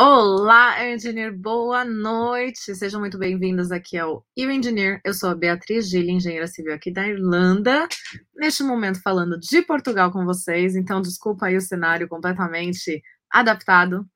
Olá, 0.00 0.88
Engineer, 0.88 1.36
boa 1.36 1.84
noite. 1.84 2.72
Sejam 2.72 3.00
muito 3.00 3.18
bem-vindos 3.18 3.72
aqui 3.72 3.98
ao 3.98 4.24
Eu 4.36 4.48
Engineer. 4.48 5.00
Eu 5.04 5.12
sou 5.12 5.28
a 5.28 5.34
Beatriz 5.34 5.90
Gilli, 5.90 6.12
engenheira 6.12 6.46
civil 6.46 6.72
aqui 6.72 6.92
da 6.92 7.04
Irlanda. 7.04 7.88
Neste 8.32 8.62
momento 8.62 9.02
falando 9.02 9.36
de 9.40 9.60
Portugal 9.60 10.12
com 10.12 10.24
vocês, 10.24 10.76
então 10.76 11.02
desculpa 11.02 11.46
aí 11.46 11.56
o 11.56 11.60
cenário 11.60 12.06
completamente 12.06 13.02
adaptado. 13.28 14.06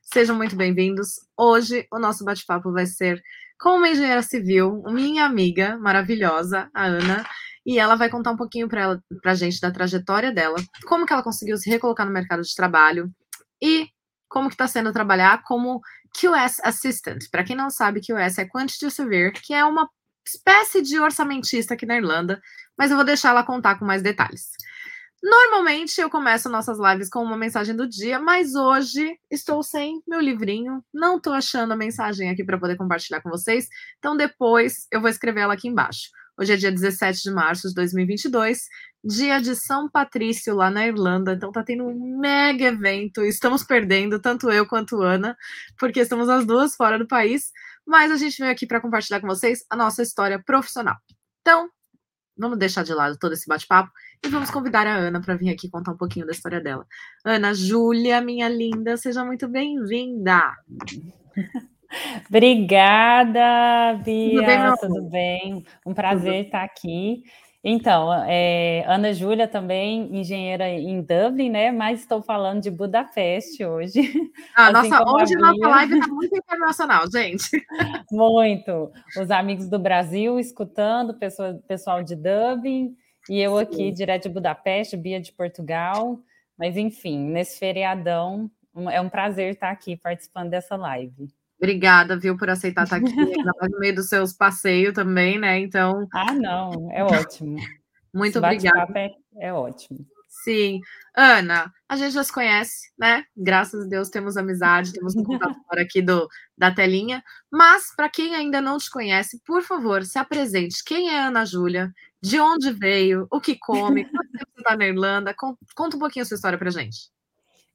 Sejam 0.00 0.36
muito 0.36 0.54
bem-vindos. 0.54 1.14
Hoje 1.36 1.88
o 1.92 1.98
nosso 1.98 2.24
bate-papo 2.24 2.70
vai 2.70 2.86
ser 2.86 3.20
com 3.60 3.78
uma 3.78 3.88
engenheira 3.88 4.22
civil, 4.22 4.80
minha 4.92 5.24
amiga 5.24 5.76
maravilhosa, 5.76 6.70
a 6.72 6.84
Ana, 6.84 7.26
e 7.66 7.80
ela 7.80 7.96
vai 7.96 8.08
contar 8.08 8.30
um 8.30 8.36
pouquinho 8.36 8.68
para 8.68 9.00
a 9.24 9.34
gente 9.34 9.60
da 9.60 9.72
trajetória 9.72 10.30
dela, 10.30 10.58
como 10.86 11.04
que 11.04 11.12
ela 11.12 11.24
conseguiu 11.24 11.56
se 11.56 11.68
recolocar 11.68 12.06
no 12.06 12.12
mercado 12.12 12.42
de 12.42 12.54
trabalho 12.54 13.10
e 13.60 13.88
como 14.32 14.48
que 14.48 14.54
está 14.54 14.66
sendo 14.66 14.92
trabalhar 14.92 15.42
como 15.44 15.82
QS 16.18 16.60
Assistant. 16.64 17.28
Para 17.30 17.44
quem 17.44 17.54
não 17.54 17.68
sabe, 17.68 18.00
QS 18.00 18.38
é 18.38 18.48
Quantity 18.48 18.90
Surveyor, 18.90 19.32
que 19.32 19.52
é 19.52 19.62
uma 19.62 19.88
espécie 20.26 20.80
de 20.80 20.98
orçamentista 20.98 21.74
aqui 21.74 21.84
na 21.84 21.96
Irlanda, 21.96 22.40
mas 22.76 22.90
eu 22.90 22.96
vou 22.96 23.04
deixar 23.04 23.30
ela 23.30 23.44
contar 23.44 23.78
com 23.78 23.84
mais 23.84 24.02
detalhes. 24.02 24.48
Normalmente 25.22 26.00
eu 26.00 26.10
começo 26.10 26.48
nossas 26.48 26.78
lives 26.80 27.08
com 27.08 27.22
uma 27.22 27.36
mensagem 27.36 27.76
do 27.76 27.86
dia, 27.86 28.18
mas 28.18 28.54
hoje 28.54 29.16
estou 29.30 29.62
sem 29.62 30.02
meu 30.08 30.18
livrinho, 30.18 30.82
não 30.92 31.18
estou 31.18 31.32
achando 31.32 31.72
a 31.72 31.76
mensagem 31.76 32.30
aqui 32.30 32.42
para 32.42 32.58
poder 32.58 32.76
compartilhar 32.76 33.20
com 33.20 33.30
vocês, 33.30 33.68
então 33.98 34.16
depois 34.16 34.86
eu 34.90 35.00
vou 35.00 35.10
escrever 35.10 35.42
ela 35.42 35.54
aqui 35.54 35.68
embaixo. 35.68 36.10
Hoje 36.38 36.54
é 36.54 36.56
dia 36.56 36.72
17 36.72 37.22
de 37.22 37.30
março 37.30 37.68
de 37.68 37.74
2022, 37.74 38.66
dia 39.04 39.38
de 39.38 39.54
São 39.54 39.88
Patrício 39.90 40.54
lá 40.54 40.70
na 40.70 40.86
Irlanda, 40.86 41.34
então 41.34 41.52
tá 41.52 41.62
tendo 41.62 41.84
um 41.84 42.18
mega 42.18 42.64
evento. 42.64 43.22
Estamos 43.22 43.62
perdendo, 43.62 44.18
tanto 44.18 44.50
eu 44.50 44.66
quanto 44.66 45.02
Ana, 45.02 45.36
porque 45.78 46.00
estamos 46.00 46.30
as 46.30 46.46
duas 46.46 46.74
fora 46.74 46.98
do 46.98 47.06
país, 47.06 47.52
mas 47.86 48.10
a 48.10 48.16
gente 48.16 48.38
veio 48.38 48.50
aqui 48.50 48.66
para 48.66 48.80
compartilhar 48.80 49.20
com 49.20 49.26
vocês 49.26 49.64
a 49.68 49.76
nossa 49.76 50.02
história 50.02 50.42
profissional. 50.42 50.96
Então, 51.42 51.68
vamos 52.36 52.58
deixar 52.58 52.82
de 52.82 52.94
lado 52.94 53.18
todo 53.18 53.34
esse 53.34 53.46
bate-papo 53.46 53.90
e 54.24 54.28
vamos 54.28 54.50
convidar 54.50 54.86
a 54.86 54.96
Ana 54.96 55.20
para 55.20 55.36
vir 55.36 55.50
aqui 55.50 55.68
contar 55.68 55.92
um 55.92 55.98
pouquinho 55.98 56.24
da 56.24 56.32
história 56.32 56.62
dela. 56.62 56.86
Ana 57.24 57.52
Júlia, 57.52 58.22
minha 58.22 58.48
linda, 58.48 58.96
seja 58.96 59.22
muito 59.22 59.46
bem-vinda. 59.48 60.42
Obrigada, 62.28 63.94
Bia. 64.04 64.40
Tudo 64.40 64.46
bem? 64.46 64.76
Tudo 64.80 65.10
bem? 65.10 65.64
Um 65.86 65.94
prazer 65.94 66.32
Tudo. 66.32 66.46
estar 66.46 66.62
aqui. 66.62 67.22
Então, 67.64 68.12
é, 68.26 68.84
Ana 68.88 69.12
Júlia 69.14 69.46
também, 69.46 70.08
engenheira 70.16 70.68
em 70.68 71.00
Dublin, 71.00 71.48
né? 71.48 71.70
Mas 71.70 72.00
estou 72.00 72.20
falando 72.20 72.60
de 72.60 72.70
Budapeste 72.70 73.64
hoje. 73.64 74.00
Ah, 74.54 74.68
assim 74.68 74.90
nossa, 74.90 75.14
hoje 75.14 75.34
a 75.34 75.38
nossa 75.38 75.68
live 75.68 75.98
está 75.98 76.08
muito 76.08 76.36
internacional, 76.36 77.10
gente. 77.10 77.64
Muito. 78.10 78.92
Os 79.18 79.30
amigos 79.30 79.68
do 79.68 79.78
Brasil 79.78 80.38
escutando, 80.38 81.14
pessoa, 81.14 81.58
pessoal 81.66 82.02
de 82.02 82.14
Dublin, 82.14 82.94
e 83.30 83.40
eu 83.40 83.56
Sim. 83.56 83.62
aqui, 83.62 83.90
direto 83.92 84.24
de 84.24 84.28
Budapeste, 84.28 84.96
Bia 84.96 85.20
de 85.20 85.32
Portugal. 85.32 86.18
Mas, 86.58 86.76
enfim, 86.76 87.18
nesse 87.18 87.58
feriadão, 87.58 88.50
é 88.90 89.00
um 89.00 89.08
prazer 89.08 89.52
estar 89.52 89.70
aqui 89.70 89.96
participando 89.96 90.50
dessa 90.50 90.76
live. 90.76 91.28
Obrigada, 91.62 92.16
viu, 92.16 92.36
por 92.36 92.50
aceitar 92.50 92.82
estar 92.82 92.96
aqui 92.96 93.06
no 93.70 93.78
meio 93.78 93.94
dos 93.94 94.08
seus 94.08 94.32
passeios 94.32 94.92
também, 94.92 95.38
né? 95.38 95.60
Então. 95.60 96.08
Ah, 96.12 96.34
não, 96.34 96.90
é 96.90 97.04
ótimo. 97.04 97.56
Muito 98.12 98.38
obrigada. 98.38 98.92
É, 98.98 99.12
é 99.36 99.52
ótimo. 99.52 100.04
Sim. 100.42 100.80
Ana, 101.16 101.72
a 101.88 101.94
gente 101.94 102.14
já 102.14 102.24
se 102.24 102.32
conhece, 102.32 102.90
né? 102.98 103.22
Graças 103.36 103.84
a 103.84 103.88
Deus 103.88 104.08
temos 104.08 104.36
amizade, 104.36 104.92
temos 104.92 105.14
um 105.14 105.22
contato 105.22 105.56
aqui 105.78 106.02
do, 106.02 106.26
da 106.58 106.74
telinha. 106.74 107.22
Mas, 107.48 107.94
para 107.94 108.08
quem 108.08 108.34
ainda 108.34 108.60
não 108.60 108.76
te 108.76 108.90
conhece, 108.90 109.40
por 109.46 109.62
favor, 109.62 110.02
se 110.02 110.18
apresente. 110.18 110.82
Quem 110.84 111.10
é 111.10 111.20
Ana 111.20 111.44
Júlia? 111.44 111.92
De 112.20 112.40
onde 112.40 112.72
veio? 112.72 113.28
O 113.30 113.40
que 113.40 113.56
come? 113.56 114.04
Quanto 114.10 114.32
tempo 114.32 114.50
você 114.52 114.60
está 114.62 114.76
na 114.76 114.86
Irlanda? 114.86 115.32
Conta 115.76 115.96
um 115.96 116.00
pouquinho 116.00 116.24
a 116.24 116.26
sua 116.26 116.34
história 116.34 116.58
para 116.58 116.70
gente. 116.70 117.12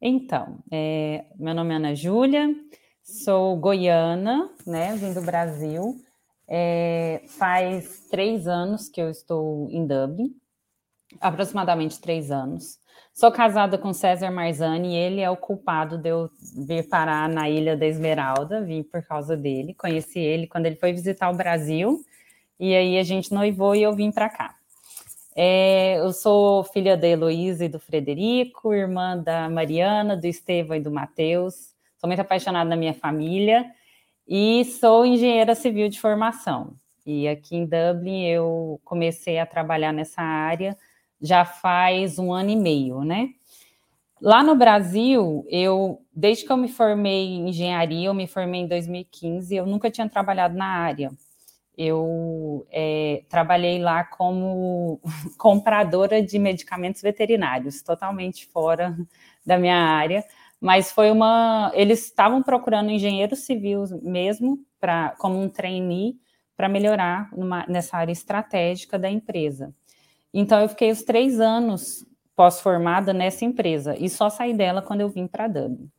Então, 0.02 0.62
é, 0.70 1.26
meu 1.40 1.56
nome 1.56 1.74
é 1.74 1.78
Ana 1.78 1.96
Júlia, 1.96 2.54
Sou 3.08 3.56
goiana, 3.56 4.50
né? 4.66 4.94
Vim 4.98 5.14
do 5.14 5.22
Brasil. 5.22 5.96
É, 6.46 7.22
faz 7.38 8.06
três 8.12 8.50
anos 8.50 8.90
que 8.90 9.02
eu 9.02 9.10
estou 9.10 9.70
em 9.72 9.88
Dublin, 9.88 10.36
aproximadamente 11.22 12.02
três 12.02 12.32
anos. 12.32 12.78
Sou 13.14 13.32
casada 13.32 13.78
com 13.78 13.94
César 13.94 14.30
Marzani 14.30 14.90
e 14.90 14.98
ele 14.98 15.22
é 15.22 15.30
o 15.30 15.38
culpado 15.38 15.98
de 15.98 16.10
eu 16.10 16.30
vir 16.54 16.90
parar 16.90 17.30
na 17.30 17.50
Ilha 17.50 17.78
da 17.78 17.86
Esmeralda, 17.86 18.62
vim 18.62 18.84
por 18.84 19.02
causa 19.02 19.38
dele. 19.38 19.74
Conheci 19.74 20.20
ele 20.20 20.46
quando 20.46 20.66
ele 20.66 20.76
foi 20.76 20.92
visitar 20.92 21.30
o 21.30 21.38
Brasil 21.38 22.02
e 22.60 22.76
aí 22.76 23.00
a 23.00 23.04
gente 23.04 23.34
noivou 23.34 23.74
e 23.74 23.84
eu 23.84 23.96
vim 23.96 24.12
para 24.12 24.28
cá. 24.28 24.54
É, 25.34 25.98
eu 26.00 26.12
sou 26.12 26.62
filha 26.66 26.98
da 26.98 27.08
Heloísa 27.08 27.64
e 27.64 27.70
do 27.70 27.80
Frederico, 27.80 28.74
irmã 28.74 29.18
da 29.18 29.50
Mariana, 29.50 30.18
do 30.18 30.28
Estevão 30.28 30.76
e 30.76 30.82
do 30.82 30.92
Matheus 30.92 31.77
sou 31.98 32.08
muito 32.08 32.20
apaixonada 32.20 32.70
na 32.70 32.76
minha 32.76 32.94
família 32.94 33.66
e 34.28 34.66
sou 34.66 35.06
engenheira 35.06 35.56
civil 35.56 35.90
de 35.90 36.00
formação. 36.00 36.76
E 37.06 37.28
aqui 37.28 37.56
em 37.56 37.66
Dublin 37.66 38.26
eu 38.26 38.80
comecei 38.84 39.40
a 39.40 39.46
trabalhar 39.46 39.94
nessa 39.94 40.22
área 40.22 40.78
já 41.22 41.46
faz 41.46 42.20
um 42.20 42.32
ano 42.32 42.52
e 42.52 42.56
meio, 42.56 43.02
né? 43.04 43.30
Lá 44.22 44.44
no 44.44 44.56
Brasil, 44.56 45.46
eu, 45.48 46.02
desde 46.14 46.46
que 46.46 46.52
eu 46.52 46.58
me 46.58 46.68
formei 46.68 47.28
em 47.36 47.50
engenharia, 47.50 48.08
eu 48.08 48.14
me 48.14 48.28
formei 48.28 48.62
em 48.62 48.68
2015, 48.68 49.56
eu 49.56 49.66
nunca 49.66 49.92
tinha 49.92 50.10
trabalhado 50.10 50.56
na 50.56 50.66
área. 50.66 51.12
Eu 51.78 52.66
é, 52.72 53.24
trabalhei 53.30 53.80
lá 53.80 54.04
como 54.04 55.00
compradora 55.38 56.22
de 56.24 56.40
medicamentos 56.40 57.02
veterinários, 57.02 57.84
totalmente 57.84 58.48
fora 58.48 58.98
da 59.46 59.58
minha 59.58 59.78
área, 59.78 60.26
mas 60.60 60.92
foi 60.92 61.12
uma. 61.12 61.72
Eles 61.74 62.06
estavam 62.06 62.42
procurando 62.42 62.90
engenheiros 62.90 63.40
civis 63.40 63.92
mesmo, 64.02 64.60
para 64.80 65.16
como 65.18 65.40
um 65.40 65.50
trainee, 65.50 66.16
para 66.56 66.68
melhorar 66.68 67.30
numa, 67.36 67.66
nessa 67.68 67.98
área 67.98 68.12
estratégica 68.12 68.98
da 68.98 69.10
empresa. 69.10 69.74
Então, 70.34 70.60
eu 70.60 70.70
fiquei 70.70 70.92
os 70.92 71.04
três 71.04 71.40
anos 71.40 72.06
pós-formada 72.36 73.14
nessa 73.14 73.46
empresa 73.46 73.96
e 73.98 74.10
só 74.10 74.30
saí 74.30 74.54
dela 74.54 74.82
quando 74.82 75.02
eu 75.02 75.10
vim 75.10 75.26
para 75.26 75.48
Dublin. 75.48 75.90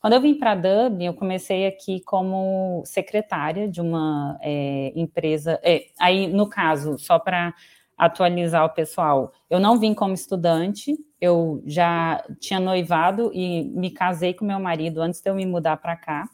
Quando 0.00 0.12
eu 0.12 0.20
vim 0.20 0.34
para 0.34 0.54
Dublin, 0.54 1.06
eu 1.06 1.14
comecei 1.14 1.66
aqui 1.66 2.00
como 2.04 2.82
secretária 2.84 3.68
de 3.68 3.80
uma 3.80 4.38
é, 4.40 4.92
empresa. 4.94 5.58
É, 5.62 5.86
aí, 5.98 6.28
no 6.28 6.48
caso, 6.48 6.96
só 6.98 7.18
para 7.18 7.52
atualizar 7.96 8.64
o 8.64 8.70
pessoal, 8.70 9.32
eu 9.50 9.58
não 9.58 9.76
vim 9.76 9.92
como 9.92 10.14
estudante, 10.14 10.96
eu 11.20 11.62
já 11.66 12.24
tinha 12.38 12.60
noivado 12.60 13.30
e 13.34 13.64
me 13.64 13.90
casei 13.90 14.32
com 14.34 14.44
meu 14.44 14.60
marido 14.60 15.00
antes 15.00 15.20
de 15.20 15.28
eu 15.28 15.34
me 15.34 15.46
mudar 15.46 15.76
para 15.76 15.96
cá. 15.96 16.28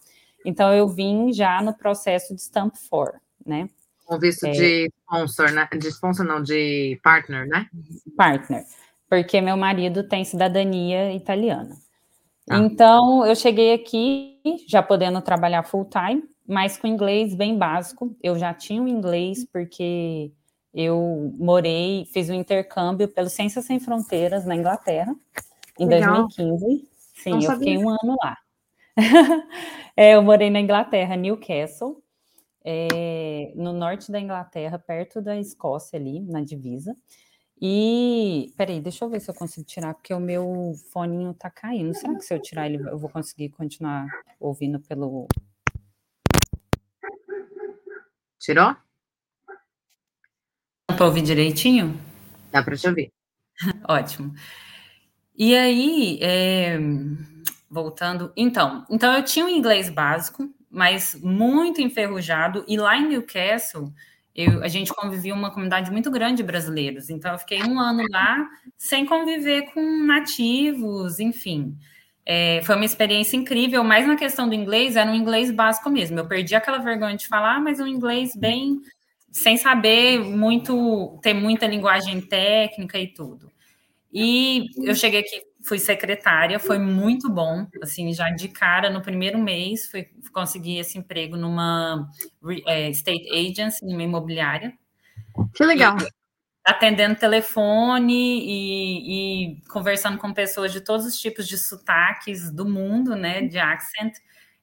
Então 0.45 0.73
eu 0.73 0.87
vim 0.87 1.33
já 1.33 1.63
no 1.63 1.75
processo 1.75 2.35
de 2.35 2.43
Stamp 2.43 2.75
for, 2.89 3.21
né? 3.45 3.69
Com 4.05 4.19
visto 4.19 4.45
é, 4.45 4.51
de 4.51 4.93
sponsor, 5.01 5.51
né? 5.53 5.67
De 5.73 5.89
sponsor 5.89 6.27
não, 6.27 6.43
de 6.43 7.01
partner, 7.03 7.47
né? 7.49 7.67
Partner, 8.17 8.63
porque 9.09 9.41
meu 9.41 9.57
marido 9.57 10.07
tem 10.07 10.25
cidadania 10.25 11.15
italiana. 11.15 11.75
Ah. 12.51 12.59
Então 12.59 13.25
eu 13.25 13.35
cheguei 13.35 13.73
aqui 13.73 14.39
já 14.69 14.83
podendo 14.83 15.23
trabalhar 15.23 15.63
full 15.63 15.89
time, 15.89 16.23
mas 16.47 16.77
com 16.77 16.87
inglês 16.87 17.35
bem 17.35 17.57
básico. 17.57 18.15
Eu 18.23 18.39
já 18.39 18.53
tinha 18.53 18.83
o 18.83 18.89
inglês 18.89 19.47
porque 19.51 20.31
eu 20.75 21.33
morei, 21.39 22.05
fiz 22.13 22.29
um 22.29 22.35
intercâmbio 22.35 23.07
pelo 23.07 23.31
Ciências 23.31 23.65
Sem 23.65 23.79
Fronteiras 23.79 24.45
na 24.45 24.57
Inglaterra, 24.57 25.15
em 25.79 25.87
Legal. 25.87 26.27
2015. 26.27 26.89
Sim, 27.15 27.31
Não 27.31 27.39
eu 27.39 27.43
sabia. 27.43 27.59
fiquei 27.59 27.79
um 27.79 27.89
ano 27.89 28.17
lá. 28.21 28.37
é, 29.97 30.17
eu 30.17 30.23
morei 30.23 30.51
na 30.51 30.61
Inglaterra, 30.61 31.15
Newcastle, 31.15 32.03
é, 32.65 33.53
no 33.55 33.73
norte 33.73 34.11
da 34.11 34.19
Inglaterra, 34.19 34.77
perto 34.77 35.23
da 35.23 35.39
Escócia 35.39 35.97
ali, 35.97 36.21
na 36.21 36.41
divisa. 36.41 36.97
E, 37.61 38.53
peraí, 38.57 38.81
deixa 38.81 39.05
eu 39.05 39.09
ver 39.09 39.21
se 39.21 39.31
eu 39.31 39.35
consigo 39.35 39.65
tirar, 39.65 39.95
porque 39.95 40.13
o 40.13 40.19
meu 40.19 40.75
foninho 40.93 41.33
tá 41.35 41.49
caindo. 41.49 41.95
Será 41.95 42.15
que 42.17 42.25
se 42.25 42.35
eu 42.35 42.43
tirar 42.43 42.67
ele, 42.67 42.83
eu 42.89 42.99
vou 42.99 43.09
conseguir 43.09 43.51
continuar 43.51 44.07
ouvindo 44.41 44.81
pelo... 44.81 45.29
Tirou? 48.41 48.77
Para 50.95 51.07
ouvir 51.07 51.23
direitinho? 51.23 51.99
Dá 52.51 52.63
para 52.63 52.77
te 52.77 52.89
ouvir. 52.89 53.13
Ótimo. 53.89 54.35
E 55.37 55.55
aí, 55.55 56.19
é, 56.23 56.79
voltando, 57.69 58.33
então, 58.37 58.87
então 58.89 59.13
eu 59.13 59.25
tinha 59.25 59.45
um 59.45 59.49
inglês 59.49 59.91
básico, 59.91 60.49
mas 60.71 61.19
muito 61.21 61.81
enferrujado, 61.81 62.65
e 62.69 62.77
lá 62.77 62.97
em 62.97 63.09
Newcastle 63.09 63.93
eu, 64.35 64.63
a 64.63 64.69
gente 64.69 64.93
convivia 64.93 65.35
uma 65.35 65.51
comunidade 65.51 65.91
muito 65.91 66.11
grande 66.11 66.37
de 66.37 66.43
brasileiros, 66.43 67.11
então 67.11 67.33
eu 67.33 67.39
fiquei 67.39 67.63
um 67.63 67.81
ano 67.81 68.05
lá 68.11 68.49
sem 68.77 69.07
conviver 69.07 69.73
com 69.73 70.05
nativos, 70.05 71.19
enfim. 71.19 71.77
É, 72.27 72.61
foi 72.63 72.77
uma 72.77 72.85
experiência 72.85 73.37
incrível, 73.37 73.85
mas 73.85 74.07
na 74.07 74.17
questão 74.17 74.49
do 74.49 74.55
inglês, 74.55 74.97
era 74.97 75.11
um 75.11 75.15
inglês 75.15 75.51
básico 75.51 75.91
mesmo. 75.91 76.19
Eu 76.19 76.27
perdi 76.27 76.55
aquela 76.55 76.79
vergonha 76.79 77.17
de 77.17 77.29
falar, 77.29 77.61
mas 77.61 77.79
um 77.81 77.87
inglês 77.87 78.35
bem 78.35 78.81
sem 79.35 79.57
saber 79.57 80.21
muito, 80.21 81.19
ter 81.21 81.35
muita 81.35 81.67
linguagem 81.67 82.21
técnica 82.21 82.97
e 82.97 83.13
tudo. 83.13 83.51
E 84.13 84.67
eu 84.87 84.95
cheguei 84.95 85.21
aqui, 85.21 85.43
fui 85.67 85.81
secretária, 85.81 86.57
foi 86.61 86.79
muito 86.79 87.29
bom, 87.29 87.67
assim, 87.83 88.13
já 88.13 88.31
de 88.31 88.47
cara, 88.47 88.89
no 88.89 89.03
primeiro 89.03 89.37
mês, 89.37 89.91
fui 89.91 90.07
conseguir 90.33 90.79
esse 90.79 90.97
emprego 90.97 91.37
numa 91.37 92.09
é, 92.69 92.91
state 92.91 93.29
agency, 93.29 93.85
numa 93.85 94.05
imobiliária. 94.05 94.73
Que 95.53 95.65
legal. 95.65 95.97
E, 96.01 96.07
atendendo 96.65 97.17
telefone 97.17 98.15
e, 98.15 99.57
e, 99.57 99.61
conversando 99.69 100.17
com 100.17 100.33
pessoas 100.33 100.73
de 100.73 100.81
todos 100.81 101.05
os 101.05 101.19
tipos 101.19 101.49
de 101.49 101.59
sotaques 101.59 102.53
do 102.53 102.65
mundo, 102.65 103.17
né, 103.17 103.43
de 103.43 103.59
accent. 103.59 104.15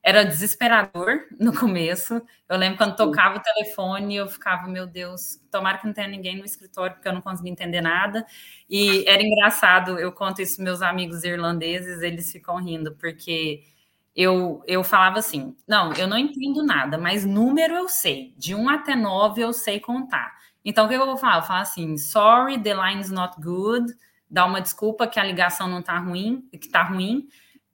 Era 0.04 0.24
desesperador 0.26 1.28
no 1.40 1.54
começo. 1.58 2.22
Eu 2.50 2.58
lembro 2.58 2.78
quando 2.78 2.96
tocava 2.96 3.38
o 3.38 3.42
telefone, 3.42 4.16
eu 4.16 4.28
ficava, 4.28 4.68
meu 4.68 4.88
Deus, 4.88 5.40
tomara 5.52 5.78
que 5.78 5.86
não 5.86 5.94
tenha 5.94 6.08
ninguém 6.08 6.38
no 6.38 6.46
escritório, 6.46 6.96
porque 6.96 7.08
eu 7.08 7.14
não 7.14 7.22
conseguia 7.22 7.52
entender 7.52 7.82
nada. 7.82 8.26
E 8.70 9.08
era 9.08 9.22
engraçado, 9.22 10.00
eu 10.00 10.12
conto 10.12 10.42
isso 10.42 10.62
meus 10.62 10.82
amigos 10.82 11.24
irlandeses, 11.24 12.02
eles 12.02 12.32
ficam 12.32 12.56
rindo, 12.58 12.96
porque 12.96 13.64
eu, 14.16 14.64
eu 14.68 14.84
falava 14.84 15.20
assim: 15.20 15.56
não, 15.68 15.94
eu 15.94 16.08
não 16.08 16.18
entendo 16.18 16.64
nada, 16.64 16.98
mas 16.98 17.26
número 17.26 17.76
eu 17.76 17.88
sei, 17.88 18.34
de 18.38 18.56
1 18.56 18.70
até 18.70 18.96
9 18.96 19.42
eu 19.42 19.54
sei 19.54 19.80
contar. 19.80 20.34
Então, 20.64 20.86
o 20.86 20.90
que 20.90 20.96
eu 20.96 21.06
vou 21.06 21.18
falar? 21.18 21.38
Eu 21.38 21.44
falo 21.44 21.62
assim: 21.62 21.98
sorry, 21.98 22.62
the 22.62 22.74
line 22.74 23.02
is 23.02 23.10
not 23.12 23.40
good. 23.42 23.94
Dá 24.30 24.46
uma 24.46 24.62
desculpa 24.62 25.08
que 25.08 25.20
a 25.20 25.24
ligação 25.24 25.68
não 25.68 25.82
tá 25.82 25.98
ruim, 26.00 26.48
que 26.52 26.70
tá 26.70 26.84
ruim. 26.84 27.28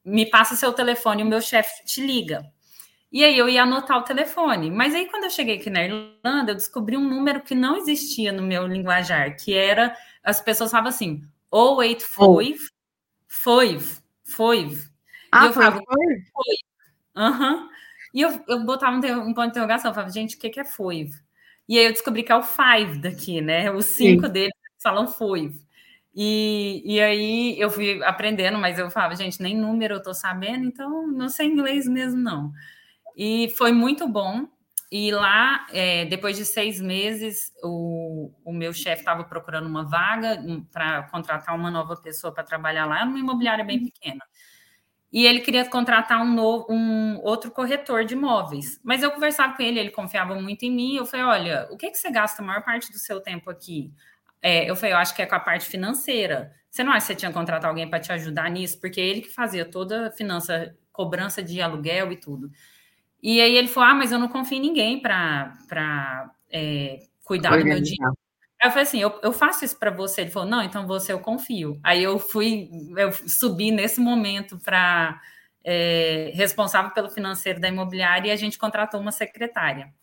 Me 0.07 0.25
passa 0.25 0.55
seu 0.55 0.73
telefone, 0.73 1.23
o 1.23 1.25
meu 1.25 1.41
chefe 1.41 1.85
te 1.85 2.05
liga. 2.05 2.45
E 3.11 3.23
aí 3.23 3.37
eu 3.37 3.47
ia 3.47 3.63
anotar 3.63 3.97
o 3.97 4.03
telefone. 4.03 4.69
Mas 4.71 4.93
aí, 4.93 5.07
quando 5.07 5.25
eu 5.25 5.29
cheguei 5.29 5.57
aqui 5.57 5.69
na 5.69 5.83
Irlanda, 5.83 6.51
eu 6.51 6.55
descobri 6.55 6.97
um 6.97 7.07
número 7.07 7.41
que 7.41 7.55
não 7.55 7.77
existia 7.77 8.31
no 8.31 8.43
meu 8.43 8.67
linguajar, 8.67 9.35
que 9.35 9.53
era 9.53 9.95
as 10.23 10.41
pessoas 10.41 10.71
falavam 10.71 10.89
assim: 10.89 11.21
085 11.51 12.77
five, 13.27 14.01
five. 14.23 14.89
Ah, 15.31 15.45
e 15.45 15.47
eu 15.47 15.53
falava, 15.53 15.81
foi? 15.85 16.55
Aham. 17.15 17.69
E 18.13 18.21
eu, 18.21 18.43
eu 18.47 18.65
botava 18.65 18.95
um, 18.95 19.01
ponto 19.33 19.43
de 19.43 19.49
interrogação, 19.49 19.91
eu 19.91 19.95
falava, 19.95 20.11
gente, 20.11 20.35
o 20.35 20.39
que, 20.39 20.49
que 20.49 20.59
é 20.59 20.65
FOIV? 20.65 21.11
E 21.67 21.77
aí 21.77 21.85
eu 21.85 21.91
descobri 21.91 22.23
que 22.23 22.31
é 22.31 22.35
o 22.35 22.43
five 22.43 22.99
daqui, 22.99 23.41
né? 23.41 23.69
Os 23.71 23.85
cinco 23.85 24.27
deles 24.29 24.53
falam 24.81 25.07
five. 25.07 25.59
E, 26.19 26.81
e 26.83 26.99
aí 26.99 27.59
eu 27.59 27.69
fui 27.69 28.03
aprendendo, 28.03 28.57
mas 28.57 28.79
eu 28.79 28.89
falava, 28.89 29.15
gente, 29.15 29.39
nem 29.41 29.55
número 29.55 29.95
eu 29.95 30.01
tô 30.03 30.15
sabendo, 30.15 30.65
então 30.65 31.05
não 31.07 31.29
sei 31.29 31.47
inglês 31.47 31.87
mesmo, 31.87 32.19
não. 32.19 32.51
E 33.15 33.53
foi 33.57 33.71
muito 33.71 34.07
bom. 34.07 34.47
E 34.91 35.11
lá, 35.11 35.67
é, 35.71 36.05
depois 36.05 36.35
de 36.37 36.45
seis 36.45 36.81
meses, 36.81 37.53
o, 37.63 38.31
o 38.43 38.53
meu 38.53 38.73
chefe 38.73 39.01
estava 39.01 39.23
procurando 39.25 39.67
uma 39.67 39.83
vaga 39.83 40.41
para 40.71 41.03
contratar 41.03 41.55
uma 41.55 41.69
nova 41.69 41.95
pessoa 41.97 42.33
para 42.33 42.43
trabalhar 42.43 42.85
lá, 42.85 43.05
numa 43.05 43.19
imobiliária 43.19 43.63
bem 43.63 43.83
pequena 43.83 44.23
e 45.11 45.25
ele 45.25 45.39
queria 45.39 45.65
contratar 45.69 46.21
um, 46.21 46.33
novo, 46.33 46.67
um 46.69 47.19
outro 47.23 47.49
corretor 47.49 48.03
de 48.03 48.13
imóveis. 48.13 48.79
Mas 48.83 49.01
eu 49.01 49.11
conversava 49.11 49.55
com 49.55 49.63
ele, 49.63 49.79
ele 49.79 49.91
confiava 49.91 50.35
muito 50.35 50.63
em 50.63 50.71
mim. 50.71 50.95
Eu 50.95 51.05
falei: 51.05 51.25
olha, 51.25 51.67
o 51.71 51.77
que, 51.77 51.89
que 51.89 51.97
você 51.97 52.11
gasta 52.11 52.41
a 52.41 52.45
maior 52.45 52.63
parte 52.63 52.91
do 52.91 52.97
seu 52.97 53.21
tempo 53.21 53.49
aqui? 53.49 53.91
É, 54.41 54.69
eu 54.69 54.75
falei: 54.75 54.93
eu 54.93 54.97
acho 54.97 55.15
que 55.15 55.21
é 55.21 55.25
com 55.25 55.35
a 55.35 55.39
parte 55.39 55.65
financeira. 55.65 56.51
Você 56.69 56.83
não 56.83 56.91
acha 56.91 57.07
que 57.07 57.13
você 57.13 57.15
tinha 57.15 57.31
que 57.31 57.37
contratar 57.37 57.69
alguém 57.69 57.89
para 57.89 57.99
te 57.99 58.11
ajudar 58.11 58.49
nisso? 58.49 58.79
Porque 58.79 58.99
ele 59.01 59.21
que 59.21 59.29
fazia 59.29 59.65
toda 59.65 60.07
a 60.07 60.11
finança, 60.11 60.75
cobrança 60.91 61.41
de 61.41 61.61
aluguel 61.61 62.11
e 62.11 62.17
tudo. 62.17 62.49
E 63.21 63.41
aí 63.41 63.55
ele 63.55 63.67
falou: 63.67 63.89
ah, 63.89 63.95
mas 63.95 64.11
eu 64.11 64.19
não 64.19 64.27
confio 64.27 64.57
em 64.57 64.61
ninguém 64.61 65.01
para 65.01 66.31
é, 66.51 66.99
cuidar 67.23 67.57
do 67.57 67.65
meu 67.65 67.81
dinheiro. 67.81 68.17
Aí 68.61 68.67
eu 68.67 68.71
falei 68.71 68.83
assim, 68.83 68.99
eu, 68.99 69.19
eu 69.21 69.31
faço 69.31 69.63
isso 69.63 69.77
para 69.77 69.91
você. 69.91 70.21
Ele 70.21 70.31
falou, 70.31 70.49
não, 70.49 70.63
então 70.63 70.87
você 70.87 71.13
eu 71.13 71.19
confio. 71.19 71.79
Aí 71.83 72.01
eu 72.01 72.17
fui, 72.17 72.69
eu 72.97 73.11
subi 73.11 73.69
nesse 73.71 73.99
momento 73.99 74.57
para 74.59 75.21
é, 75.63 76.31
responsável 76.33 76.91
pelo 76.91 77.09
financeiro 77.09 77.59
da 77.59 77.67
imobiliária 77.67 78.29
e 78.29 78.31
a 78.31 78.35
gente 78.35 78.57
contratou 78.57 78.99
uma 78.99 79.11
secretária. 79.11 79.93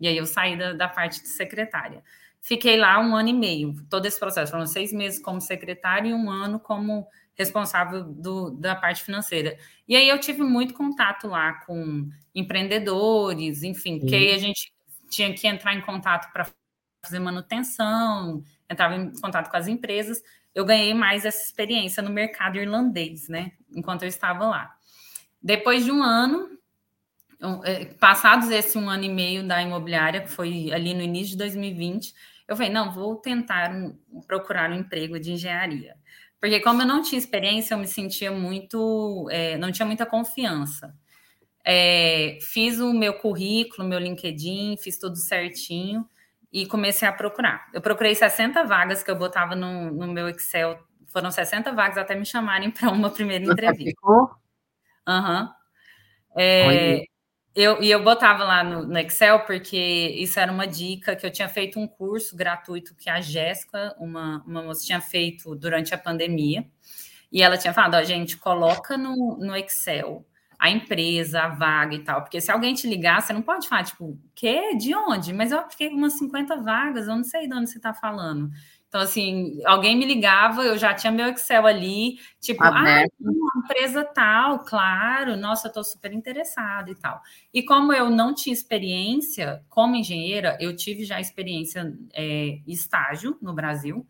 E 0.00 0.08
aí 0.08 0.16
eu 0.16 0.26
saí 0.26 0.56
da, 0.58 0.72
da 0.72 0.88
parte 0.88 1.22
de 1.22 1.28
secretária. 1.28 2.02
Fiquei 2.40 2.76
lá 2.76 2.98
um 2.98 3.14
ano 3.14 3.28
e 3.28 3.34
meio, 3.34 3.74
todo 3.88 4.06
esse 4.06 4.18
processo. 4.18 4.50
Foram 4.50 4.66
seis 4.66 4.92
meses 4.92 5.20
como 5.20 5.40
secretária 5.40 6.08
e 6.08 6.14
um 6.14 6.30
ano 6.30 6.58
como 6.58 7.06
responsável 7.34 8.04
do, 8.04 8.50
da 8.50 8.74
parte 8.74 9.02
financeira. 9.02 9.56
E 9.88 9.96
aí 9.96 10.08
eu 10.08 10.18
tive 10.18 10.42
muito 10.42 10.74
contato 10.74 11.26
lá 11.26 11.54
com 11.64 12.08
empreendedores, 12.34 13.62
enfim, 13.62 13.98
que 13.98 14.14
aí 14.14 14.32
a 14.32 14.38
gente 14.38 14.72
tinha 15.08 15.32
que 15.34 15.46
entrar 15.46 15.74
em 15.74 15.80
contato 15.80 16.32
para 16.32 16.46
fazer 17.02 17.18
manutenção, 17.18 18.42
entrava 18.68 18.96
em 18.96 19.12
contato 19.20 19.50
com 19.50 19.56
as 19.56 19.68
empresas. 19.68 20.22
Eu 20.54 20.64
ganhei 20.64 20.92
mais 20.92 21.24
essa 21.24 21.42
experiência 21.42 22.02
no 22.02 22.10
mercado 22.10 22.58
irlandês, 22.58 23.28
né? 23.28 23.52
Enquanto 23.74 24.02
eu 24.02 24.08
estava 24.08 24.46
lá. 24.46 24.74
Depois 25.42 25.84
de 25.84 25.90
um 25.90 26.02
ano, 26.02 26.58
passados 27.98 28.50
esse 28.50 28.76
um 28.76 28.88
ano 28.88 29.04
e 29.04 29.08
meio 29.08 29.46
da 29.46 29.62
imobiliária, 29.62 30.20
que 30.20 30.30
foi 30.30 30.70
ali 30.72 30.92
no 30.94 31.02
início 31.02 31.30
de 31.30 31.38
2020, 31.38 32.14
eu 32.46 32.56
falei, 32.56 32.70
não, 32.70 32.92
vou 32.92 33.16
tentar 33.16 33.70
um, 33.70 33.96
procurar 34.26 34.70
um 34.70 34.74
emprego 34.74 35.18
de 35.18 35.32
engenharia. 35.32 35.94
Porque 36.40 36.60
como 36.60 36.82
eu 36.82 36.86
não 36.86 37.02
tinha 37.02 37.18
experiência, 37.18 37.74
eu 37.74 37.78
me 37.78 37.86
sentia 37.86 38.32
muito, 38.32 39.28
é, 39.30 39.56
não 39.58 39.70
tinha 39.70 39.86
muita 39.86 40.04
confiança. 40.04 40.94
É, 41.64 42.38
fiz 42.40 42.80
o 42.80 42.92
meu 42.92 43.14
currículo, 43.14 43.86
meu 43.86 43.98
LinkedIn, 43.98 44.76
fiz 44.78 44.98
tudo 44.98 45.16
certinho 45.16 46.08
e 46.52 46.66
comecei 46.66 47.06
a 47.06 47.12
procurar. 47.12 47.68
Eu 47.72 47.80
procurei 47.80 48.14
60 48.14 48.64
vagas 48.64 49.02
que 49.02 49.10
eu 49.10 49.16
botava 49.16 49.54
no, 49.54 49.92
no 49.92 50.08
meu 50.08 50.28
Excel. 50.28 50.78
Foram 51.06 51.30
60 51.30 51.72
vagas 51.72 51.98
até 51.98 52.14
me 52.14 52.24
chamarem 52.24 52.70
para 52.72 52.90
uma 52.90 53.10
primeira 53.10 53.44
entrevista. 53.44 54.00
Aham. 55.06 55.42
Uhum. 55.42 55.48
É, 56.36 57.04
eu, 57.54 57.82
e 57.82 57.90
eu 57.90 58.02
botava 58.02 58.44
lá 58.44 58.62
no, 58.62 58.86
no, 58.86 58.98
Excel 58.98 59.40
porque 59.40 59.76
isso 59.76 60.38
era 60.38 60.52
uma 60.52 60.66
dica 60.66 61.16
que 61.16 61.26
eu 61.26 61.30
tinha 61.30 61.48
feito 61.48 61.80
um 61.80 61.86
curso 61.86 62.36
gratuito 62.36 62.94
que 62.94 63.10
a 63.10 63.20
Jéssica, 63.20 63.94
uma, 63.98 64.42
uma 64.46 64.62
moça, 64.62 64.86
tinha 64.86 65.00
feito 65.00 65.54
durante 65.56 65.94
a 65.94 65.98
pandemia. 65.98 66.64
E 67.32 67.42
ela 67.42 67.56
tinha 67.56 67.72
falado, 67.72 67.94
ó, 67.94 68.02
gente, 68.02 68.36
coloca 68.36 68.96
no, 68.96 69.36
no 69.38 69.56
Excel 69.56 70.26
a 70.58 70.68
empresa, 70.70 71.42
a 71.42 71.48
vaga 71.48 71.94
e 71.94 72.04
tal. 72.04 72.22
Porque 72.22 72.40
se 72.40 72.52
alguém 72.52 72.74
te 72.74 72.86
ligar, 72.86 73.22
você 73.22 73.32
não 73.32 73.42
pode 73.42 73.66
falar, 73.68 73.84
tipo, 73.84 74.18
quê? 74.34 74.76
De 74.76 74.94
onde? 74.94 75.32
Mas 75.32 75.52
eu 75.52 75.58
apliquei 75.58 75.88
umas 75.88 76.18
50 76.18 76.56
vagas, 76.56 77.08
eu 77.08 77.16
não 77.16 77.24
sei 77.24 77.48
de 77.48 77.54
onde 77.54 77.70
você 77.70 77.78
está 77.78 77.94
falando. 77.94 78.50
Então, 78.90 79.02
assim, 79.02 79.60
alguém 79.64 79.96
me 79.96 80.04
ligava, 80.04 80.64
eu 80.64 80.76
já 80.76 80.92
tinha 80.92 81.12
meu 81.12 81.28
Excel 81.28 81.64
ali, 81.64 82.18
tipo, 82.40 82.64
ah, 82.64 83.04
uma 83.20 83.62
empresa 83.64 84.04
tal, 84.04 84.64
claro, 84.64 85.36
nossa, 85.36 85.68
eu 85.68 85.72
tô 85.72 85.84
super 85.84 86.12
interessada 86.12 86.90
e 86.90 86.96
tal. 86.96 87.22
E 87.54 87.62
como 87.62 87.92
eu 87.92 88.10
não 88.10 88.34
tinha 88.34 88.52
experiência 88.52 89.64
como 89.68 89.94
engenheira, 89.94 90.58
eu 90.60 90.74
tive 90.74 91.04
já 91.04 91.20
experiência 91.20 91.96
é, 92.12 92.58
estágio 92.66 93.38
no 93.40 93.54
Brasil, 93.54 94.04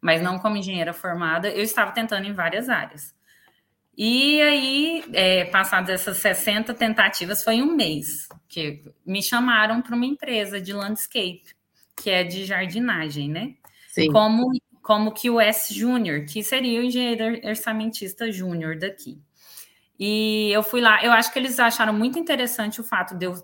mas 0.00 0.22
não 0.22 0.38
como 0.38 0.56
engenheira 0.56 0.94
formada, 0.94 1.50
eu 1.50 1.62
estava 1.62 1.92
tentando 1.92 2.26
em 2.26 2.32
várias 2.32 2.70
áreas. 2.70 3.14
E 3.94 4.40
aí, 4.40 5.04
é, 5.12 5.44
passadas 5.44 5.90
essas 5.90 6.16
60 6.16 6.72
tentativas, 6.72 7.44
foi 7.44 7.60
um 7.60 7.76
mês 7.76 8.26
que 8.48 8.82
me 9.04 9.22
chamaram 9.22 9.82
para 9.82 9.94
uma 9.94 10.06
empresa 10.06 10.58
de 10.58 10.72
landscape, 10.72 11.44
que 11.94 12.08
é 12.08 12.24
de 12.24 12.46
jardinagem, 12.46 13.28
né? 13.28 13.56
Sim. 13.92 14.10
Como, 14.10 14.50
como 14.80 15.12
que 15.12 15.28
o 15.28 15.38
S 15.38 15.72
Júnior, 15.72 16.24
que 16.24 16.42
seria 16.42 16.80
o 16.80 16.82
engenheiro 16.82 17.46
orçamentista 17.46 18.32
júnior 18.32 18.78
daqui. 18.78 19.20
E 19.98 20.50
eu 20.50 20.62
fui 20.62 20.80
lá, 20.80 21.04
eu 21.04 21.12
acho 21.12 21.30
que 21.30 21.38
eles 21.38 21.60
acharam 21.60 21.92
muito 21.92 22.18
interessante 22.18 22.80
o 22.80 22.84
fato 22.84 23.14
de 23.14 23.26
eu 23.26 23.34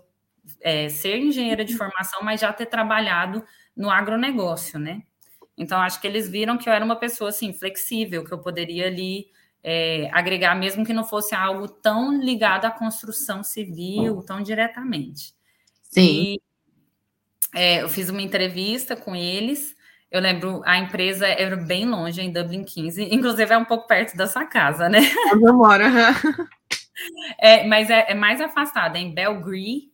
é, 0.59 0.89
ser 0.89 1.19
engenheira 1.19 1.63
de 1.63 1.77
formação, 1.77 2.23
mas 2.23 2.41
já 2.41 2.51
ter 2.51 2.65
trabalhado 2.65 3.43
no 3.77 3.91
agronegócio, 3.91 4.79
né? 4.79 5.03
Então, 5.55 5.79
acho 5.79 6.01
que 6.01 6.07
eles 6.07 6.27
viram 6.27 6.57
que 6.57 6.67
eu 6.67 6.73
era 6.73 6.83
uma 6.83 6.95
pessoa, 6.95 7.29
assim, 7.29 7.53
flexível, 7.53 8.25
que 8.25 8.31
eu 8.33 8.39
poderia 8.39 8.87
ali 8.87 9.27
é, 9.63 10.09
agregar, 10.11 10.55
mesmo 10.55 10.83
que 10.83 10.93
não 10.93 11.03
fosse 11.03 11.35
algo 11.35 11.67
tão 11.67 12.19
ligado 12.19 12.65
à 12.65 12.71
construção 12.71 13.43
civil, 13.43 14.23
tão 14.23 14.41
diretamente. 14.41 15.35
Sim. 15.83 16.01
E, 16.01 16.41
é, 17.53 17.83
eu 17.83 17.89
fiz 17.89 18.09
uma 18.09 18.21
entrevista 18.21 18.95
com 18.95 19.15
eles. 19.15 19.77
Eu 20.11 20.21
lembro, 20.21 20.61
a 20.65 20.77
empresa 20.77 21.27
era 21.27 21.55
bem 21.55 21.85
longe, 21.85 22.19
em 22.21 22.31
Dublin 22.31 22.63
15, 22.63 23.13
inclusive 23.13 23.53
é 23.53 23.57
um 23.57 23.65
pouco 23.65 23.87
perto 23.87 24.17
da 24.17 24.27
sua 24.27 24.45
casa, 24.45 24.89
né? 24.89 24.99
Eu 25.41 25.53
moro. 25.53 25.83
é, 27.37 27.67
mas 27.67 27.89
é, 27.89 28.11
é, 28.11 28.15
mais 28.15 28.41
afastada, 28.41 28.97
é 28.97 29.01
em 29.01 29.13
Belgree. 29.13 29.91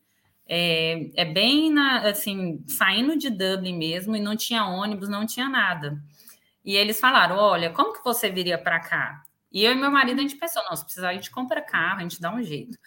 É, 0.47 1.09
é 1.15 1.25
bem 1.25 1.71
na, 1.71 2.07
assim, 2.07 2.63
saindo 2.67 3.17
de 3.17 3.29
Dublin 3.29 3.77
mesmo, 3.77 4.15
e 4.15 4.21
não 4.21 4.35
tinha 4.35 4.65
ônibus, 4.65 5.09
não 5.09 5.25
tinha 5.25 5.49
nada. 5.49 6.01
E 6.63 6.75
eles 6.75 6.99
falaram: 6.99 7.35
olha, 7.35 7.71
como 7.71 7.93
que 7.93 8.03
você 8.03 8.29
viria 8.29 8.57
para 8.57 8.79
cá? 8.79 9.21
E 9.51 9.63
eu 9.63 9.71
e 9.71 9.75
meu 9.75 9.91
marido, 9.91 10.19
a 10.19 10.21
gente 10.21 10.35
pensou, 10.35 10.61
não, 10.69 10.75
se 10.75 10.83
precisar, 10.83 11.09
a 11.09 11.13
gente 11.13 11.31
compra 11.31 11.61
carro, 11.61 11.99
a 11.99 12.01
gente 12.01 12.19
dá 12.19 12.33
um 12.33 12.43
jeito. 12.43 12.77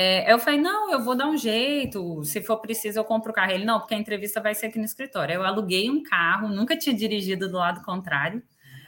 É, 0.00 0.32
eu 0.32 0.38
falei, 0.38 0.60
não, 0.60 0.92
eu 0.92 1.02
vou 1.02 1.16
dar 1.16 1.26
um 1.26 1.36
jeito, 1.36 2.22
se 2.22 2.40
for 2.40 2.58
preciso 2.58 3.00
eu 3.00 3.04
compro 3.04 3.32
o 3.32 3.34
carro. 3.34 3.50
Ele, 3.50 3.64
não, 3.64 3.80
porque 3.80 3.96
a 3.96 3.98
entrevista 3.98 4.40
vai 4.40 4.54
ser 4.54 4.66
aqui 4.66 4.78
no 4.78 4.84
escritório. 4.84 5.34
Eu 5.34 5.44
aluguei 5.44 5.90
um 5.90 6.04
carro, 6.04 6.46
nunca 6.48 6.78
tinha 6.78 6.94
dirigido 6.94 7.48
do 7.48 7.56
lado 7.56 7.82
contrário, 7.82 8.40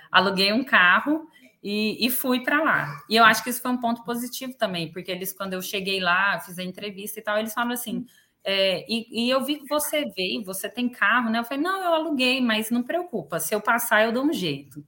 aluguei 0.08 0.52
um 0.52 0.62
carro 0.62 1.26
e, 1.60 2.06
e 2.06 2.08
fui 2.10 2.44
para 2.44 2.62
lá. 2.62 2.96
E 3.10 3.16
eu 3.16 3.24
acho 3.24 3.42
que 3.42 3.50
isso 3.50 3.60
foi 3.60 3.72
um 3.72 3.80
ponto 3.80 4.04
positivo 4.04 4.54
também, 4.54 4.92
porque 4.92 5.10
eles, 5.10 5.32
quando 5.32 5.54
eu 5.54 5.60
cheguei 5.60 5.98
lá, 5.98 6.38
fiz 6.38 6.60
a 6.60 6.62
entrevista 6.62 7.18
e 7.18 7.22
tal, 7.24 7.38
eles 7.38 7.52
falaram 7.52 7.74
assim, 7.74 8.06
é, 8.44 8.86
e, 8.88 9.26
e, 9.26 9.30
eu 9.30 9.44
vi 9.44 9.56
que 9.56 9.66
você 9.68 10.04
veio, 10.16 10.44
você 10.44 10.68
tem 10.68 10.88
carro, 10.88 11.28
né? 11.28 11.40
Eu 11.40 11.44
falei, 11.44 11.62
não, 11.64 11.82
eu 11.82 11.92
aluguei, 11.92 12.40
mas 12.40 12.70
não 12.70 12.84
preocupa, 12.84 13.40
se 13.40 13.52
eu 13.52 13.60
passar, 13.60 14.04
eu 14.04 14.12
dou 14.12 14.24
um 14.24 14.32
jeito. 14.32 14.86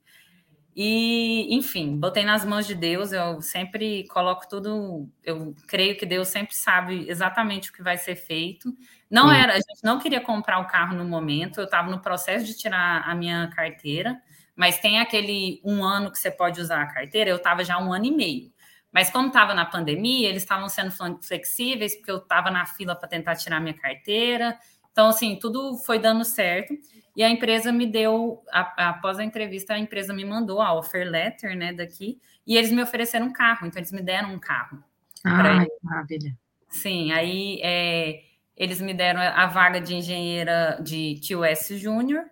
E, 0.74 1.54
enfim, 1.54 1.98
botei 1.98 2.24
nas 2.24 2.44
mãos 2.46 2.66
de 2.66 2.74
Deus, 2.74 3.12
eu 3.12 3.42
sempre 3.42 4.06
coloco 4.08 4.48
tudo, 4.48 5.06
eu 5.22 5.54
creio 5.66 5.98
que 5.98 6.06
Deus 6.06 6.28
sempre 6.28 6.54
sabe 6.54 7.06
exatamente 7.10 7.68
o 7.70 7.72
que 7.74 7.82
vai 7.82 7.98
ser 7.98 8.16
feito. 8.16 8.74
Não 9.10 9.28
Sim. 9.28 9.36
era, 9.36 9.52
a 9.52 9.56
gente 9.56 9.84
não 9.84 9.98
queria 9.98 10.20
comprar 10.20 10.58
o 10.60 10.66
carro 10.66 10.96
no 10.96 11.04
momento, 11.04 11.60
eu 11.60 11.64
estava 11.64 11.90
no 11.90 12.00
processo 12.00 12.46
de 12.46 12.56
tirar 12.56 13.02
a 13.06 13.14
minha 13.14 13.48
carteira, 13.54 14.18
mas 14.56 14.78
tem 14.78 14.98
aquele 14.98 15.60
um 15.62 15.84
ano 15.84 16.10
que 16.10 16.18
você 16.18 16.30
pode 16.30 16.58
usar 16.58 16.80
a 16.80 16.86
carteira, 16.86 17.28
eu 17.28 17.36
estava 17.36 17.62
já 17.62 17.78
um 17.78 17.92
ano 17.92 18.06
e 18.06 18.10
meio. 18.10 18.50
Mas 18.90 19.10
como 19.10 19.28
estava 19.28 19.54
na 19.54 19.66
pandemia, 19.66 20.28
eles 20.28 20.42
estavam 20.42 20.68
sendo 20.68 20.90
flexíveis, 21.22 21.96
porque 21.96 22.10
eu 22.10 22.18
estava 22.18 22.50
na 22.50 22.64
fila 22.66 22.94
para 22.94 23.08
tentar 23.08 23.36
tirar 23.36 23.60
minha 23.60 23.74
carteira. 23.74 24.58
Então, 24.90 25.08
assim, 25.08 25.38
tudo 25.38 25.78
foi 25.78 25.98
dando 25.98 26.24
certo. 26.24 26.74
E 27.14 27.22
a 27.22 27.28
empresa 27.28 27.70
me 27.70 27.86
deu, 27.86 28.42
a, 28.50 28.90
após 28.90 29.18
a 29.18 29.24
entrevista, 29.24 29.74
a 29.74 29.78
empresa 29.78 30.12
me 30.14 30.24
mandou 30.24 30.60
a 30.60 30.74
offer 30.74 31.04
letter, 31.04 31.56
né, 31.56 31.72
daqui, 31.72 32.20
e 32.46 32.56
eles 32.56 32.72
me 32.72 32.82
ofereceram 32.82 33.26
um 33.26 33.32
carro, 33.32 33.66
então 33.66 33.78
eles 33.78 33.92
me 33.92 34.02
deram 34.02 34.32
um 34.32 34.38
carro. 34.38 34.82
Ah, 35.24 35.66
maravilha. 35.82 36.36
Sim, 36.68 37.12
aí 37.12 37.60
é, 37.62 38.22
eles 38.56 38.80
me 38.80 38.94
deram 38.94 39.20
a 39.20 39.46
vaga 39.46 39.80
de 39.80 39.94
engenheira 39.94 40.78
de 40.82 41.20
QS 41.20 41.78
Júnior, 41.78 42.24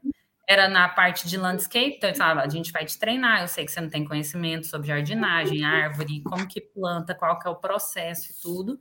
era 0.48 0.68
na 0.68 0.88
parte 0.88 1.28
de 1.28 1.36
landscape, 1.36 1.96
então 1.96 2.12
falava, 2.12 2.40
a 2.40 2.48
gente 2.48 2.72
vai 2.72 2.84
te 2.84 2.98
treinar, 2.98 3.42
eu 3.42 3.48
sei 3.48 3.64
que 3.64 3.70
você 3.70 3.80
não 3.80 3.88
tem 3.88 4.04
conhecimento 4.04 4.66
sobre 4.66 4.88
jardinagem, 4.88 5.64
árvore, 5.64 6.22
como 6.22 6.48
que 6.48 6.60
planta, 6.60 7.14
qual 7.14 7.38
que 7.38 7.46
é 7.46 7.50
o 7.50 7.54
processo 7.54 8.32
e 8.32 8.42
tudo. 8.42 8.80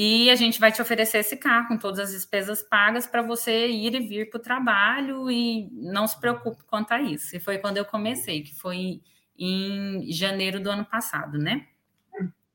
E 0.00 0.30
a 0.30 0.36
gente 0.36 0.60
vai 0.60 0.70
te 0.70 0.80
oferecer 0.80 1.18
esse 1.18 1.36
carro 1.36 1.66
com 1.66 1.76
todas 1.76 1.98
as 1.98 2.12
despesas 2.12 2.62
pagas 2.62 3.04
para 3.04 3.20
você 3.20 3.66
ir 3.66 3.96
e 3.96 3.98
vir 3.98 4.30
para 4.30 4.38
o 4.38 4.40
trabalho 4.40 5.28
e 5.28 5.68
não 5.72 6.06
se 6.06 6.20
preocupe 6.20 6.62
quanto 6.68 6.92
a 6.92 7.02
isso. 7.02 7.34
E 7.34 7.40
foi 7.40 7.58
quando 7.58 7.78
eu 7.78 7.84
comecei, 7.84 8.42
que 8.42 8.54
foi 8.54 9.00
em 9.36 10.06
janeiro 10.12 10.60
do 10.60 10.70
ano 10.70 10.84
passado, 10.84 11.36
né? 11.36 11.66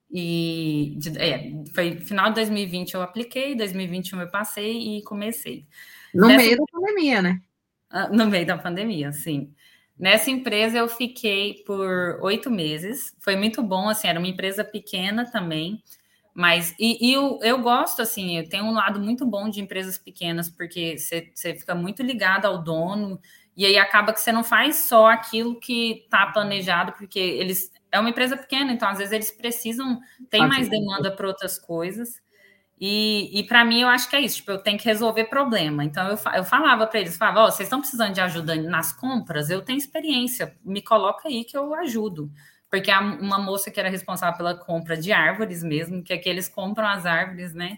E 0.10 0.98
é, 1.18 1.52
foi 1.76 2.00
final 2.00 2.30
de 2.30 2.36
2020 2.36 2.94
eu 2.94 3.02
apliquei, 3.02 3.56
2021 3.56 4.22
eu 4.22 4.32
passei 4.32 4.98
e 4.98 5.04
comecei. 5.04 5.68
No 6.16 6.28
Nessa... 6.30 6.46
meio 6.46 6.58
da 6.58 6.64
pandemia, 6.72 7.22
né? 7.22 7.42
Ah, 7.90 8.08
no 8.08 8.26
meio 8.26 8.46
da 8.46 8.58
pandemia, 8.58 9.12
sim. 9.12 9.54
Nessa 10.00 10.32
empresa 10.32 10.78
eu 10.78 10.88
fiquei 10.88 11.62
por 11.66 12.20
oito 12.22 12.50
meses. 12.50 13.14
Foi 13.20 13.36
muito 13.36 13.62
bom, 13.62 13.90
assim, 13.90 14.08
era 14.08 14.18
uma 14.18 14.30
empresa 14.30 14.64
pequena 14.64 15.30
também. 15.30 15.84
Mas, 16.34 16.74
e, 16.80 17.10
e 17.10 17.14
eu, 17.14 17.40
eu 17.44 17.60
gosto, 17.62 18.02
assim, 18.02 18.38
eu 18.38 18.50
tenho 18.50 18.66
um 18.66 18.74
lado 18.74 19.00
muito 19.00 19.26
bom 19.26 19.50
de 19.50 19.62
empresas 19.62 19.98
pequenas, 19.98 20.50
porque 20.50 20.98
você, 20.98 21.32
fica 21.54 21.76
muito 21.76 22.02
ligado 22.02 22.46
ao 22.46 22.64
dono, 22.64 23.20
e 23.56 23.66
aí 23.66 23.78
acaba 23.78 24.12
que 24.12 24.20
você 24.20 24.32
não 24.32 24.44
faz 24.44 24.78
só 24.78 25.08
aquilo 25.08 25.60
que 25.60 26.04
está 26.06 26.26
planejado, 26.28 26.94
porque 26.94 27.20
eles 27.20 27.72
é 27.92 28.00
uma 28.00 28.10
empresa 28.10 28.36
pequena, 28.36 28.72
então 28.72 28.90
às 28.90 28.98
vezes 28.98 29.14
eles 29.14 29.32
precisam, 29.32 30.00
tem 30.28 30.48
mais 30.48 30.68
demanda 30.68 31.16
para 31.16 31.28
outras 31.28 31.60
coisas. 31.60 32.24
E, 32.86 33.40
e 33.40 33.44
para 33.44 33.64
mim, 33.64 33.82
eu 33.82 33.88
acho 33.88 34.10
que 34.10 34.16
é 34.16 34.20
isso. 34.20 34.38
Tipo, 34.38 34.52
eu 34.52 34.58
tenho 34.58 34.78
que 34.78 34.86
resolver 34.86 35.26
problema. 35.26 35.86
Então, 35.86 36.08
eu, 36.08 36.18
eu 36.36 36.44
falava 36.44 36.86
para 36.86 37.00
eles: 37.00 37.16
falava, 37.16 37.44
oh, 37.44 37.52
vocês 37.52 37.68
estão 37.68 37.80
precisando 37.80 38.14
de 38.14 38.20
ajuda 38.20 38.56
nas 38.56 38.92
compras? 38.92 39.50
Eu 39.50 39.62
tenho 39.62 39.78
experiência, 39.78 40.58
me 40.66 40.82
coloca 40.82 41.30
aí 41.30 41.46
que 41.46 41.56
eu 41.56 41.74
ajudo. 41.76 42.32
Porque 42.74 42.90
há 42.90 43.00
uma 43.00 43.38
moça 43.38 43.70
que 43.70 43.80
era 43.80 43.88
responsável 43.88 44.36
pela 44.36 44.56
compra 44.56 44.98
de 44.98 45.12
árvores 45.12 45.62
mesmo, 45.62 46.02
que 46.02 46.12
aqui 46.12 46.28
eles 46.28 46.50
compram 46.50 46.88
as 46.88 47.06
árvores, 47.06 47.54
né, 47.54 47.78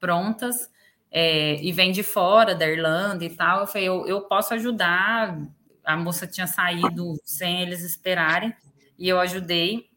prontas, 0.00 0.68
é, 1.08 1.62
e 1.62 1.70
vem 1.70 1.92
de 1.92 2.02
fora, 2.02 2.52
da 2.52 2.68
Irlanda 2.68 3.24
e 3.24 3.30
tal. 3.30 3.60
Eu 3.60 3.66
falei: 3.68 3.86
eu, 3.86 4.04
eu 4.08 4.22
posso 4.22 4.52
ajudar. 4.54 5.40
A 5.84 5.96
moça 5.96 6.26
tinha 6.26 6.48
saído 6.48 7.14
sem 7.24 7.62
eles 7.62 7.84
esperarem, 7.84 8.52
e 8.98 9.08
eu 9.08 9.20
ajudei. 9.20 9.88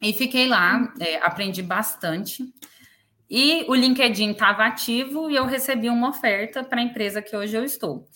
E 0.00 0.14
fiquei 0.14 0.48
lá, 0.48 0.90
é, 0.98 1.16
aprendi 1.16 1.62
bastante. 1.62 2.50
E 3.28 3.66
o 3.68 3.74
LinkedIn 3.74 4.30
estava 4.30 4.64
ativo 4.64 5.30
e 5.30 5.36
eu 5.36 5.44
recebi 5.44 5.90
uma 5.90 6.08
oferta 6.08 6.64
para 6.64 6.80
a 6.80 6.84
empresa 6.84 7.20
que 7.20 7.36
hoje 7.36 7.54
eu 7.54 7.64
estou. 7.64 8.08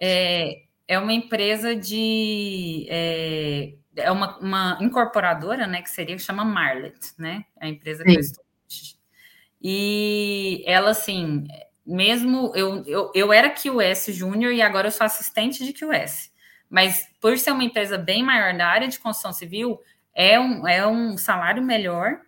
É, 0.00 0.62
é 0.86 1.00
uma 1.00 1.12
empresa 1.12 1.74
de. 1.74 2.86
É, 2.88 3.74
é 4.00 4.10
uma, 4.10 4.38
uma, 4.38 4.78
incorporadora, 4.80 5.66
né? 5.66 5.82
Que 5.82 5.90
seria, 5.90 6.16
que 6.16 6.22
chama 6.22 6.44
Marlet, 6.44 6.98
né? 7.18 7.44
A 7.60 7.68
empresa 7.68 8.04
que 8.04 8.10
Sim. 8.10 8.16
eu 8.16 8.20
estou 8.20 8.44
hoje. 8.68 8.96
E 9.62 10.62
ela, 10.66 10.90
assim, 10.90 11.46
mesmo. 11.86 12.52
Eu, 12.54 12.84
eu, 12.86 13.12
eu 13.14 13.32
era 13.32 13.50
QS 13.50 14.14
Júnior 14.14 14.52
e 14.52 14.62
agora 14.62 14.88
eu 14.88 14.92
sou 14.92 15.04
assistente 15.04 15.64
de 15.64 15.72
QS. 15.72 16.32
Mas 16.68 17.08
por 17.20 17.36
ser 17.36 17.52
uma 17.52 17.64
empresa 17.64 17.98
bem 17.98 18.22
maior 18.22 18.54
na 18.54 18.66
área 18.66 18.88
de 18.88 18.98
construção 18.98 19.32
civil, 19.32 19.80
é 20.14 20.38
um, 20.38 20.66
é 20.66 20.86
um 20.86 21.16
salário 21.16 21.62
melhor 21.62 22.20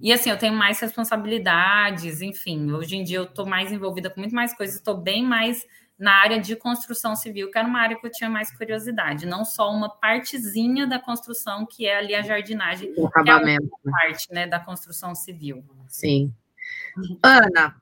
e 0.00 0.12
assim, 0.12 0.30
eu 0.30 0.38
tenho 0.38 0.52
mais 0.52 0.80
responsabilidades, 0.80 2.20
enfim, 2.20 2.72
hoje 2.72 2.96
em 2.96 3.04
dia 3.04 3.18
eu 3.18 3.24
estou 3.24 3.46
mais 3.46 3.70
envolvida 3.70 4.10
com 4.10 4.20
muito 4.20 4.34
mais 4.34 4.52
coisas, 4.52 4.76
estou 4.76 4.96
bem 4.96 5.24
mais 5.24 5.64
na 6.02 6.14
área 6.14 6.40
de 6.40 6.56
construção 6.56 7.14
civil, 7.14 7.48
que 7.48 7.56
era 7.56 7.68
uma 7.68 7.78
área 7.78 7.96
que 7.96 8.04
eu 8.04 8.10
tinha 8.10 8.28
mais 8.28 8.50
curiosidade, 8.50 9.24
não 9.24 9.44
só 9.44 9.72
uma 9.72 9.88
partezinha 9.88 10.84
da 10.84 10.98
construção, 10.98 11.64
que 11.64 11.86
é 11.86 11.96
ali 11.96 12.12
a 12.12 12.22
jardinagem, 12.22 12.92
o 12.96 13.06
acabamento. 13.06 13.68
que 13.68 13.72
é 13.72 13.78
uma 13.88 14.00
parte 14.00 14.32
né, 14.32 14.44
da 14.48 14.58
construção 14.58 15.14
civil. 15.14 15.64
Sim. 15.86 16.34
Ana, 17.22 17.76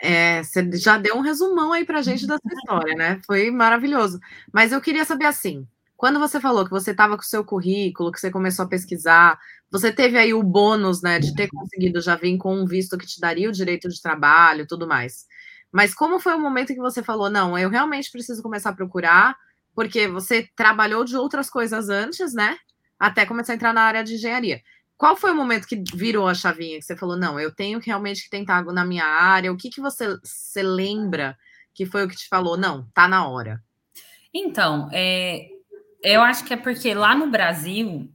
é, 0.00 0.42
você 0.42 0.72
já 0.72 0.96
deu 0.96 1.18
um 1.18 1.20
resumão 1.20 1.70
aí 1.70 1.84
para 1.84 1.98
a 1.98 2.02
gente 2.02 2.26
da 2.26 2.38
sua 2.38 2.50
história, 2.50 2.94
né? 2.94 3.20
Foi 3.26 3.50
maravilhoso. 3.50 4.18
Mas 4.50 4.72
eu 4.72 4.80
queria 4.80 5.04
saber 5.04 5.26
assim, 5.26 5.68
quando 5.98 6.18
você 6.18 6.40
falou 6.40 6.64
que 6.64 6.70
você 6.70 6.92
estava 6.92 7.14
com 7.14 7.22
o 7.22 7.26
seu 7.26 7.44
currículo, 7.44 8.10
que 8.10 8.18
você 8.18 8.30
começou 8.30 8.64
a 8.64 8.68
pesquisar, 8.68 9.38
você 9.70 9.92
teve 9.92 10.16
aí 10.16 10.32
o 10.32 10.42
bônus, 10.42 11.02
né, 11.02 11.18
de 11.18 11.34
ter 11.34 11.48
conseguido 11.48 12.00
já 12.00 12.16
vir 12.16 12.38
com 12.38 12.56
um 12.56 12.64
visto 12.64 12.96
que 12.96 13.06
te 13.06 13.20
daria 13.20 13.50
o 13.50 13.52
direito 13.52 13.86
de 13.86 14.00
trabalho 14.00 14.62
e 14.62 14.66
tudo 14.66 14.88
mais. 14.88 15.26
Mas 15.76 15.94
como 15.94 16.18
foi 16.18 16.34
o 16.34 16.40
momento 16.40 16.72
que 16.72 16.80
você 16.80 17.02
falou, 17.02 17.28
não, 17.28 17.58
eu 17.58 17.68
realmente 17.68 18.10
preciso 18.10 18.42
começar 18.42 18.70
a 18.70 18.74
procurar, 18.74 19.36
porque 19.74 20.08
você 20.08 20.48
trabalhou 20.56 21.04
de 21.04 21.14
outras 21.18 21.50
coisas 21.50 21.90
antes, 21.90 22.32
né? 22.32 22.56
Até 22.98 23.26
começar 23.26 23.52
a 23.52 23.56
entrar 23.56 23.74
na 23.74 23.82
área 23.82 24.02
de 24.02 24.14
engenharia. 24.14 24.62
Qual 24.96 25.14
foi 25.14 25.32
o 25.32 25.36
momento 25.36 25.68
que 25.68 25.84
virou 25.94 26.26
a 26.26 26.32
chavinha, 26.32 26.78
que 26.78 26.82
você 26.86 26.96
falou, 26.96 27.14
não, 27.14 27.38
eu 27.38 27.54
tenho 27.54 27.78
que 27.78 27.88
realmente 27.88 28.24
que 28.24 28.30
tentar 28.30 28.56
algo 28.56 28.72
na 28.72 28.86
minha 28.86 29.04
área? 29.04 29.52
O 29.52 29.56
que, 29.58 29.68
que 29.68 29.82
você, 29.82 30.16
você 30.24 30.62
lembra 30.62 31.36
que 31.74 31.84
foi 31.84 32.06
o 32.06 32.08
que 32.08 32.16
te 32.16 32.26
falou, 32.26 32.56
não, 32.56 32.88
tá 32.94 33.06
na 33.06 33.28
hora? 33.28 33.62
Então, 34.32 34.88
é, 34.94 35.46
eu 36.02 36.22
acho 36.22 36.42
que 36.46 36.54
é 36.54 36.56
porque 36.56 36.94
lá 36.94 37.14
no 37.14 37.26
Brasil, 37.26 38.10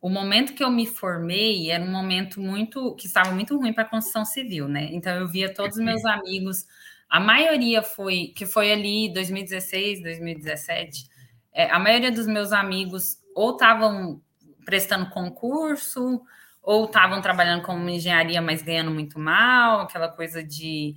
o 0.00 0.08
momento 0.08 0.54
que 0.54 0.62
eu 0.62 0.70
me 0.70 0.86
formei 0.86 1.72
era 1.72 1.82
um 1.82 1.90
momento 1.90 2.40
muito 2.40 2.94
que 2.94 3.08
estava 3.08 3.32
muito 3.32 3.56
ruim 3.56 3.72
para 3.72 3.82
a 3.82 3.90
construção 3.90 4.24
civil, 4.24 4.68
né? 4.68 4.90
Então 4.92 5.12
eu 5.16 5.26
via 5.26 5.52
todos 5.52 5.76
os 5.76 5.84
meus 5.84 6.04
amigos, 6.04 6.64
a 7.10 7.18
maioria 7.18 7.82
foi 7.82 8.28
que 8.36 8.46
foi 8.46 8.70
ali 8.70 9.12
2016, 9.12 10.00
2017. 10.02 11.08
É, 11.52 11.68
a 11.68 11.78
maioria 11.78 12.12
dos 12.12 12.28
meus 12.28 12.52
amigos 12.52 13.18
ou 13.34 13.50
estavam 13.50 14.22
prestando 14.64 15.10
concurso 15.10 16.22
ou 16.62 16.84
estavam 16.84 17.20
trabalhando 17.20 17.62
como 17.62 17.88
engenharia, 17.88 18.40
mas 18.40 18.62
ganhando 18.62 18.92
muito 18.92 19.18
mal, 19.18 19.80
aquela 19.80 20.08
coisa 20.08 20.44
de 20.44 20.94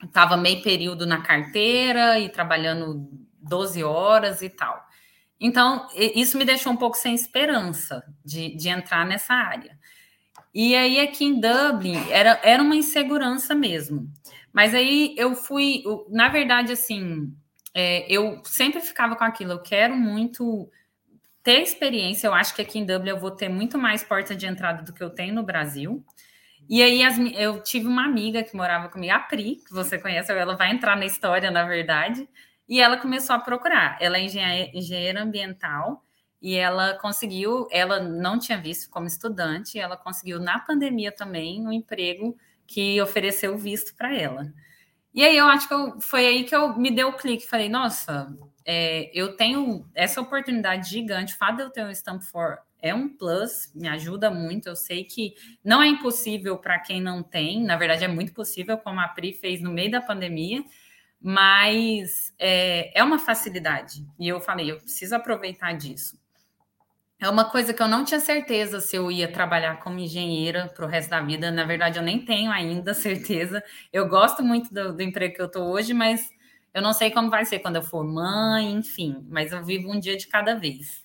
estava 0.00 0.34
é, 0.34 0.38
meio 0.38 0.62
período 0.62 1.04
na 1.04 1.20
carteira 1.22 2.20
e 2.20 2.28
trabalhando 2.28 3.08
12 3.40 3.82
horas 3.82 4.40
e 4.40 4.48
tal. 4.48 4.84
Então, 5.40 5.88
isso 5.94 6.38
me 6.38 6.44
deixou 6.44 6.72
um 6.72 6.76
pouco 6.76 6.96
sem 6.96 7.14
esperança 7.14 8.04
de, 8.24 8.54
de 8.56 8.68
entrar 8.68 9.04
nessa 9.04 9.34
área. 9.34 9.76
E 10.54 10.76
aí, 10.76 11.00
aqui 11.00 11.24
em 11.24 11.40
Dublin, 11.40 11.98
era, 12.10 12.40
era 12.42 12.62
uma 12.62 12.76
insegurança 12.76 13.54
mesmo. 13.54 14.08
Mas 14.54 14.72
aí 14.72 15.16
eu 15.18 15.34
fui, 15.34 15.82
na 16.08 16.28
verdade, 16.28 16.72
assim, 16.72 17.34
é, 17.74 18.06
eu 18.08 18.40
sempre 18.44 18.80
ficava 18.80 19.16
com 19.16 19.24
aquilo, 19.24 19.50
eu 19.50 19.58
quero 19.60 19.96
muito 19.96 20.70
ter 21.42 21.60
experiência, 21.60 22.28
eu 22.28 22.34
acho 22.34 22.54
que 22.54 22.62
aqui 22.62 22.78
em 22.78 22.86
Dublin 22.86 23.10
eu 23.10 23.18
vou 23.18 23.32
ter 23.32 23.48
muito 23.48 23.76
mais 23.76 24.04
porta 24.04 24.32
de 24.32 24.46
entrada 24.46 24.84
do 24.84 24.92
que 24.92 25.02
eu 25.02 25.10
tenho 25.10 25.34
no 25.34 25.42
Brasil. 25.42 26.04
E 26.68 26.82
aí 26.82 27.02
as, 27.02 27.18
eu 27.18 27.62
tive 27.62 27.88
uma 27.88 28.04
amiga 28.04 28.44
que 28.44 28.56
morava 28.56 28.88
comigo, 28.88 29.12
a 29.12 29.18
Pri, 29.18 29.56
que 29.56 29.72
você 29.72 29.98
conhece, 29.98 30.32
ela 30.32 30.56
vai 30.56 30.70
entrar 30.70 30.96
na 30.96 31.04
história, 31.04 31.50
na 31.50 31.64
verdade. 31.64 32.28
E 32.68 32.80
ela 32.80 32.96
começou 32.96 33.34
a 33.36 33.40
procurar. 33.40 33.98
Ela 34.00 34.18
é 34.18 34.22
engenheira, 34.22 34.70
engenheira 34.72 35.22
ambiental 35.22 36.02
e 36.40 36.54
ela 36.54 36.94
conseguiu, 36.94 37.66
ela 37.70 38.00
não 38.00 38.38
tinha 38.38 38.56
visto 38.56 38.88
como 38.88 39.06
estudante, 39.06 39.78
ela 39.78 39.96
conseguiu 39.96 40.38
na 40.38 40.58
pandemia 40.60 41.10
também 41.12 41.66
um 41.66 41.72
emprego 41.72 42.36
que 42.66 43.00
ofereceu 43.00 43.56
visto 43.56 43.94
para 43.96 44.14
ela. 44.14 44.52
E 45.12 45.24
aí 45.24 45.36
eu 45.36 45.46
acho 45.46 45.68
que 45.68 45.74
eu, 45.74 46.00
foi 46.00 46.26
aí 46.26 46.44
que 46.44 46.54
eu 46.54 46.76
me 46.76 46.90
deu 46.90 47.08
o 47.08 47.16
clique, 47.16 47.46
falei, 47.46 47.68
nossa, 47.68 48.36
é, 48.64 49.10
eu 49.14 49.36
tenho 49.36 49.88
essa 49.94 50.20
oportunidade 50.20 50.90
gigante, 50.90 51.34
o 51.34 51.38
fato 51.38 51.56
de 51.56 51.62
eu 51.62 51.70
ter 51.70 51.84
um 51.84 51.90
Stamp 51.90 52.22
for 52.22 52.58
é 52.84 52.94
um 52.94 53.08
plus, 53.08 53.72
me 53.74 53.88
ajuda 53.88 54.30
muito. 54.30 54.68
Eu 54.68 54.76
sei 54.76 55.04
que 55.04 55.34
não 55.64 55.82
é 55.82 55.88
impossível 55.88 56.58
para 56.58 56.78
quem 56.78 57.00
não 57.00 57.22
tem, 57.22 57.62
na 57.64 57.76
verdade 57.78 58.04
é 58.04 58.08
muito 58.08 58.34
possível, 58.34 58.76
como 58.76 59.00
a 59.00 59.08
Pri 59.08 59.32
fez 59.32 59.62
no 59.62 59.72
meio 59.72 59.90
da 59.90 60.02
pandemia, 60.02 60.62
mas 61.18 62.34
é, 62.38 62.98
é 62.98 63.02
uma 63.02 63.18
facilidade. 63.18 64.06
E 64.18 64.28
eu 64.28 64.38
falei, 64.38 64.70
eu 64.70 64.76
preciso 64.76 65.16
aproveitar 65.16 65.72
disso. 65.72 66.18
É 67.24 67.28
uma 67.30 67.46
coisa 67.46 67.72
que 67.72 67.82
eu 67.82 67.88
não 67.88 68.04
tinha 68.04 68.20
certeza 68.20 68.80
se 68.82 68.96
eu 68.96 69.10
ia 69.10 69.26
trabalhar 69.26 69.80
como 69.80 69.98
engenheira 69.98 70.68
para 70.68 70.84
o 70.84 70.88
resto 70.88 71.08
da 71.08 71.22
vida. 71.22 71.50
Na 71.50 71.64
verdade, 71.64 71.98
eu 71.98 72.02
nem 72.02 72.22
tenho 72.22 72.50
ainda 72.50 72.92
certeza. 72.92 73.64
Eu 73.90 74.06
gosto 74.06 74.42
muito 74.42 74.72
do, 74.74 74.92
do 74.92 75.02
emprego 75.02 75.34
que 75.34 75.40
eu 75.40 75.46
estou 75.46 75.72
hoje, 75.72 75.94
mas 75.94 76.30
eu 76.74 76.82
não 76.82 76.92
sei 76.92 77.10
como 77.10 77.30
vai 77.30 77.46
ser 77.46 77.60
quando 77.60 77.76
eu 77.76 77.82
for 77.82 78.04
mãe, 78.04 78.70
enfim. 78.72 79.24
Mas 79.30 79.52
eu 79.52 79.64
vivo 79.64 79.90
um 79.90 79.98
dia 79.98 80.18
de 80.18 80.26
cada 80.26 80.54
vez. 80.54 81.02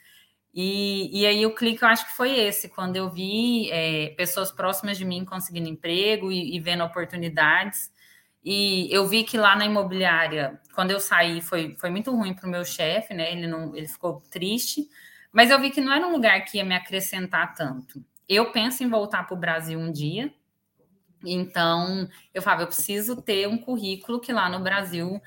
E, 0.54 1.22
e 1.22 1.26
aí 1.26 1.46
o 1.46 1.56
clique 1.56 1.84
eu 1.84 1.88
acho 1.88 2.06
que 2.06 2.18
foi 2.18 2.38
esse, 2.38 2.68
quando 2.68 2.98
eu 2.98 3.10
vi 3.10 3.72
é, 3.72 4.10
pessoas 4.18 4.52
próximas 4.52 4.98
de 4.98 5.06
mim 5.06 5.24
conseguindo 5.24 5.70
emprego 5.70 6.30
e, 6.34 6.54
e 6.54 6.60
vendo 6.60 6.84
oportunidades. 6.84 7.94
E 8.44 8.94
eu 8.94 9.08
vi 9.08 9.24
que 9.24 9.38
lá 9.38 9.56
na 9.56 9.66
imobiliária, 9.66 10.60
quando 10.76 10.92
eu 10.92 11.00
saí, 11.00 11.40
foi, 11.40 11.78
foi 11.80 11.90
muito 11.90 12.12
ruim 12.14 12.34
para 12.34 12.46
o 12.46 12.52
meu 12.52 12.66
chefe, 12.66 13.14
né? 13.14 13.32
Ele, 13.32 13.48
não, 13.48 13.74
ele 13.74 13.88
ficou 13.88 14.22
triste 14.30 14.86
mas 15.32 15.50
eu 15.50 15.60
vi 15.60 15.70
que 15.72 15.82
não 15.82 15.94
era 15.94 16.08
um 16.08 16.12
lugar 16.12 16.44
que 16.46 16.58
ia 16.58 16.66
me 16.66 16.76
acrescentar 16.76 17.54
tanto. 17.54 18.04
Eu 18.28 18.52
penso 18.52 18.84
em 18.84 18.90
voltar 18.90 19.24
para 19.24 19.36
o 19.36 19.40
Brasil 19.40 19.80
um 19.80 19.92
dia, 19.92 20.34
então 21.24 22.08
eu 22.34 22.42
falava, 22.42 22.64
eu 22.64 22.68
preciso 22.68 23.22
ter 23.22 23.48
um 23.48 23.58
currículo 23.58 24.20
que 24.20 24.32
lá 24.32 24.50
no 24.50 24.60
Brasil 24.60 25.22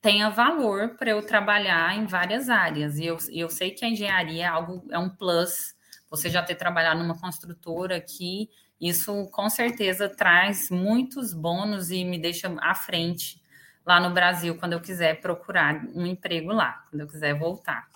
tenha 0.00 0.28
valor 0.28 0.96
para 0.96 1.10
eu 1.10 1.24
trabalhar 1.24 1.96
em 1.96 2.06
várias 2.06 2.48
áreas. 2.48 2.98
E 2.98 3.06
eu, 3.06 3.16
eu 3.30 3.48
sei 3.48 3.70
que 3.70 3.84
a 3.84 3.88
engenharia 3.88 4.44
é 4.44 4.46
algo, 4.46 4.86
é 4.90 4.98
um 4.98 5.08
plus. 5.08 5.74
Você 6.10 6.28
já 6.28 6.42
ter 6.42 6.54
trabalhado 6.54 7.00
numa 7.00 7.18
construtora 7.18 7.96
aqui, 7.96 8.50
isso 8.80 9.26
com 9.32 9.48
certeza 9.48 10.08
traz 10.08 10.70
muitos 10.70 11.32
bônus 11.32 11.90
e 11.90 12.04
me 12.04 12.18
deixa 12.18 12.54
à 12.60 12.74
frente 12.74 13.42
lá 13.84 13.98
no 13.98 14.12
Brasil 14.14 14.56
quando 14.58 14.74
eu 14.74 14.80
quiser 14.80 15.20
procurar 15.20 15.82
um 15.94 16.06
emprego 16.06 16.52
lá, 16.52 16.84
quando 16.90 17.00
eu 17.00 17.08
quiser 17.08 17.38
voltar. 17.38 17.88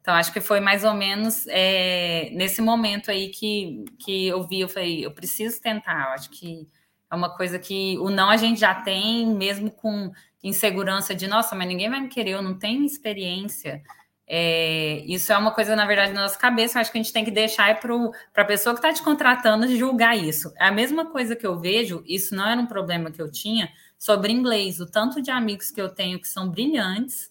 Então, 0.00 0.14
acho 0.14 0.32
que 0.32 0.40
foi 0.40 0.60
mais 0.60 0.82
ou 0.84 0.94
menos 0.94 1.46
é, 1.48 2.30
nesse 2.32 2.62
momento 2.62 3.10
aí 3.10 3.28
que, 3.28 3.84
que 3.98 4.26
eu 4.26 4.46
vi, 4.46 4.60
eu 4.60 4.68
falei, 4.68 5.04
eu 5.04 5.10
preciso 5.12 5.60
tentar, 5.60 6.08
eu 6.08 6.12
acho 6.14 6.30
que 6.30 6.66
é 7.10 7.14
uma 7.14 7.36
coisa 7.36 7.58
que 7.58 7.98
o 7.98 8.08
não 8.08 8.30
a 8.30 8.36
gente 8.36 8.60
já 8.60 8.74
tem, 8.74 9.26
mesmo 9.26 9.70
com 9.70 10.10
insegurança 10.42 11.14
de, 11.14 11.26
nossa, 11.26 11.54
mas 11.54 11.68
ninguém 11.68 11.90
vai 11.90 12.00
me 12.00 12.08
querer, 12.08 12.30
eu 12.30 12.42
não 12.42 12.58
tenho 12.58 12.84
experiência. 12.84 13.82
É, 14.26 15.02
isso 15.06 15.32
é 15.32 15.36
uma 15.36 15.50
coisa, 15.50 15.74
na 15.74 15.84
verdade, 15.84 16.12
na 16.12 16.22
nossa 16.22 16.38
cabeça, 16.38 16.78
acho 16.78 16.92
que 16.92 16.98
a 16.98 17.02
gente 17.02 17.12
tem 17.12 17.24
que 17.24 17.32
deixar 17.32 17.78
para 17.80 18.42
a 18.42 18.44
pessoa 18.44 18.74
que 18.74 18.78
está 18.78 18.92
te 18.92 19.02
contratando 19.02 19.66
julgar 19.76 20.16
isso. 20.16 20.52
É 20.56 20.66
a 20.66 20.72
mesma 20.72 21.10
coisa 21.10 21.34
que 21.34 21.46
eu 21.46 21.58
vejo, 21.58 22.02
isso 22.06 22.34
não 22.34 22.46
era 22.48 22.60
um 22.60 22.66
problema 22.66 23.10
que 23.10 23.20
eu 23.20 23.30
tinha 23.30 23.70
sobre 23.98 24.32
inglês, 24.32 24.80
o 24.80 24.86
tanto 24.86 25.20
de 25.20 25.30
amigos 25.30 25.70
que 25.70 25.80
eu 25.80 25.88
tenho 25.88 26.20
que 26.20 26.28
são 26.28 26.48
brilhantes, 26.48 27.29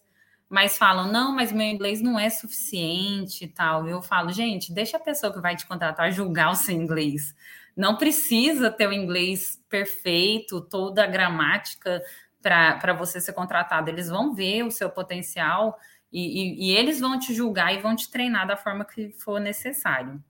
mas 0.49 0.77
falam, 0.77 1.11
não, 1.11 1.35
mas 1.35 1.51
meu 1.51 1.67
inglês 1.67 2.01
não 2.01 2.19
é 2.19 2.27
suficiente 2.29 3.45
e 3.45 3.47
tal. 3.47 3.87
Eu 3.87 4.01
falo, 4.01 4.31
gente, 4.31 4.73
deixa 4.73 4.97
a 4.97 4.99
pessoa 4.99 5.31
que 5.31 5.39
vai 5.39 5.55
te 5.55 5.67
contratar 5.67 6.11
julgar 6.11 6.49
o 6.49 6.55
seu 6.55 6.73
inglês. 6.75 7.35
Não 7.77 7.95
precisa 7.95 8.71
ter 8.71 8.87
o 8.87 8.93
inglês 8.93 9.63
perfeito, 9.69 10.59
toda 10.59 11.03
a 11.03 11.07
gramática 11.07 12.01
para 12.41 12.93
você 12.93 13.21
ser 13.21 13.33
contratado. 13.33 13.89
Eles 13.89 14.09
vão 14.09 14.33
ver 14.33 14.63
o 14.63 14.71
seu 14.71 14.89
potencial 14.89 15.77
e, 16.11 16.65
e, 16.65 16.71
e 16.71 16.75
eles 16.75 16.99
vão 16.99 17.19
te 17.19 17.33
julgar 17.33 17.73
e 17.73 17.79
vão 17.79 17.95
te 17.95 18.09
treinar 18.09 18.47
da 18.47 18.57
forma 18.57 18.83
que 18.83 19.11
for 19.11 19.39
necessário. 19.39 20.21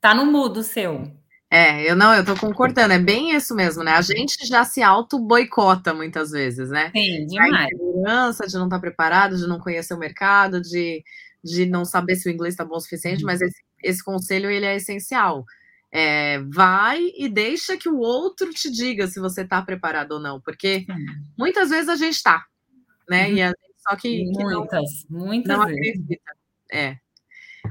tá 0.00 0.14
no 0.14 0.24
mudo 0.24 0.62
seu. 0.62 1.12
É, 1.54 1.88
eu 1.88 1.94
não, 1.94 2.12
eu 2.12 2.24
tô 2.24 2.34
concordando, 2.34 2.92
é 2.92 2.98
bem 2.98 3.30
isso 3.30 3.54
mesmo, 3.54 3.84
né? 3.84 3.92
A 3.92 4.02
gente 4.02 4.44
já 4.44 4.64
se 4.64 4.82
auto-boicota 4.82 5.94
muitas 5.94 6.32
vezes, 6.32 6.68
né? 6.68 6.90
Sim, 6.90 7.26
demais. 7.26 7.54
A 7.54 7.64
insegurança 7.66 8.46
de 8.48 8.54
não 8.54 8.64
estar 8.64 8.76
tá 8.76 8.80
preparado, 8.80 9.36
de 9.36 9.46
não 9.46 9.60
conhecer 9.60 9.94
o 9.94 9.98
mercado, 9.98 10.60
de, 10.60 11.04
de 11.44 11.64
não 11.64 11.84
saber 11.84 12.16
se 12.16 12.28
o 12.28 12.32
inglês 12.32 12.54
está 12.54 12.64
bom 12.64 12.74
o 12.74 12.80
suficiente, 12.80 13.20
uhum. 13.20 13.26
mas 13.26 13.40
esse, 13.40 13.62
esse 13.84 14.02
conselho, 14.02 14.50
ele 14.50 14.66
é 14.66 14.74
essencial. 14.74 15.44
É, 15.92 16.40
vai 16.52 17.00
e 17.16 17.28
deixa 17.28 17.76
que 17.76 17.88
o 17.88 17.98
outro 17.98 18.50
te 18.50 18.68
diga 18.68 19.06
se 19.06 19.20
você 19.20 19.42
está 19.42 19.62
preparado 19.62 20.10
ou 20.10 20.20
não, 20.20 20.40
porque 20.40 20.84
muitas 21.38 21.70
vezes 21.70 21.88
a 21.88 21.94
gente 21.94 22.16
está, 22.16 22.44
né? 23.08 23.28
Uhum. 23.28 23.34
E 23.36 23.42
a, 23.42 23.52
só 23.88 23.94
que, 23.94 24.24
que 24.24 24.42
muitas, 24.42 25.06
não, 25.08 25.20
muitas 25.20 25.56
não 25.56 25.66
vezes. 25.66 25.78
acredita. 25.78 26.32
É. 26.72 26.96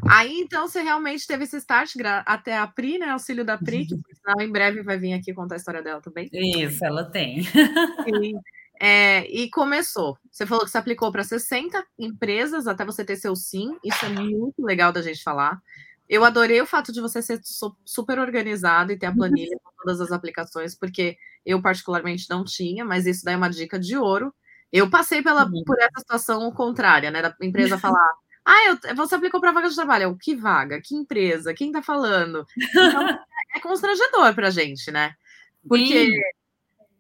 Aí, 0.10 0.40
então, 0.40 0.68
você 0.68 0.82
realmente 0.82 1.26
teve 1.26 1.44
esse 1.44 1.58
start 1.58 1.96
até 2.26 2.58
a 2.58 2.68
Pri, 2.68 2.98
né? 2.98 3.10
Auxílio 3.10 3.46
da 3.46 3.58
Pri, 3.58 3.86
que 3.86 3.96
senão, 4.16 4.42
em 4.42 4.52
breve 4.52 4.82
vai 4.84 4.98
vir 4.98 5.14
aqui 5.14 5.34
contar 5.34 5.56
a 5.56 5.58
história 5.58 5.82
dela 5.82 6.02
também. 6.02 6.30
Isso, 6.32 6.84
ela 6.84 7.06
tem. 7.06 7.44
Sim. 7.44 8.40
É, 8.80 9.26
e 9.32 9.50
começou. 9.50 10.18
Você 10.32 10.46
falou 10.46 10.66
que 10.66 10.72
você 10.72 10.78
aplicou 10.78 11.12
para 11.12 11.24
60 11.24 11.86
empresas 11.98 12.68
até 12.68 12.84
você 12.84 13.06
ter 13.06 13.16
seu 13.16 13.36
sim. 13.36 13.78
Isso 13.84 14.06
é 14.06 14.10
muito 14.10 14.62
legal 14.62 14.92
da 14.92 15.02
gente 15.02 15.24
falar. 15.24 15.62
Eu 16.10 16.26
adorei 16.26 16.60
o 16.60 16.66
fato 16.66 16.92
de 16.92 17.00
você 17.00 17.22
ser 17.22 17.40
super 17.86 18.20
organizado 18.20 18.92
e 18.92 18.98
ter 18.98 19.06
a 19.06 19.16
planilha 19.16 19.58
com 19.64 19.72
todas 19.78 20.02
as 20.02 20.12
aplicações, 20.12 20.76
porque 20.76 21.18
eu 21.46 21.62
particularmente 21.62 22.30
não 22.30 22.44
tinha, 22.44 22.84
mas 22.84 23.06
isso 23.06 23.24
daí 23.24 23.36
é 23.36 23.38
uma 23.38 23.50
dica 23.50 23.80
de 23.80 23.98
ouro. 23.98 24.34
Eu 24.72 24.90
passei 24.90 25.22
pela, 25.22 25.46
uhum. 25.46 25.64
por 25.66 25.80
essa 25.80 26.00
situação 26.00 26.52
contrária, 26.52 27.10
né? 27.10 27.22
Da 27.22 27.34
empresa 27.42 27.78
falar, 27.78 28.10
ah, 28.46 28.68
eu, 28.68 28.96
você 28.96 29.16
aplicou 29.16 29.40
para 29.40 29.52
vaga 29.52 29.70
de 29.70 29.76
trabalho. 29.76 30.18
Que 30.22 30.36
vaga? 30.36 30.82
Que 30.82 30.96
empresa? 30.96 31.54
Quem 31.54 31.68
está 31.68 31.82
falando? 31.82 32.46
Então, 32.58 33.08
é 33.56 33.60
constrangedor 33.60 34.34
para 34.34 34.48
a 34.48 34.52
gente, 34.52 34.92
né? 34.92 35.14
Porque 35.68 36.06
Sim. 36.08 36.22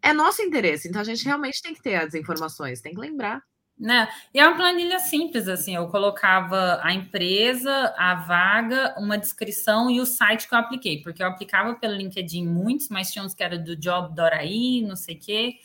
é 0.01 0.13
nosso 0.13 0.41
interesse. 0.41 0.87
Então, 0.87 1.01
a 1.01 1.05
gente 1.05 1.25
realmente 1.25 1.61
tem 1.61 1.73
que 1.73 1.81
ter 1.81 1.95
as 1.95 2.13
informações, 2.13 2.81
tem 2.81 2.93
que 2.93 2.99
lembrar. 2.99 3.41
Né? 3.77 4.07
E 4.33 4.39
é 4.39 4.47
uma 4.47 4.55
planilha 4.55 4.99
simples, 4.99 5.47
assim, 5.47 5.75
eu 5.75 5.87
colocava 5.87 6.79
a 6.83 6.93
empresa, 6.93 7.93
a 7.97 8.13
vaga, 8.13 8.93
uma 8.99 9.17
descrição 9.17 9.89
e 9.89 9.99
o 9.99 10.05
site 10.05 10.47
que 10.47 10.53
eu 10.53 10.59
apliquei, 10.59 11.01
porque 11.01 11.23
eu 11.23 11.27
aplicava 11.27 11.73
pelo 11.73 11.95
LinkedIn 11.95 12.47
muitos, 12.47 12.87
mas 12.89 13.11
tinha 13.11 13.25
uns 13.25 13.33
que 13.33 13.43
era 13.43 13.57
do 13.57 13.75
Job 13.75 14.15
Doraí, 14.15 14.83
não 14.83 14.95
sei 14.95 15.15
o 15.15 15.19
quê. 15.19 15.55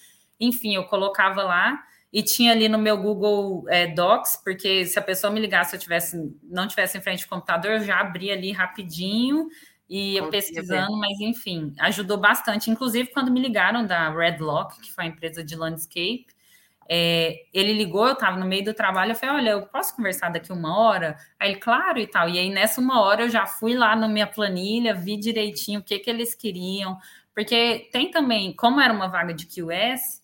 Enfim, 0.41 0.75
eu 0.75 0.85
colocava 0.85 1.43
lá 1.43 1.85
e 2.12 2.23
tinha 2.23 2.53
ali 2.53 2.68
no 2.68 2.79
meu 2.79 2.97
Google 2.97 3.64
é, 3.68 3.87
Docs, 3.87 4.40
porque 4.42 4.87
se 4.87 4.99
a 4.99 5.03
pessoa 5.03 5.33
me 5.33 5.40
ligasse, 5.40 5.77
eu 5.77 5.81
tivesse, 5.81 6.16
não 6.42 6.66
tivesse 6.66 6.97
em 6.97 7.01
frente 7.01 7.25
ao 7.25 7.29
computador, 7.29 7.73
eu 7.73 7.85
já 7.85 8.01
abria 8.01 8.33
ali 8.33 8.51
rapidinho 8.51 9.49
e 9.88 10.14
ia 10.14 10.29
pesquisando, 10.29 10.97
mas 10.99 11.18
enfim, 11.21 11.75
ajudou 11.81 12.18
bastante. 12.18 12.71
Inclusive, 12.71 13.11
quando 13.11 13.31
me 13.31 13.40
ligaram 13.40 13.87
da 13.87 14.11
Redlock, 14.11 14.81
que 14.81 14.92
foi 14.92 15.05
a 15.05 15.09
empresa 15.09 15.44
de 15.44 15.55
landscape, 15.55 16.27
é, 16.90 17.44
ele 17.53 17.75
ligou, 17.75 18.07
eu 18.07 18.14
estava 18.14 18.38
no 18.38 18.47
meio 18.47 18.64
do 18.64 18.73
trabalho, 18.73 19.12
eu 19.12 19.14
falei, 19.14 19.35
olha, 19.37 19.51
eu 19.51 19.66
posso 19.66 19.94
conversar 19.94 20.31
daqui 20.31 20.51
uma 20.51 20.79
hora? 20.79 21.18
Aí 21.38 21.51
ele, 21.51 21.61
claro, 21.61 21.99
e 21.99 22.07
tal. 22.07 22.29
E 22.31 22.38
aí, 22.38 22.49
nessa 22.49 22.81
uma 22.81 23.03
hora, 23.03 23.25
eu 23.25 23.29
já 23.29 23.47
fui 23.47 23.75
lá 23.75 23.94
na 23.94 24.09
minha 24.09 24.27
planilha, 24.27 24.94
vi 24.94 25.18
direitinho 25.18 25.81
o 25.81 25.83
que, 25.83 25.99
que 25.99 26.09
eles 26.09 26.35
queriam, 26.35 26.99
porque 27.35 27.88
tem 27.92 28.11
também, 28.11 28.55
como 28.57 28.81
era 28.81 28.92
uma 28.92 29.09
vaga 29.09 29.35
de 29.35 29.47
QS, 29.47 30.23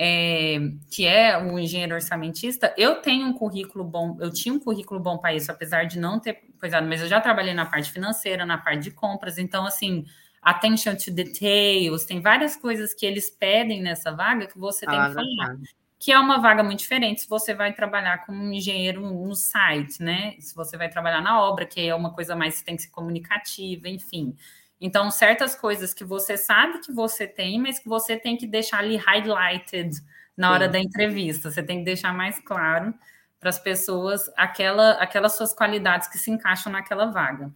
é, 0.00 0.58
que 0.92 1.04
é 1.04 1.36
o 1.36 1.58
engenheiro 1.58 1.96
orçamentista, 1.96 2.72
eu 2.78 3.02
tenho 3.02 3.26
um 3.26 3.32
currículo 3.32 3.82
bom, 3.82 4.16
eu 4.20 4.32
tinha 4.32 4.54
um 4.54 4.60
currículo 4.60 5.00
bom 5.00 5.18
para 5.18 5.34
isso, 5.34 5.50
apesar 5.50 5.84
de 5.84 5.98
não 5.98 6.20
ter 6.20 6.40
coisado, 6.60 6.86
mas 6.86 7.02
eu 7.02 7.08
já 7.08 7.20
trabalhei 7.20 7.52
na 7.52 7.66
parte 7.66 7.90
financeira, 7.90 8.46
na 8.46 8.56
parte 8.56 8.84
de 8.84 8.90
compras, 8.92 9.38
então, 9.38 9.66
assim, 9.66 10.04
attention 10.40 10.94
to 10.94 11.10
details, 11.10 12.04
tem 12.04 12.20
várias 12.20 12.54
coisas 12.54 12.94
que 12.94 13.04
eles 13.04 13.28
pedem 13.28 13.82
nessa 13.82 14.12
vaga 14.12 14.46
que 14.46 14.56
você 14.56 14.86
tem 14.86 14.96
ah, 14.96 15.08
que 15.08 15.14
falar. 15.14 15.56
Que 15.98 16.12
é 16.12 16.18
uma 16.18 16.38
vaga 16.38 16.62
muito 16.62 16.78
diferente 16.78 17.22
se 17.22 17.28
você 17.28 17.52
vai 17.52 17.72
trabalhar 17.72 18.24
como 18.24 18.52
engenheiro 18.52 19.00
no 19.00 19.34
site, 19.34 20.00
né? 20.00 20.36
Se 20.38 20.54
você 20.54 20.76
vai 20.76 20.88
trabalhar 20.88 21.20
na 21.20 21.42
obra, 21.42 21.66
que 21.66 21.80
é 21.80 21.92
uma 21.92 22.14
coisa 22.14 22.36
mais 22.36 22.60
que 22.60 22.64
tem 22.64 22.76
que 22.76 22.82
ser 22.82 22.90
comunicativa, 22.90 23.88
enfim. 23.88 24.36
Então, 24.80 25.10
certas 25.10 25.54
coisas 25.54 25.92
que 25.92 26.04
você 26.04 26.36
sabe 26.36 26.78
que 26.80 26.92
você 26.92 27.26
tem, 27.26 27.60
mas 27.60 27.78
que 27.78 27.88
você 27.88 28.16
tem 28.16 28.36
que 28.36 28.46
deixar 28.46 28.78
ali 28.78 28.96
highlighted 28.96 29.90
na 30.36 30.52
hora 30.52 30.66
Sim. 30.66 30.72
da 30.72 30.78
entrevista. 30.78 31.50
Você 31.50 31.62
tem 31.62 31.78
que 31.78 31.84
deixar 31.84 32.14
mais 32.14 32.38
claro 32.38 32.94
para 33.40 33.50
as 33.50 33.58
pessoas 33.58 34.30
aquela, 34.36 34.92
aquelas 34.92 35.36
suas 35.36 35.52
qualidades 35.52 36.08
que 36.08 36.18
se 36.18 36.30
encaixam 36.30 36.72
naquela 36.72 37.06
vaga. 37.06 37.52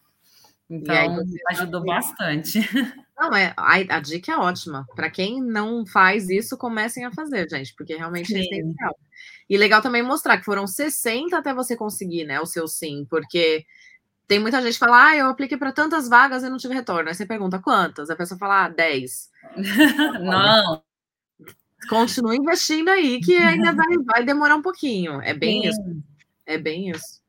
Então, 0.68 1.18
ajudou 1.50 1.84
bastante. 1.84 2.58
Não, 3.18 3.36
é, 3.36 3.52
a, 3.56 3.74
a 3.74 4.00
dica 4.00 4.32
é 4.32 4.36
ótima. 4.36 4.86
Para 4.96 5.10
quem 5.10 5.40
não 5.40 5.86
faz 5.86 6.28
isso, 6.28 6.56
comecem 6.56 7.04
a 7.04 7.12
fazer, 7.12 7.48
gente, 7.48 7.72
porque 7.76 7.94
realmente 7.94 8.34
é 8.34 8.40
Sim. 8.40 8.48
é 8.52 8.58
essencial. 8.58 8.98
E 9.48 9.56
legal 9.56 9.82
também 9.82 10.02
mostrar 10.02 10.38
que 10.38 10.44
foram 10.44 10.66
60 10.66 11.36
até 11.36 11.54
você 11.54 11.76
conseguir, 11.76 12.24
né, 12.24 12.40
o 12.40 12.46
seu 12.46 12.66
sim, 12.66 13.06
porque 13.08 13.64
tem 14.26 14.38
muita 14.38 14.62
gente 14.62 14.74
que 14.74 14.78
fala, 14.78 15.08
ah, 15.08 15.16
eu 15.16 15.26
apliquei 15.26 15.58
para 15.58 15.72
tantas 15.72 16.08
vagas 16.08 16.42
e 16.42 16.48
não 16.48 16.56
tive 16.56 16.74
retorno. 16.74 17.08
Aí 17.08 17.14
você 17.14 17.26
pergunta 17.26 17.58
quantas? 17.58 18.10
A 18.10 18.16
pessoa 18.16 18.38
fala, 18.38 18.64
ah, 18.64 18.68
10. 18.68 19.30
não. 20.22 20.82
Continua 21.88 22.36
investindo 22.36 22.88
aí, 22.88 23.20
que 23.20 23.36
ainda 23.36 23.72
vai, 23.76 23.98
vai 24.04 24.24
demorar 24.24 24.56
um 24.56 24.62
pouquinho. 24.62 25.20
É 25.20 25.34
bem 25.34 25.62
sim. 25.62 25.68
isso. 25.68 26.02
É 26.46 26.58
bem 26.58 26.90
isso. 26.90 27.20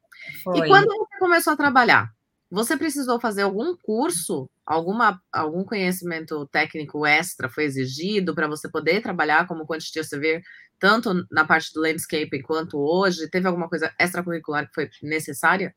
Foi. 0.43 0.60
E 0.60 0.67
quando 0.67 0.88
você 0.88 1.19
começou 1.19 1.53
a 1.53 1.58
trabalhar? 1.58 2.12
Você 2.49 2.77
precisou 2.77 3.19
fazer 3.19 3.41
algum 3.41 3.75
curso, 3.75 4.47
alguma, 4.63 5.19
algum 5.32 5.63
conhecimento 5.63 6.45
técnico 6.47 7.03
extra 7.03 7.49
foi 7.49 7.63
exigido 7.63 8.36
para 8.36 8.47
você 8.47 8.69
poder 8.69 9.01
trabalhar 9.01 9.47
como 9.47 9.65
quantity 9.65 10.03
surveyor, 10.03 10.39
tanto 10.79 11.25
na 11.32 11.45
parte 11.45 11.73
do 11.73 11.82
landscape 11.82 12.43
quanto 12.43 12.77
hoje? 12.77 13.27
Teve 13.27 13.47
alguma 13.47 13.67
coisa 13.67 13.91
extracurricular 13.99 14.67
que 14.67 14.75
foi 14.75 14.88
necessária? 15.01 15.75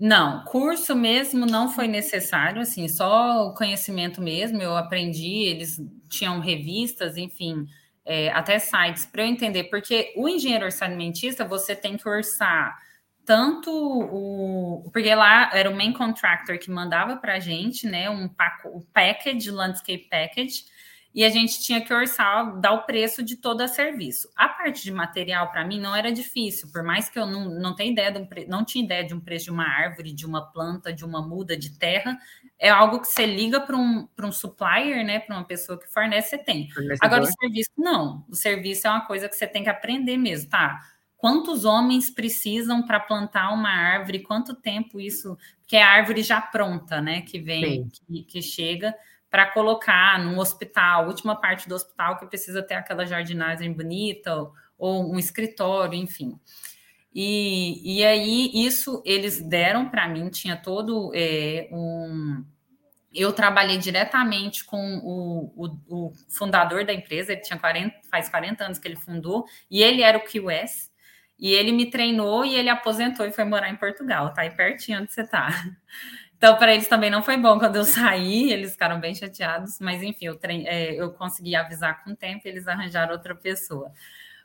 Não, 0.00 0.44
curso 0.44 0.94
mesmo 0.94 1.44
não 1.44 1.72
foi 1.72 1.88
necessário, 1.88 2.62
assim, 2.62 2.86
só 2.86 3.48
o 3.48 3.54
conhecimento 3.54 4.20
mesmo. 4.22 4.62
Eu 4.62 4.76
aprendi, 4.76 5.42
eles 5.44 5.80
tinham 6.08 6.38
revistas, 6.38 7.16
enfim, 7.16 7.66
é, 8.04 8.30
até 8.30 8.58
sites 8.60 9.06
para 9.06 9.22
eu 9.22 9.26
entender, 9.26 9.64
porque 9.64 10.12
o 10.16 10.28
engenheiro 10.28 10.64
orçamentista 10.66 11.44
você 11.44 11.74
tem 11.74 11.96
que 11.96 12.08
orçar 12.08 12.78
tanto 13.24 13.70
o. 13.72 14.88
Porque 14.92 15.12
lá 15.14 15.50
era 15.52 15.68
o 15.68 15.74
main 15.76 15.92
contractor 15.92 16.58
que 16.58 16.70
mandava 16.70 17.16
para 17.16 17.34
a 17.34 17.40
gente, 17.40 17.86
né? 17.86 18.08
Um 18.08 18.30
o 18.66 18.80
package, 18.94 19.50
landscape 19.50 20.08
package, 20.08 20.64
e 21.18 21.24
a 21.24 21.30
gente 21.30 21.60
tinha 21.60 21.80
que 21.80 21.92
orçar, 21.92 22.60
dar 22.60 22.74
o 22.74 22.84
preço 22.84 23.24
de 23.24 23.34
todo 23.34 23.60
o 23.60 23.66
serviço. 23.66 24.30
A 24.36 24.48
parte 24.48 24.84
de 24.84 24.92
material, 24.92 25.50
para 25.50 25.66
mim, 25.66 25.80
não 25.80 25.92
era 25.92 26.12
difícil, 26.12 26.70
por 26.70 26.84
mais 26.84 27.08
que 27.08 27.18
eu 27.18 27.26
não, 27.26 27.50
não 27.58 27.74
tenha 27.74 27.90
ideia 27.90 28.12
de 28.12 28.20
um 28.20 28.28
não 28.46 28.64
tinha 28.64 28.84
ideia 28.84 29.04
de 29.04 29.14
um 29.14 29.18
preço 29.18 29.46
de 29.46 29.50
uma 29.50 29.64
árvore, 29.64 30.12
de 30.12 30.24
uma 30.24 30.46
planta, 30.52 30.92
de 30.92 31.04
uma 31.04 31.20
muda 31.20 31.56
de 31.56 31.76
terra. 31.76 32.16
É 32.56 32.70
algo 32.70 33.00
que 33.00 33.08
você 33.08 33.26
liga 33.26 33.60
para 33.60 33.76
um, 33.76 34.06
um 34.22 34.30
supplier, 34.30 35.04
né? 35.04 35.18
Para 35.18 35.34
uma 35.34 35.44
pessoa 35.44 35.76
que 35.76 35.92
fornece, 35.92 36.28
você 36.28 36.38
tem. 36.38 36.68
Agora, 37.00 37.24
o 37.24 37.26
serviço, 37.26 37.70
não. 37.76 38.24
O 38.28 38.36
serviço 38.36 38.86
é 38.86 38.90
uma 38.90 39.04
coisa 39.04 39.28
que 39.28 39.34
você 39.34 39.48
tem 39.48 39.64
que 39.64 39.70
aprender 39.70 40.16
mesmo, 40.16 40.48
tá? 40.48 40.78
quantos 41.16 41.64
homens 41.64 42.10
precisam 42.10 42.80
para 42.86 43.00
plantar 43.00 43.52
uma 43.52 43.70
árvore, 43.70 44.20
quanto 44.20 44.54
tempo 44.54 45.00
isso, 45.00 45.36
que 45.66 45.74
é 45.74 45.82
a 45.82 45.90
árvore 45.90 46.22
já 46.22 46.40
pronta, 46.40 47.02
né? 47.02 47.22
Que 47.22 47.40
vem, 47.40 47.88
que, 47.88 48.22
que, 48.22 48.40
chega 48.40 48.94
para 49.30 49.46
colocar 49.46 50.18
num 50.18 50.38
hospital, 50.38 51.06
última 51.06 51.36
parte 51.36 51.68
do 51.68 51.74
hospital 51.74 52.18
que 52.18 52.26
precisa 52.26 52.62
ter 52.62 52.74
aquela 52.74 53.04
jardinagem 53.04 53.72
bonita 53.72 54.34
ou, 54.78 55.12
um 55.12 55.18
escritório, 55.18 55.94
enfim. 55.94 56.38
E, 57.14 57.98
e 57.98 58.04
aí, 58.04 58.50
isso 58.54 59.02
eles 59.04 59.40
deram 59.40 59.88
para 59.88 60.08
mim, 60.08 60.28
tinha 60.30 60.56
todo 60.56 61.10
é, 61.14 61.68
um. 61.72 62.44
Eu 63.12 63.32
trabalhei 63.32 63.78
diretamente 63.78 64.64
com 64.64 64.98
o, 64.98 65.52
o, 65.56 65.78
o, 65.88 66.12
fundador 66.28 66.84
da 66.84 66.92
empresa, 66.92 67.32
ele 67.32 67.40
tinha 67.40 67.58
40, 67.58 67.94
faz 68.10 68.28
40 68.28 68.64
anos 68.64 68.78
que 68.78 68.86
ele 68.86 68.96
fundou, 68.96 69.46
e 69.70 69.82
ele 69.82 70.02
era 70.02 70.18
o 70.18 70.20
QS, 70.20 70.90
e 71.38 71.52
ele 71.52 71.72
me 71.72 71.90
treinou 71.90 72.44
e 72.44 72.54
ele 72.54 72.68
aposentou 72.68 73.24
e 73.24 73.32
foi 73.32 73.44
morar 73.44 73.70
em 73.70 73.76
Portugal, 73.76 74.32
tá 74.34 74.42
aí 74.42 74.50
pertinho 74.50 75.00
onde 75.00 75.12
você 75.12 75.26
tá. 75.26 75.48
Então, 76.38 76.56
para 76.56 76.72
eles 76.72 76.86
também 76.86 77.10
não 77.10 77.20
foi 77.20 77.36
bom 77.36 77.58
quando 77.58 77.76
eu 77.76 77.84
saí, 77.84 78.52
eles 78.52 78.72
ficaram 78.72 79.00
bem 79.00 79.14
chateados, 79.14 79.78
mas 79.80 80.02
enfim, 80.02 80.26
eu, 80.26 80.38
trein... 80.38 80.66
é, 80.66 80.94
eu 80.94 81.12
consegui 81.12 81.54
avisar 81.54 82.02
com 82.02 82.12
o 82.12 82.16
tempo 82.16 82.46
e 82.46 82.48
eles 82.48 82.66
arranjaram 82.66 83.12
outra 83.12 83.34
pessoa. 83.34 83.92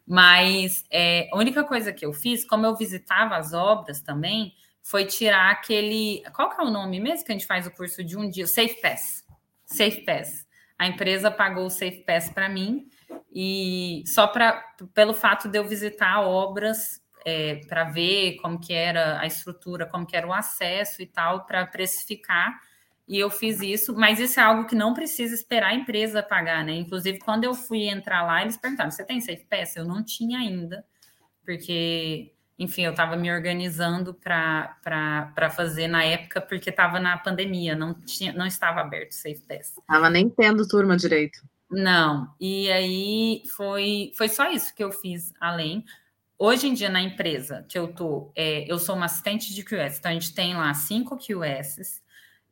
Mas 0.05 0.83
é, 0.91 1.29
a 1.31 1.37
única 1.37 1.63
coisa 1.63 1.93
que 1.93 2.05
eu 2.05 2.11
fiz, 2.11 2.43
como 2.43 2.65
eu 2.65 2.75
visitava 2.75 3.37
as 3.37 3.53
obras 3.53 4.01
também, 4.01 4.53
foi 4.81 5.05
tirar 5.05 5.51
aquele. 5.51 6.23
Qual 6.33 6.49
que 6.49 6.59
é 6.59 6.65
o 6.65 6.69
nome 6.69 6.99
mesmo 6.99 7.25
que 7.25 7.31
a 7.31 7.35
gente 7.35 7.47
faz 7.47 7.65
o 7.65 7.71
curso 7.71 8.03
de 8.03 8.17
um 8.17 8.29
dia? 8.29 8.45
Safe 8.45 8.81
Pass. 8.81 9.23
Safe 9.65 10.01
Pass. 10.01 10.45
A 10.77 10.87
empresa 10.87 11.31
pagou 11.31 11.67
o 11.67 11.69
Safe 11.69 12.03
Pass 12.05 12.29
para 12.29 12.49
mim 12.49 12.89
e 13.33 14.03
só 14.07 14.27
para 14.27 14.61
pelo 14.93 15.13
fato 15.13 15.47
de 15.47 15.57
eu 15.57 15.63
visitar 15.63 16.21
obras 16.21 17.01
é, 17.25 17.61
para 17.67 17.85
ver 17.85 18.37
como 18.37 18.59
que 18.59 18.73
era 18.73 19.19
a 19.19 19.25
estrutura, 19.25 19.85
como 19.85 20.05
que 20.05 20.15
era 20.15 20.27
o 20.27 20.33
acesso 20.33 21.01
e 21.01 21.05
tal, 21.05 21.45
para 21.45 21.65
precificar. 21.65 22.59
E 23.07 23.19
eu 23.19 23.29
fiz 23.29 23.61
isso, 23.61 23.93
mas 23.93 24.19
isso 24.19 24.39
é 24.39 24.43
algo 24.43 24.65
que 24.65 24.75
não 24.75 24.93
precisa 24.93 25.35
esperar 25.35 25.71
a 25.71 25.75
empresa 25.75 26.23
pagar, 26.23 26.63
né? 26.63 26.73
Inclusive, 26.73 27.19
quando 27.19 27.43
eu 27.43 27.53
fui 27.53 27.87
entrar 27.87 28.23
lá, 28.23 28.41
eles 28.41 28.57
perguntaram: 28.57 28.91
você 28.91 29.03
tem 29.03 29.19
Safe 29.19 29.45
Pass? 29.49 29.75
Eu 29.75 29.85
não 29.85 30.03
tinha 30.03 30.39
ainda, 30.39 30.85
porque, 31.43 32.33
enfim, 32.57 32.83
eu 32.83 32.91
estava 32.91 33.17
me 33.17 33.29
organizando 33.31 34.13
para 34.13 35.49
fazer 35.53 35.87
na 35.87 36.03
época, 36.03 36.39
porque 36.39 36.69
estava 36.69 36.99
na 36.99 37.17
pandemia, 37.17 37.75
não, 37.75 37.93
tinha, 37.93 38.31
não 38.31 38.47
estava 38.47 38.79
aberto 38.79 39.11
o 39.11 39.15
Safe 39.15 39.41
Pass. 39.47 39.77
Estava 39.77 40.09
nem 40.09 40.29
tendo 40.29 40.65
turma 40.65 40.95
direito. 40.95 41.39
Não, 41.69 42.33
e 42.39 42.71
aí 42.71 43.43
foi, 43.57 44.11
foi 44.15 44.29
só 44.29 44.49
isso 44.49 44.73
que 44.73 44.83
eu 44.83 44.91
fiz 44.91 45.33
além. 45.41 45.83
Hoje 46.45 46.67
em 46.67 46.73
dia, 46.73 46.89
na 46.89 47.01
empresa 47.01 47.65
que 47.69 47.79
eu 47.79 47.87
tô, 47.87 48.29
é, 48.35 48.69
eu 48.69 48.77
sou 48.77 48.97
uma 48.97 49.05
assistente 49.05 49.53
de 49.55 49.63
QS, 49.63 49.97
então 49.97 50.11
a 50.11 50.13
gente 50.13 50.35
tem 50.35 50.53
lá 50.53 50.73
cinco 50.73 51.17
QS 51.17 52.03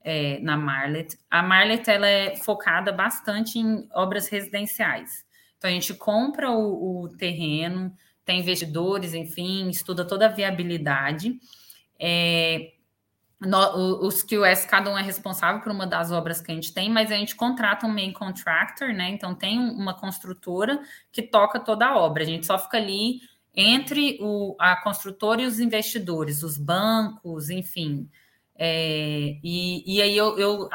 é, 0.01 0.39
na 0.39 0.55
Marlet. 0.55 1.19
A 1.29 1.43
Marlet 1.43 1.89
ela 1.89 2.07
é 2.07 2.37
focada 2.37 2.93
bastante 2.93 3.59
em 3.59 3.85
obras 3.91 4.29
residenciais. 4.29 5.25
Então 5.57 5.69
a 5.69 5.73
gente 5.73 5.93
compra 5.93 6.49
o, 6.51 7.03
o 7.03 7.09
terreno, 7.17 7.93
tem 8.23 8.39
investidores, 8.39 9.13
enfim, 9.13 9.67
estuda 9.67 10.07
toda 10.07 10.27
a 10.27 10.29
viabilidade. 10.29 11.37
É, 11.99 12.71
no, 13.41 14.07
os 14.07 14.23
QS, 14.23 14.67
cada 14.67 14.89
um 14.89 14.97
é 14.97 15.01
responsável 15.01 15.59
por 15.59 15.69
uma 15.69 15.85
das 15.85 16.13
obras 16.13 16.39
que 16.39 16.49
a 16.49 16.55
gente 16.55 16.73
tem, 16.73 16.89
mas 16.89 17.11
a 17.11 17.15
gente 17.15 17.35
contrata 17.35 17.85
um 17.85 17.93
main 17.93 18.13
contractor, 18.13 18.93
né? 18.93 19.09
Então 19.09 19.35
tem 19.35 19.59
uma 19.59 19.93
construtora 19.93 20.79
que 21.11 21.21
toca 21.21 21.59
toda 21.59 21.87
a 21.87 21.97
obra. 21.97 22.23
A 22.23 22.25
gente 22.25 22.45
só 22.45 22.57
fica 22.57 22.77
ali 22.77 23.19
entre 23.55 24.17
o, 24.21 24.55
a 24.59 24.75
construtora 24.77 25.41
e 25.41 25.45
os 25.45 25.59
investidores, 25.59 26.43
os 26.43 26.57
bancos, 26.57 27.49
enfim. 27.49 28.09
É, 28.55 29.37
e, 29.43 29.95
e 29.95 30.01
aí 30.01 30.15
eu, 30.15 30.37
eu, 30.37 30.69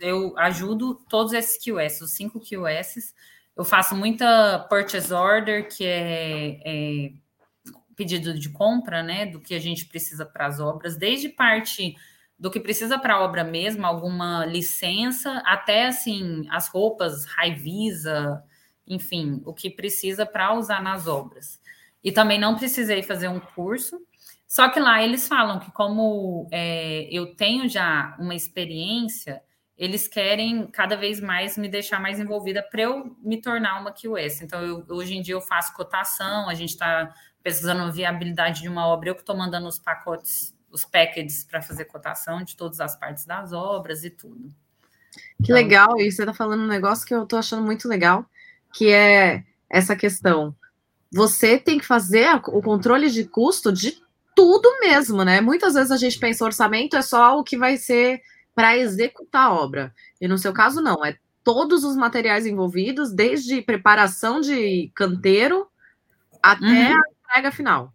eu 0.00 0.38
ajudo 0.38 0.94
todos 1.08 1.32
esses 1.32 1.62
QS, 1.62 2.00
os 2.00 2.12
cinco 2.12 2.40
QS. 2.40 3.14
Eu 3.56 3.64
faço 3.64 3.94
muita 3.94 4.60
purchase 4.70 5.12
order, 5.12 5.68
que 5.68 5.84
é, 5.84 6.60
é 6.64 7.12
pedido 7.94 8.38
de 8.38 8.48
compra, 8.48 9.02
né? 9.02 9.26
Do 9.26 9.40
que 9.40 9.54
a 9.54 9.58
gente 9.58 9.86
precisa 9.86 10.24
para 10.24 10.46
as 10.46 10.58
obras, 10.58 10.96
desde 10.96 11.28
parte 11.28 11.96
do 12.38 12.50
que 12.50 12.58
precisa 12.58 12.98
para 12.98 13.14
a 13.14 13.20
obra 13.22 13.44
mesmo, 13.44 13.86
alguma 13.86 14.44
licença, 14.44 15.42
até 15.46 15.86
assim, 15.86 16.44
as 16.50 16.66
roupas, 16.66 17.24
Raivisa, 17.24 18.42
enfim, 18.84 19.40
o 19.44 19.54
que 19.54 19.70
precisa 19.70 20.26
para 20.26 20.52
usar 20.52 20.82
nas 20.82 21.06
obras. 21.06 21.60
E 22.02 22.10
também 22.10 22.38
não 22.38 22.56
precisei 22.56 23.02
fazer 23.02 23.28
um 23.28 23.40
curso, 23.40 24.00
só 24.46 24.68
que 24.68 24.80
lá 24.80 25.02
eles 25.02 25.26
falam 25.26 25.58
que, 25.58 25.70
como 25.70 26.48
é, 26.50 27.08
eu 27.10 27.34
tenho 27.34 27.68
já 27.68 28.16
uma 28.18 28.34
experiência, 28.34 29.40
eles 29.78 30.06
querem 30.06 30.66
cada 30.66 30.96
vez 30.96 31.20
mais 31.20 31.56
me 31.56 31.68
deixar 31.68 32.00
mais 32.00 32.20
envolvida 32.20 32.62
para 32.62 32.82
eu 32.82 33.16
me 33.22 33.40
tornar 33.40 33.80
uma 33.80 33.92
QS. 33.92 34.42
Então, 34.42 34.62
eu, 34.62 34.84
hoje 34.88 35.16
em 35.16 35.22
dia 35.22 35.34
eu 35.34 35.40
faço 35.40 35.74
cotação, 35.74 36.48
a 36.48 36.54
gente 36.54 36.70
está 36.70 37.14
pesquisando 37.42 37.82
a 37.82 37.90
viabilidade 37.90 38.62
de 38.62 38.68
uma 38.68 38.86
obra, 38.86 39.08
eu 39.08 39.14
que 39.14 39.22
estou 39.22 39.36
mandando 39.36 39.66
os 39.66 39.78
pacotes 39.78 40.54
os 40.72 40.84
packages 40.84 41.44
para 41.44 41.60
fazer 41.60 41.84
cotação 41.84 42.42
de 42.42 42.56
todas 42.56 42.80
as 42.80 42.96
partes 42.96 43.26
das 43.26 43.52
obras 43.52 44.02
e 44.04 44.10
tudo. 44.10 44.48
Que 45.42 45.52
então, 45.52 45.56
legal, 45.56 46.00
e 46.00 46.10
você 46.10 46.22
está 46.22 46.32
falando 46.32 46.62
um 46.62 46.68
negócio 46.68 47.06
que 47.06 47.14
eu 47.14 47.24
estou 47.24 47.38
achando 47.38 47.62
muito 47.62 47.86
legal, 47.86 48.24
que 48.72 48.90
é 48.90 49.44
essa 49.68 49.94
questão. 49.94 50.56
Você 51.12 51.58
tem 51.58 51.78
que 51.78 51.86
fazer 51.86 52.28
o 52.48 52.62
controle 52.62 53.10
de 53.10 53.24
custo 53.24 53.72
de 53.72 54.00
tudo 54.34 54.68
mesmo, 54.80 55.24
né? 55.24 55.40
Muitas 55.40 55.74
vezes 55.74 55.90
a 55.90 55.96
gente 55.96 56.18
pensa 56.18 56.44
orçamento 56.44 56.96
é 56.96 57.02
só 57.02 57.38
o 57.38 57.44
que 57.44 57.56
vai 57.56 57.76
ser 57.76 58.22
para 58.54 58.76
executar 58.76 59.46
a 59.46 59.52
obra. 59.52 59.94
E 60.20 60.26
no 60.26 60.38
seu 60.38 60.52
caso, 60.52 60.80
não, 60.80 61.04
é 61.04 61.16
todos 61.44 61.84
os 61.84 61.96
materiais 61.96 62.46
envolvidos, 62.46 63.12
desde 63.12 63.60
preparação 63.62 64.40
de 64.40 64.90
canteiro 64.94 65.66
até 66.42 66.64
uhum. 66.64 66.96
a 66.96 67.30
entrega 67.30 67.52
final. 67.52 67.92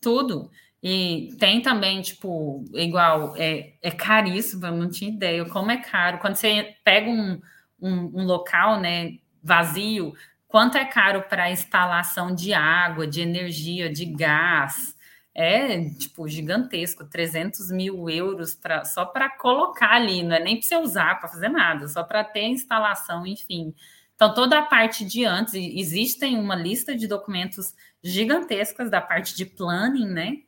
Tudo. 0.00 0.50
E 0.82 1.34
tem 1.38 1.60
também, 1.60 2.00
tipo, 2.02 2.64
igual, 2.72 3.34
é, 3.36 3.74
é 3.82 3.90
caríssimo, 3.90 4.66
eu 4.66 4.76
não 4.76 4.88
tinha 4.88 5.10
ideia 5.10 5.44
como 5.44 5.70
é 5.70 5.76
caro. 5.78 6.18
Quando 6.18 6.36
você 6.36 6.74
pega 6.84 7.10
um, 7.10 7.40
um, 7.80 8.20
um 8.20 8.24
local, 8.24 8.80
né, 8.80 9.18
vazio, 9.42 10.14
quanto 10.48 10.76
é 10.76 10.84
caro 10.84 11.22
para 11.28 11.44
a 11.44 11.50
instalação 11.50 12.34
de 12.34 12.52
água, 12.52 13.06
de 13.06 13.20
energia, 13.20 13.92
de 13.92 14.04
gás? 14.06 14.96
É, 15.34 15.88
tipo, 15.90 16.26
gigantesco, 16.26 17.04
300 17.04 17.70
mil 17.70 18.10
euros 18.10 18.56
pra, 18.56 18.84
só 18.84 19.04
para 19.04 19.30
colocar 19.30 19.92
ali, 19.92 20.24
não 20.24 20.34
é 20.34 20.40
nem 20.40 20.58
para 20.58 20.66
você 20.66 20.76
usar, 20.76 21.20
para 21.20 21.28
fazer 21.28 21.48
nada, 21.48 21.86
só 21.86 22.02
para 22.02 22.24
ter 22.24 22.40
a 22.40 22.48
instalação, 22.48 23.24
enfim. 23.24 23.72
Então, 24.16 24.34
toda 24.34 24.58
a 24.58 24.62
parte 24.62 25.04
de 25.04 25.24
antes, 25.24 25.54
existem 25.54 26.36
uma 26.36 26.56
lista 26.56 26.96
de 26.96 27.06
documentos 27.06 27.72
gigantescas 28.02 28.90
da 28.90 29.00
parte 29.00 29.36
de 29.36 29.46
planning, 29.46 30.08
né? 30.08 30.38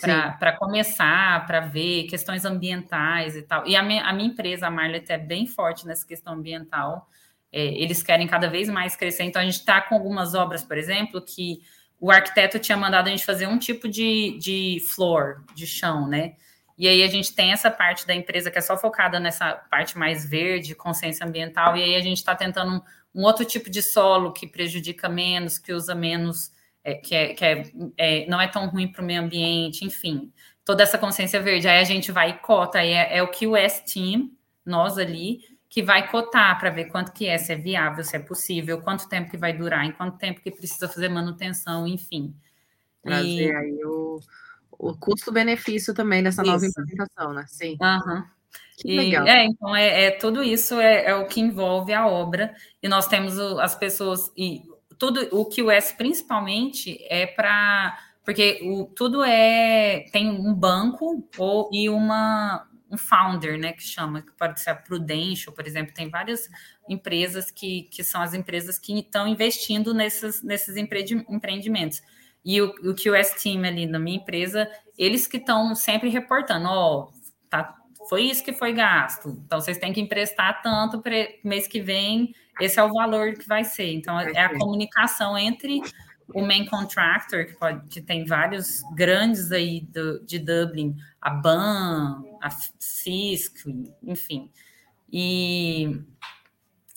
Para 0.00 0.56
começar, 0.58 1.46
para 1.46 1.60
ver 1.60 2.08
questões 2.08 2.44
ambientais 2.44 3.36
e 3.36 3.42
tal. 3.42 3.64
E 3.64 3.76
a 3.76 3.82
minha, 3.84 4.04
a 4.04 4.12
minha 4.12 4.28
empresa, 4.28 4.66
a 4.66 4.70
Marlet, 4.70 5.08
é 5.12 5.18
bem 5.18 5.46
forte 5.46 5.86
nessa 5.86 6.04
questão 6.04 6.34
ambiental. 6.34 7.08
É, 7.52 7.62
eles 7.62 8.02
querem 8.02 8.26
cada 8.26 8.48
vez 8.48 8.68
mais 8.68 8.96
crescer. 8.96 9.24
Então, 9.24 9.42
a 9.42 9.44
gente 9.44 9.58
está 9.58 9.80
com 9.80 9.94
algumas 9.94 10.34
obras, 10.34 10.62
por 10.62 10.78
exemplo, 10.78 11.20
que 11.20 11.60
o 12.00 12.10
arquiteto 12.10 12.58
tinha 12.58 12.76
mandado 12.76 13.06
a 13.06 13.10
gente 13.10 13.24
fazer 13.24 13.46
um 13.46 13.58
tipo 13.58 13.88
de, 13.88 14.36
de 14.38 14.82
floor, 14.88 15.44
de 15.54 15.66
chão, 15.66 16.08
né? 16.08 16.34
E 16.76 16.88
aí 16.88 17.02
a 17.04 17.06
gente 17.06 17.32
tem 17.32 17.52
essa 17.52 17.70
parte 17.70 18.04
da 18.04 18.12
empresa 18.12 18.50
que 18.50 18.58
é 18.58 18.60
só 18.60 18.76
focada 18.76 19.20
nessa 19.20 19.54
parte 19.54 19.96
mais 19.96 20.28
verde, 20.28 20.74
consciência 20.74 21.24
ambiental, 21.24 21.76
e 21.76 21.82
aí 21.84 21.94
a 21.94 22.00
gente 22.00 22.16
está 22.16 22.34
tentando 22.34 22.72
um, 22.72 23.20
um, 23.20 23.24
outro 23.24 23.44
tipo 23.44 23.70
de 23.70 23.80
solo 23.80 24.32
que 24.32 24.48
prejudica 24.48 25.08
menos, 25.08 25.58
que 25.58 25.72
usa 25.72 25.94
menos, 25.94 26.50
é, 26.82 26.94
que, 26.94 27.14
é, 27.14 27.34
que 27.34 27.44
é, 27.44 27.70
é 27.96 28.26
não 28.26 28.40
é 28.40 28.48
tão 28.48 28.66
ruim 28.66 28.88
para 28.88 29.00
o 29.00 29.04
meio 29.04 29.22
ambiente, 29.22 29.84
enfim, 29.84 30.32
toda 30.64 30.82
essa 30.82 30.98
consciência 30.98 31.40
verde. 31.40 31.68
Aí 31.68 31.78
a 31.78 31.84
gente 31.84 32.10
vai 32.10 32.30
e 32.30 32.38
cota, 32.38 32.78
aí 32.78 32.90
é, 32.90 33.18
é 33.18 33.22
o 33.22 33.28
QS 33.28 33.80
Team, 33.92 34.28
nós 34.66 34.98
ali, 34.98 35.40
que 35.72 35.82
vai 35.82 36.10
cotar 36.10 36.60
para 36.60 36.68
ver 36.68 36.84
quanto 36.84 37.12
que 37.12 37.26
é, 37.26 37.38
se 37.38 37.52
é 37.52 37.56
viável, 37.56 38.04
se 38.04 38.14
é 38.14 38.18
possível, 38.18 38.82
quanto 38.82 39.08
tempo 39.08 39.30
que 39.30 39.38
vai 39.38 39.56
durar, 39.56 39.86
em 39.86 39.92
quanto 39.92 40.18
tempo 40.18 40.42
que 40.42 40.50
precisa 40.50 40.86
fazer 40.86 41.08
manutenção, 41.08 41.88
enfim. 41.88 42.36
Trazer 43.02 43.48
e... 43.48 43.56
aí 43.56 43.84
o 43.84 44.20
o 44.82 44.96
custo-benefício 44.96 45.94
também 45.94 46.24
dessa 46.24 46.42
nova 46.42 46.66
implementação, 46.66 47.32
né? 47.32 47.44
Sim. 47.46 47.78
Uhum. 47.80 48.24
Que 48.76 48.96
legal. 48.96 49.26
é, 49.28 49.44
então 49.44 49.76
é, 49.76 50.04
é 50.06 50.10
tudo 50.10 50.42
isso 50.42 50.80
é, 50.80 51.06
é, 51.06 51.14
o 51.14 51.28
que 51.28 51.40
envolve 51.40 51.92
a 51.92 52.06
obra 52.06 52.52
e 52.82 52.88
nós 52.88 53.06
temos 53.06 53.38
o, 53.38 53.60
as 53.60 53.76
pessoas 53.76 54.32
e 54.36 54.62
tudo 54.98 55.20
o 55.30 55.44
QS 55.44 55.92
principalmente 55.92 56.98
é 57.08 57.26
para 57.26 57.96
porque 58.24 58.60
o, 58.64 58.86
tudo 58.86 59.22
é 59.22 60.06
tem 60.10 60.28
um 60.28 60.52
banco 60.52 61.24
ou 61.38 61.70
e 61.72 61.88
uma 61.88 62.66
um 62.92 62.98
founder, 62.98 63.58
né, 63.58 63.72
que 63.72 63.82
chama, 63.82 64.20
que 64.20 64.32
pode 64.32 64.60
ser 64.60 64.70
a 64.70 64.74
Prudential, 64.74 65.54
por 65.54 65.66
exemplo, 65.66 65.94
tem 65.94 66.10
várias 66.10 66.48
empresas 66.86 67.50
que, 67.50 67.84
que 67.84 68.04
são 68.04 68.20
as 68.20 68.34
empresas 68.34 68.78
que 68.78 68.98
estão 68.98 69.26
investindo 69.26 69.94
nesses, 69.94 70.42
nesses 70.42 70.76
empreendimentos. 70.76 72.02
E 72.44 72.60
o, 72.60 72.68
o 72.82 72.94
QS 72.94 73.42
Team 73.42 73.64
ali 73.64 73.86
na 73.86 73.98
minha 73.98 74.18
empresa, 74.18 74.70
eles 74.98 75.26
que 75.26 75.38
estão 75.38 75.74
sempre 75.74 76.10
reportando, 76.10 76.68
ó, 76.68 77.08
oh, 77.08 77.12
tá, 77.48 77.74
foi 78.08 78.24
isso 78.24 78.44
que 78.44 78.52
foi 78.52 78.72
gasto. 78.72 79.30
Então 79.46 79.60
vocês 79.60 79.78
têm 79.78 79.92
que 79.92 80.00
emprestar 80.00 80.60
tanto 80.60 81.00
para 81.00 81.14
mês 81.42 81.66
que 81.66 81.80
vem, 81.80 82.34
esse 82.60 82.78
é 82.78 82.82
o 82.82 82.92
valor 82.92 83.32
que 83.34 83.48
vai 83.48 83.64
ser. 83.64 83.92
Então 83.92 84.20
é 84.20 84.44
a 84.44 84.58
comunicação 84.58 85.38
entre 85.38 85.80
o 86.34 86.42
main 86.42 86.66
contractor, 86.66 87.46
que, 87.46 87.54
pode, 87.54 87.88
que 87.88 88.00
tem 88.00 88.24
vários 88.24 88.82
grandes 88.94 89.52
aí 89.52 89.80
do, 89.80 90.24
de 90.24 90.38
Dublin, 90.38 90.96
a 91.20 91.30
BAN, 91.30 92.22
a 92.42 92.50
Cisco, 92.78 93.70
enfim, 94.02 94.50
e, 95.12 96.00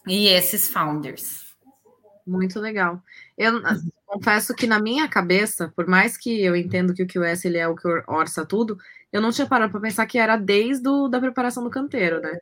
e 0.08 0.28
esses 0.28 0.70
founders. 0.70 1.46
Muito 2.26 2.60
legal. 2.60 3.04
Eu 3.38 3.62
confesso 4.06 4.56
que 4.56 4.66
na 4.66 4.80
minha 4.80 5.08
cabeça, 5.08 5.72
por 5.76 5.88
mais 5.88 6.18
que 6.18 6.42
eu 6.42 6.56
entendo 6.56 6.94
que 6.94 7.04
o 7.04 7.08
QS 7.08 7.46
ele 7.46 7.58
é 7.58 7.68
o 7.68 7.76
que 7.76 7.88
orça 8.08 8.46
tudo, 8.46 8.78
eu 9.12 9.22
não 9.22 9.32
tinha 9.32 9.48
parado 9.48 9.72
para 9.72 9.82
pensar 9.82 10.06
que 10.08 10.18
era 10.18 10.36
desde 10.36 10.88
a 10.88 11.08
da 11.08 11.20
preparação 11.20 11.64
do 11.64 11.70
canteiro, 11.70 12.20
né? 12.20 12.38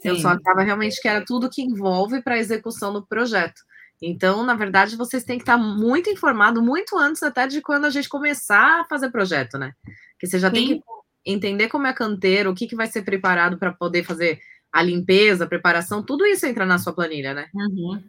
Sim. 0.00 0.08
Eu 0.08 0.16
só 0.16 0.28
achava 0.28 0.62
realmente 0.62 1.00
que 1.00 1.08
era 1.08 1.24
tudo 1.24 1.50
que 1.50 1.62
envolve 1.62 2.22
para 2.22 2.34
a 2.34 2.38
execução 2.38 2.92
do 2.92 3.06
projeto. 3.06 3.60
Então, 4.00 4.44
na 4.44 4.54
verdade, 4.54 4.96
vocês 4.96 5.24
têm 5.24 5.38
que 5.38 5.42
estar 5.42 5.58
muito 5.58 6.08
informado 6.08 6.62
muito 6.62 6.96
antes 6.96 7.22
até 7.22 7.46
de 7.46 7.60
quando 7.60 7.84
a 7.84 7.90
gente 7.90 8.08
começar 8.08 8.80
a 8.80 8.84
fazer 8.84 9.10
projeto, 9.10 9.58
né? 9.58 9.72
Que 10.18 10.26
você 10.26 10.38
já 10.38 10.48
Sim. 10.48 10.54
tem 10.54 10.66
que 10.68 10.82
entender 11.26 11.68
como 11.68 11.86
é 11.86 11.92
canteiro, 11.92 12.50
o 12.50 12.54
que, 12.54 12.66
que 12.66 12.76
vai 12.76 12.86
ser 12.86 13.02
preparado 13.02 13.58
para 13.58 13.72
poder 13.72 14.04
fazer 14.04 14.40
a 14.72 14.82
limpeza, 14.82 15.44
a 15.44 15.48
preparação, 15.48 16.02
tudo 16.02 16.26
isso 16.26 16.46
entra 16.46 16.64
na 16.64 16.78
sua 16.78 16.92
planilha, 16.92 17.34
né? 17.34 17.48
Uhum. 17.54 18.02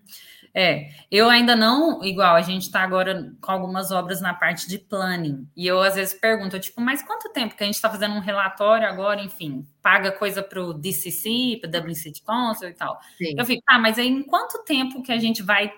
É, 0.53 0.89
eu 1.11 1.29
ainda 1.29 1.55
não, 1.55 2.03
igual, 2.03 2.35
a 2.35 2.41
gente 2.41 2.63
está 2.63 2.81
agora 2.81 3.31
com 3.41 3.51
algumas 3.51 3.91
obras 3.91 4.19
na 4.19 4.33
parte 4.33 4.67
de 4.67 4.79
planning, 4.79 5.47
e 5.55 5.67
eu 5.67 5.81
às 5.81 5.95
vezes 5.95 6.13
pergunto, 6.13 6.59
tipo, 6.59 6.81
mas 6.81 7.03
quanto 7.03 7.31
tempo 7.31 7.55
que 7.55 7.63
a 7.63 7.65
gente 7.65 7.75
está 7.75 7.89
fazendo 7.89 8.15
um 8.15 8.19
relatório 8.19 8.87
agora, 8.87 9.21
enfim, 9.21 9.67
paga 9.81 10.11
coisa 10.11 10.41
para 10.41 10.61
o 10.61 10.73
DCC, 10.73 11.59
para 11.61 11.85
o 11.85 11.95
City 11.95 12.23
Council 12.23 12.69
e 12.69 12.73
tal. 12.73 12.99
Sim. 13.17 13.35
Eu 13.37 13.45
fico, 13.45 13.61
ah, 13.67 13.79
mas 13.79 13.99
aí 13.99 14.07
em 14.07 14.23
quanto 14.23 14.63
tempo 14.63 15.03
que 15.03 15.11
a 15.11 15.17
gente 15.17 15.43
vai 15.43 15.71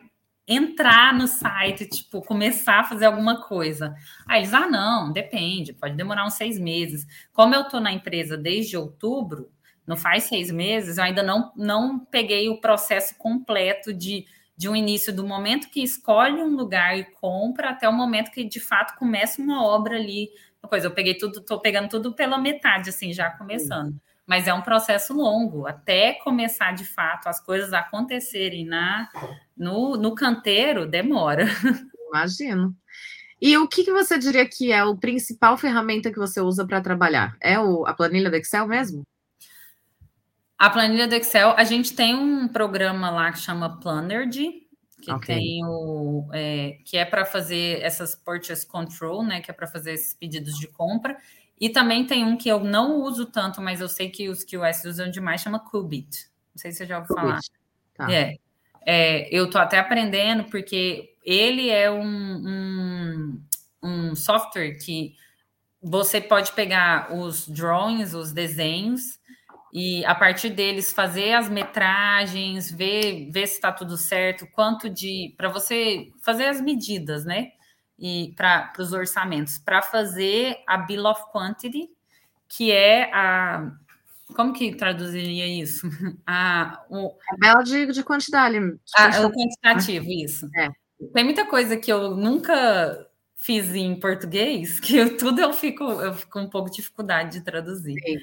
entrar 0.48 1.14
no 1.14 1.28
site, 1.28 1.86
tipo, 1.86 2.22
começar 2.22 2.80
a 2.80 2.84
fazer 2.84 3.06
alguma 3.06 3.42
coisa? 3.42 3.96
Aí 4.28 4.42
eles, 4.42 4.54
ah, 4.54 4.68
não, 4.68 5.12
depende, 5.12 5.74
pode 5.74 5.96
demorar 5.96 6.26
uns 6.26 6.34
seis 6.34 6.60
meses. 6.60 7.06
Como 7.32 7.56
eu 7.56 7.62
estou 7.62 7.80
na 7.80 7.92
empresa 7.92 8.38
desde 8.38 8.76
outubro, 8.76 9.52
não 9.86 9.98
faz 9.98 10.24
seis 10.24 10.52
meses, 10.52 10.98
eu 10.98 11.04
ainda 11.04 11.24
não, 11.24 11.52
não 11.56 12.00
peguei 12.00 12.50
o 12.50 12.60
processo 12.60 13.16
completo 13.18 13.94
de 13.94 14.26
de 14.56 14.70
um 14.70 14.76
início 14.76 15.14
do 15.14 15.26
momento 15.26 15.70
que 15.70 15.82
escolhe 15.82 16.42
um 16.42 16.56
lugar 16.56 16.98
e 16.98 17.04
compra 17.04 17.70
até 17.70 17.88
o 17.88 17.94
momento 17.94 18.32
que 18.32 18.44
de 18.44 18.60
fato 18.60 18.98
começa 18.98 19.42
uma 19.42 19.64
obra 19.64 19.96
ali. 19.96 20.30
Coisa, 20.62 20.88
eu 20.88 20.92
peguei 20.92 21.16
tudo, 21.16 21.40
estou 21.40 21.60
pegando 21.60 21.90
tudo 21.90 22.14
pela 22.14 22.38
metade, 22.38 22.90
assim, 22.90 23.12
já 23.12 23.30
começando. 23.32 23.94
Sim. 23.94 24.00
Mas 24.26 24.48
é 24.48 24.54
um 24.54 24.62
processo 24.62 25.14
longo, 25.14 25.68
até 25.68 26.14
começar 26.14 26.74
de 26.74 26.86
fato 26.86 27.28
as 27.28 27.44
coisas 27.44 27.74
acontecerem 27.74 28.66
na, 28.66 29.10
no, 29.58 29.98
no 29.98 30.14
canteiro, 30.14 30.86
demora. 30.86 31.46
Imagino. 32.08 32.76
E 33.42 33.58
o 33.58 33.68
que, 33.68 33.84
que 33.84 33.92
você 33.92 34.20
diria 34.20 34.48
que 34.48 34.72
é 34.72 34.84
o 34.84 34.96
principal 34.96 35.58
ferramenta 35.58 36.12
que 36.12 36.20
você 36.20 36.40
usa 36.40 36.66
para 36.66 36.80
trabalhar? 36.80 37.36
É 37.42 37.60
o, 37.60 37.88
a 37.88 37.94
planilha 37.94 38.30
do 38.30 38.36
Excel 38.36 38.68
mesmo? 38.68 39.02
A 40.62 40.70
planilha 40.70 41.08
do 41.08 41.16
Excel, 41.16 41.56
a 41.58 41.64
gente 41.64 41.96
tem 41.96 42.14
um 42.14 42.48
programa 42.48 43.10
lá 43.10 43.32
que 43.32 43.40
chama 43.40 43.80
Plannergy, 43.80 44.68
que 45.02 45.12
okay. 45.12 45.36
tem 45.36 45.66
o 45.66 46.30
é, 46.32 46.78
que 46.86 46.98
é 46.98 47.04
para 47.04 47.26
fazer 47.26 47.82
essas 47.82 48.14
purchase 48.14 48.64
control, 48.64 49.24
né? 49.24 49.42
Que 49.42 49.50
é 49.50 49.56
para 49.56 49.66
fazer 49.66 49.94
esses 49.94 50.14
pedidos 50.14 50.60
de 50.60 50.68
compra. 50.68 51.18
E 51.60 51.68
também 51.68 52.06
tem 52.06 52.24
um 52.24 52.38
que 52.38 52.48
eu 52.48 52.60
não 52.60 53.02
uso 53.02 53.26
tanto, 53.26 53.60
mas 53.60 53.82
eu 53.82 53.90
sei 53.90 54.12
que 54.12 54.30
os 54.30 54.44
QS 54.44 54.86
usam 54.86 55.10
demais, 55.10 55.42
chama 55.42 55.58
Qubit. 55.58 56.28
Não 56.54 56.62
sei 56.62 56.72
se 56.72 56.78
você 56.78 56.86
já 56.86 57.00
ouviu 57.00 57.16
falar. 57.16 57.40
Tá. 57.96 58.14
É, 58.14 58.38
é, 58.86 59.36
eu 59.36 59.50
tô 59.50 59.58
até 59.58 59.80
aprendendo, 59.80 60.44
porque 60.44 61.16
ele 61.26 61.72
é 61.72 61.90
um, 61.90 62.06
um, 62.06 63.42
um 63.82 64.16
software 64.16 64.76
que 64.76 65.16
você 65.82 66.22
pode 66.22 66.52
pegar 66.52 67.12
os 67.12 67.48
drawings, 67.48 68.14
os 68.14 68.32
desenhos, 68.32 69.20
e 69.74 70.04
a 70.06 70.14
partir 70.14 70.50
deles 70.50 70.92
fazer 70.92 71.34
as 71.34 71.50
metragens, 71.50 72.70
ver, 72.70 73.30
ver 73.32 73.48
se 73.48 73.56
está 73.56 73.72
tudo 73.72 73.98
certo, 73.98 74.48
quanto 74.52 74.90
de 74.90 75.34
para 75.38 75.50
você 75.50 76.10
fazer 76.22 76.46
as 76.46 76.60
medidas, 76.60 77.24
né? 77.26 77.52
E 77.98 78.34
para 78.36 78.74
os 78.80 78.92
orçamentos, 78.94 79.58
para 79.58 79.82
fazer 79.82 80.58
a 80.68 80.78
bill 80.78 81.06
of 81.06 81.22
quantity, 81.32 81.90
que 82.50 82.72
é 82.72 83.14
a 83.14 83.72
como 84.36 84.54
que 84.54 84.74
traduziria 84.76 85.46
isso? 85.46 85.88
A, 86.26 86.86
o, 86.90 87.14
a 87.30 87.38
bela 87.38 87.64
de, 87.64 87.88
de 87.88 88.02
quantidade. 88.02 88.58
De 88.58 88.80
a, 88.98 89.28
o 89.28 89.32
quantitativo, 89.32 90.06
isso. 90.10 90.48
É. 90.56 90.70
Tem 91.14 91.24
muita 91.24 91.46
coisa 91.46 91.76
que 91.76 91.92
eu 91.92 92.16
nunca 92.16 93.08
fiz 93.36 93.76
em 93.76 94.00
português, 94.00 94.80
que 94.80 94.96
eu, 94.96 95.18
tudo 95.18 95.42
eu 95.42 95.52
fico, 95.52 95.84
eu 95.84 96.14
fico 96.14 96.32
com 96.32 96.42
um 96.42 96.50
pouco 96.50 96.70
de 96.70 96.78
dificuldade 96.78 97.40
de 97.40 97.42
traduzir. 97.42 97.96
Sim. 98.06 98.20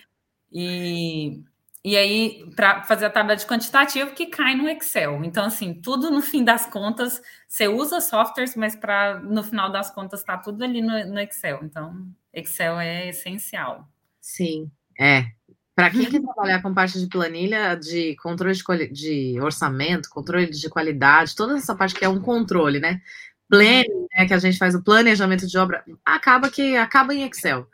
E, 0.52 1.42
e 1.84 1.96
aí, 1.96 2.50
para 2.56 2.82
fazer 2.82 3.06
a 3.06 3.10
tabela 3.10 3.36
de 3.36 3.46
quantitativo 3.46 4.12
que 4.12 4.26
cai 4.26 4.54
no 4.54 4.68
Excel. 4.68 5.24
Então, 5.24 5.44
assim, 5.44 5.74
tudo 5.74 6.10
no 6.10 6.20
fim 6.20 6.44
das 6.44 6.66
contas, 6.66 7.22
você 7.46 7.68
usa 7.68 8.00
softwares, 8.00 8.56
mas 8.56 8.74
para 8.74 9.20
no 9.20 9.42
final 9.42 9.70
das 9.70 9.90
contas 9.90 10.20
está 10.20 10.36
tudo 10.36 10.64
ali 10.64 10.82
no, 10.82 11.06
no, 11.06 11.20
Excel. 11.20 11.60
Então, 11.62 12.06
Excel 12.32 12.78
é 12.78 13.08
essencial. 13.08 13.88
Sim, 14.20 14.70
é. 14.98 15.26
Para 15.74 15.90
quem 15.90 16.04
quer 16.06 16.20
trabalhar 16.20 16.60
com 16.60 16.74
parte 16.74 16.98
de 16.98 17.06
planilha, 17.06 17.76
de 17.76 18.16
controle 18.16 18.52
de, 18.52 18.88
de, 18.88 19.40
orçamento, 19.40 20.10
controle 20.10 20.50
de 20.50 20.68
qualidade, 20.68 21.36
toda 21.36 21.56
essa 21.56 21.74
parte 21.74 21.94
que 21.94 22.04
é 22.04 22.08
um 22.08 22.20
controle, 22.20 22.80
né? 22.80 23.00
Planning, 23.48 24.08
né, 24.12 24.26
que 24.26 24.34
a 24.34 24.38
gente 24.38 24.58
faz 24.58 24.74
o 24.74 24.82
planejamento 24.82 25.46
de 25.46 25.56
obra, 25.56 25.84
acaba 26.04 26.50
que 26.50 26.76
acaba 26.76 27.14
em 27.14 27.22
Excel. 27.22 27.66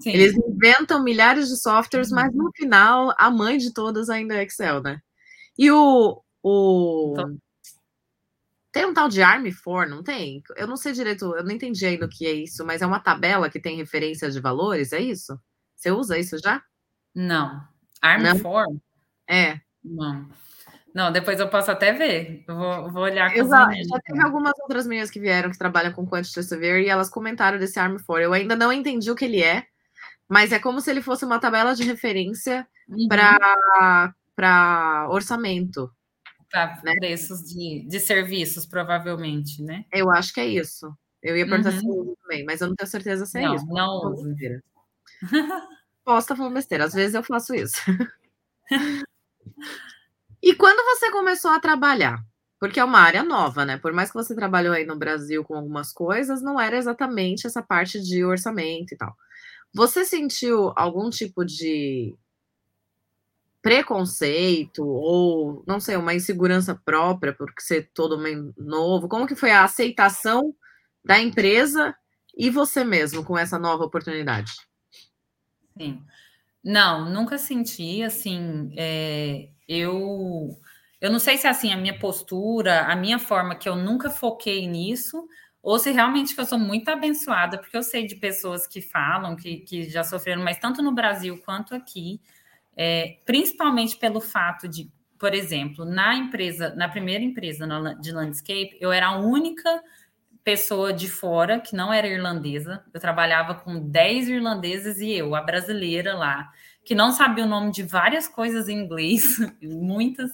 Sim. 0.00 0.10
Eles 0.10 0.34
inventam 0.34 1.04
milhares 1.04 1.48
de 1.48 1.56
softwares, 1.56 2.10
mas 2.10 2.34
no 2.34 2.50
final 2.56 3.14
a 3.18 3.30
mãe 3.30 3.58
de 3.58 3.72
todas 3.72 4.08
ainda 4.08 4.34
é 4.34 4.42
Excel, 4.42 4.82
né? 4.82 5.00
E 5.58 5.70
o. 5.70 6.22
o... 6.42 7.12
Então... 7.12 7.38
Tem 8.72 8.86
um 8.86 8.94
tal 8.94 9.08
de 9.08 9.20
Arm4, 9.20 9.88
não 9.88 10.02
tem? 10.02 10.42
Eu 10.56 10.68
não 10.68 10.76
sei 10.76 10.92
direito, 10.92 11.24
eu 11.34 11.42
não 11.42 11.50
entendi 11.50 11.84
ainda 11.84 12.06
o 12.06 12.08
que 12.08 12.24
é 12.24 12.32
isso, 12.32 12.64
mas 12.64 12.80
é 12.80 12.86
uma 12.86 13.00
tabela 13.00 13.50
que 13.50 13.60
tem 13.60 13.76
referência 13.76 14.30
de 14.30 14.40
valores, 14.40 14.92
é 14.92 15.00
isso? 15.00 15.36
Você 15.74 15.90
usa 15.90 16.16
isso 16.16 16.38
já? 16.38 16.62
Não. 17.12 17.60
Arm4? 18.02 18.80
É. 19.28 19.60
Não. 19.82 20.28
Não, 20.94 21.12
depois 21.12 21.38
eu 21.38 21.48
posso 21.48 21.70
até 21.70 21.92
ver. 21.92 22.44
Eu 22.46 22.56
vou, 22.56 22.90
vou 22.90 23.02
olhar 23.02 23.32
com 23.32 23.40
Exato. 23.40 23.72
Já 23.74 23.98
teve 24.00 24.22
algumas 24.22 24.52
outras 24.60 24.86
meninas 24.86 25.10
que 25.10 25.20
vieram 25.20 25.50
que 25.50 25.58
trabalham 25.58 25.92
com 25.92 26.06
Quantity 26.06 26.42
Severe 26.42 26.84
e 26.84 26.88
elas 26.88 27.08
comentaram 27.08 27.58
desse 27.58 27.78
Arm 27.78 27.96
4. 27.96 28.24
Eu 28.24 28.32
ainda 28.32 28.56
não 28.56 28.72
entendi 28.72 29.10
o 29.10 29.14
que 29.14 29.24
ele 29.24 29.42
é, 29.42 29.66
mas 30.30 30.52
é 30.52 30.60
como 30.60 30.80
se 30.80 30.88
ele 30.88 31.02
fosse 31.02 31.24
uma 31.24 31.40
tabela 31.40 31.74
de 31.74 31.82
referência 31.82 32.64
uhum. 32.88 33.08
para 34.36 35.08
orçamento. 35.10 35.92
Para 36.48 36.80
né? 36.84 36.94
preços 36.94 37.42
de, 37.42 37.84
de 37.88 37.98
serviços, 37.98 38.64
provavelmente, 38.64 39.60
né? 39.60 39.84
Eu 39.92 40.08
acho 40.08 40.32
que 40.32 40.40
é 40.40 40.46
isso. 40.46 40.96
Eu 41.20 41.36
ia 41.36 41.44
perguntar 41.44 41.72
uhum. 41.72 41.80
se 41.80 41.88
usa 41.88 42.12
também, 42.22 42.44
mas 42.44 42.60
eu 42.60 42.68
não 42.68 42.76
tenho 42.76 42.88
certeza 42.88 43.26
se 43.26 43.38
é 43.38 43.42
não, 43.42 43.54
isso. 43.56 43.66
Não, 43.66 43.74
não 43.74 44.12
uso. 44.12 44.28
Posso 46.04 46.24
estar 46.24 46.36
falando 46.36 46.54
besteira, 46.54 46.84
às 46.84 46.94
vezes 46.94 47.14
eu 47.14 47.24
faço 47.24 47.52
isso. 47.52 47.80
e 50.40 50.54
quando 50.54 50.96
você 50.96 51.10
começou 51.10 51.50
a 51.50 51.58
trabalhar? 51.58 52.24
Porque 52.60 52.78
é 52.78 52.84
uma 52.84 53.00
área 53.00 53.24
nova, 53.24 53.64
né? 53.64 53.78
Por 53.78 53.92
mais 53.92 54.10
que 54.10 54.16
você 54.16 54.34
trabalhou 54.34 54.74
aí 54.74 54.86
no 54.86 54.96
Brasil 54.96 55.42
com 55.42 55.56
algumas 55.56 55.92
coisas, 55.92 56.40
não 56.40 56.60
era 56.60 56.76
exatamente 56.76 57.46
essa 57.46 57.62
parte 57.62 58.00
de 58.00 58.24
orçamento 58.24 58.94
e 58.94 58.96
tal. 58.96 59.16
Você 59.72 60.04
sentiu 60.04 60.72
algum 60.76 61.08
tipo 61.10 61.44
de 61.44 62.14
preconceito 63.62 64.84
ou, 64.84 65.62
não 65.66 65.78
sei, 65.78 65.96
uma 65.96 66.14
insegurança 66.14 66.74
própria 66.84 67.34
por 67.34 67.52
ser 67.58 67.90
todo 67.94 68.18
mundo 68.18 68.54
novo? 68.56 69.08
Como 69.08 69.26
que 69.26 69.36
foi 69.36 69.50
a 69.50 69.64
aceitação 69.64 70.54
da 71.04 71.20
empresa 71.20 71.94
e 72.36 72.50
você 72.50 72.82
mesmo 72.84 73.24
com 73.24 73.36
essa 73.36 73.58
nova 73.58 73.84
oportunidade? 73.84 74.52
Sim. 75.78 76.02
Não, 76.62 77.08
nunca 77.10 77.38
senti, 77.38 78.02
assim, 78.02 78.72
é, 78.76 79.48
eu... 79.68 80.58
Eu 81.00 81.10
não 81.10 81.18
sei 81.18 81.38
se, 81.38 81.46
assim, 81.46 81.72
a 81.72 81.78
minha 81.78 81.98
postura, 81.98 82.82
a 82.82 82.94
minha 82.94 83.18
forma, 83.18 83.54
que 83.54 83.66
eu 83.66 83.74
nunca 83.74 84.10
foquei 84.10 84.66
nisso, 84.66 85.26
ou 85.62 85.78
se 85.78 85.90
realmente 85.90 86.36
eu 86.36 86.44
sou 86.44 86.58
muito 86.58 86.88
abençoada, 86.88 87.58
porque 87.58 87.76
eu 87.76 87.82
sei 87.82 88.06
de 88.06 88.16
pessoas 88.16 88.66
que 88.66 88.80
falam, 88.80 89.36
que, 89.36 89.58
que 89.58 89.84
já 89.88 90.02
sofreram, 90.02 90.42
mas 90.42 90.58
tanto 90.58 90.82
no 90.82 90.92
Brasil 90.92 91.38
quanto 91.44 91.74
aqui, 91.74 92.20
é, 92.76 93.18
principalmente 93.26 93.96
pelo 93.96 94.20
fato 94.20 94.66
de, 94.66 94.90
por 95.18 95.34
exemplo, 95.34 95.84
na 95.84 96.14
empresa, 96.14 96.74
na 96.74 96.88
primeira 96.88 97.22
empresa 97.22 97.66
de 98.00 98.10
landscape, 98.10 98.76
eu 98.80 98.90
era 98.90 99.08
a 99.08 99.18
única 99.18 99.82
pessoa 100.42 100.92
de 100.92 101.08
fora, 101.08 101.60
que 101.60 101.76
não 101.76 101.92
era 101.92 102.08
irlandesa. 102.08 102.82
Eu 102.92 103.00
trabalhava 103.00 103.54
com 103.54 103.78
10 103.78 104.28
irlandeses 104.28 104.98
e 104.98 105.12
eu, 105.12 105.34
a 105.34 105.42
brasileira 105.42 106.14
lá, 106.14 106.50
que 106.84 106.94
não 106.94 107.12
sabia 107.12 107.44
o 107.44 107.48
nome 107.48 107.70
de 107.70 107.82
várias 107.82 108.26
coisas 108.26 108.68
em 108.68 108.78
inglês, 108.78 109.36
muitas. 109.62 110.30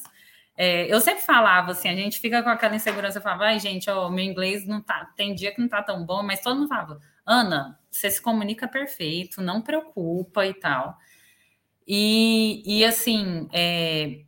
É, 0.56 0.92
eu 0.92 1.00
sempre 1.00 1.22
falava 1.22 1.72
assim, 1.72 1.88
a 1.88 1.94
gente 1.94 2.18
fica 2.18 2.42
com 2.42 2.48
aquela 2.48 2.74
insegurança, 2.74 3.18
eu 3.18 3.22
falava, 3.22 3.44
ai, 3.44 3.60
gente, 3.60 3.86
meu 3.90 4.20
inglês 4.20 4.66
não 4.66 4.80
tá, 4.80 5.12
tem 5.14 5.34
dia 5.34 5.54
que 5.54 5.60
não 5.60 5.68
tá 5.68 5.82
tão 5.82 6.04
bom, 6.04 6.22
mas 6.22 6.40
todo 6.40 6.56
mundo 6.56 6.68
falava, 6.68 6.98
Ana, 7.26 7.78
você 7.90 8.10
se 8.10 8.22
comunica 8.22 8.66
perfeito, 8.66 9.42
não 9.42 9.60
preocupa 9.60 10.46
e 10.46 10.54
tal. 10.54 10.96
E, 11.86 12.62
e 12.64 12.84
assim, 12.84 13.48
é, 13.52 14.22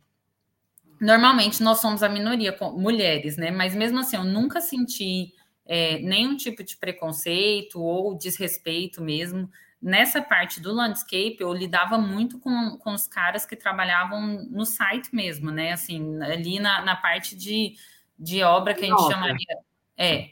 normalmente 0.99 1.63
nós 1.63 1.79
somos 1.79 2.03
a 2.03 2.09
minoria, 2.09 2.55
mulheres, 2.73 3.35
né? 3.37 3.51
Mas 3.51 3.75
mesmo 3.75 3.99
assim, 3.99 4.17
eu 4.17 4.23
nunca 4.23 4.61
senti 4.61 5.33
é, 5.65 5.99
nenhum 5.99 6.35
tipo 6.35 6.63
de 6.63 6.75
preconceito 6.77 7.81
ou 7.81 8.17
desrespeito 8.17 9.01
mesmo. 9.01 9.49
Nessa 9.81 10.21
parte 10.21 10.59
do 10.59 10.73
landscape, 10.73 11.37
eu 11.39 11.53
lidava 11.53 11.97
muito 11.97 12.37
com, 12.39 12.77
com 12.77 12.93
os 12.93 13.07
caras 13.07 13.45
que 13.45 13.55
trabalhavam 13.55 14.45
no 14.49 14.65
site 14.65 15.13
mesmo, 15.15 15.51
né? 15.51 15.71
Assim, 15.71 16.21
ali 16.21 16.59
na, 16.59 16.81
na 16.81 16.95
parte 16.95 17.35
de, 17.35 17.75
de 18.17 18.43
obra 18.43 18.73
que 18.73 18.83
a 18.83 18.87
gente 18.87 19.07
chamaria. 19.07 19.57
É. 19.97 20.29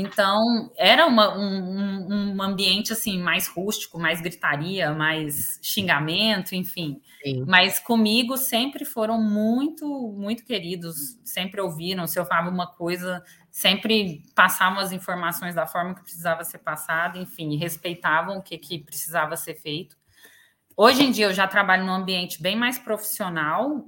Então, 0.00 0.70
era 0.76 1.04
uma, 1.06 1.36
um, 1.36 2.36
um 2.36 2.40
ambiente 2.40 2.92
assim 2.92 3.20
mais 3.20 3.48
rústico, 3.48 3.98
mais 3.98 4.20
gritaria, 4.20 4.94
mais 4.94 5.58
xingamento, 5.60 6.54
enfim. 6.54 7.02
Sim. 7.20 7.44
Mas 7.48 7.80
comigo 7.80 8.36
sempre 8.36 8.84
foram 8.84 9.20
muito, 9.20 9.84
muito 10.16 10.44
queridos, 10.44 11.18
sempre 11.24 11.60
ouviram. 11.60 12.06
Se 12.06 12.16
eu 12.16 12.24
falava 12.24 12.48
uma 12.48 12.68
coisa, 12.68 13.24
sempre 13.50 14.22
passavam 14.36 14.78
as 14.78 14.92
informações 14.92 15.56
da 15.56 15.66
forma 15.66 15.96
que 15.96 16.02
precisava 16.02 16.44
ser 16.44 16.58
passada, 16.58 17.18
enfim, 17.18 17.56
respeitavam 17.56 18.38
o 18.38 18.42
que, 18.42 18.56
que 18.56 18.78
precisava 18.78 19.36
ser 19.36 19.56
feito. 19.56 19.96
Hoje 20.80 21.02
em 21.02 21.10
dia 21.10 21.26
eu 21.26 21.34
já 21.34 21.44
trabalho 21.48 21.84
num 21.84 21.92
ambiente 21.92 22.40
bem 22.40 22.54
mais 22.54 22.78
profissional, 22.78 23.84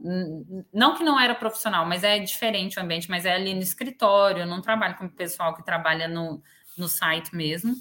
não 0.74 0.96
que 0.96 1.05
não 1.05 1.20
era 1.20 1.37
profissional, 1.37 1.87
mas 1.87 2.03
é 2.03 2.18
diferente 2.18 2.81
o 2.81 2.83
ambiente, 2.83 3.09
mas 3.09 3.24
é 3.24 3.33
ali 3.33 3.55
no 3.55 3.61
escritório, 3.61 4.42
eu 4.42 4.46
não 4.46 4.61
trabalho 4.61 4.96
com 4.96 5.05
o 5.05 5.09
pessoal 5.09 5.55
que 5.55 5.64
trabalha 5.64 6.09
no, 6.09 6.42
no 6.76 6.88
site 6.88 7.33
mesmo. 7.33 7.76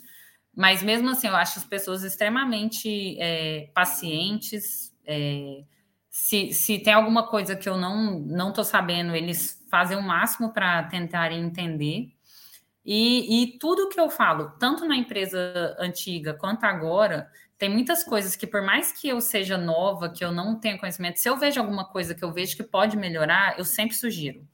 Mas 0.55 0.83
mesmo 0.83 1.09
assim, 1.09 1.25
eu 1.25 1.35
acho 1.35 1.57
as 1.57 1.65
pessoas 1.65 2.03
extremamente 2.03 3.17
é, 3.19 3.71
pacientes. 3.73 4.95
É, 5.03 5.63
se, 6.11 6.53
se 6.53 6.77
tem 6.77 6.93
alguma 6.93 7.25
coisa 7.25 7.55
que 7.55 7.67
eu 7.67 7.79
não 7.79 8.19
não 8.19 8.49
estou 8.49 8.63
sabendo, 8.63 9.15
eles 9.15 9.65
fazer 9.71 9.95
o 9.95 10.03
máximo 10.03 10.53
para 10.53 10.83
tentarem 10.83 11.41
entender. 11.41 12.13
E, 12.85 13.41
e, 13.41 13.57
tudo 13.57 13.89
que 13.89 13.99
eu 13.99 14.09
falo, 14.09 14.51
tanto 14.59 14.85
na 14.85 14.95
empresa 14.95 15.75
antiga 15.79 16.33
quanto 16.35 16.63
agora, 16.63 17.27
tem 17.59 17.69
muitas 17.69 18.05
coisas 18.05 18.37
que, 18.37 18.47
por 18.47 18.61
mais 18.61 18.93
que 18.93 19.09
eu 19.09 19.19
seja 19.19 19.57
nova, 19.57 20.09
que 20.09 20.23
eu 20.23 20.31
não 20.31 20.57
tenha 20.57 20.79
conhecimento, 20.79 21.19
se 21.19 21.29
eu 21.29 21.37
vejo 21.37 21.59
alguma 21.59 21.83
coisa 21.83 22.15
que 22.15 22.23
eu 22.23 22.31
vejo 22.31 22.55
que 22.55 22.63
pode 22.63 22.95
melhorar, 22.95 23.59
eu 23.59 23.65
sempre 23.65 23.95
sugiro. 23.97 24.47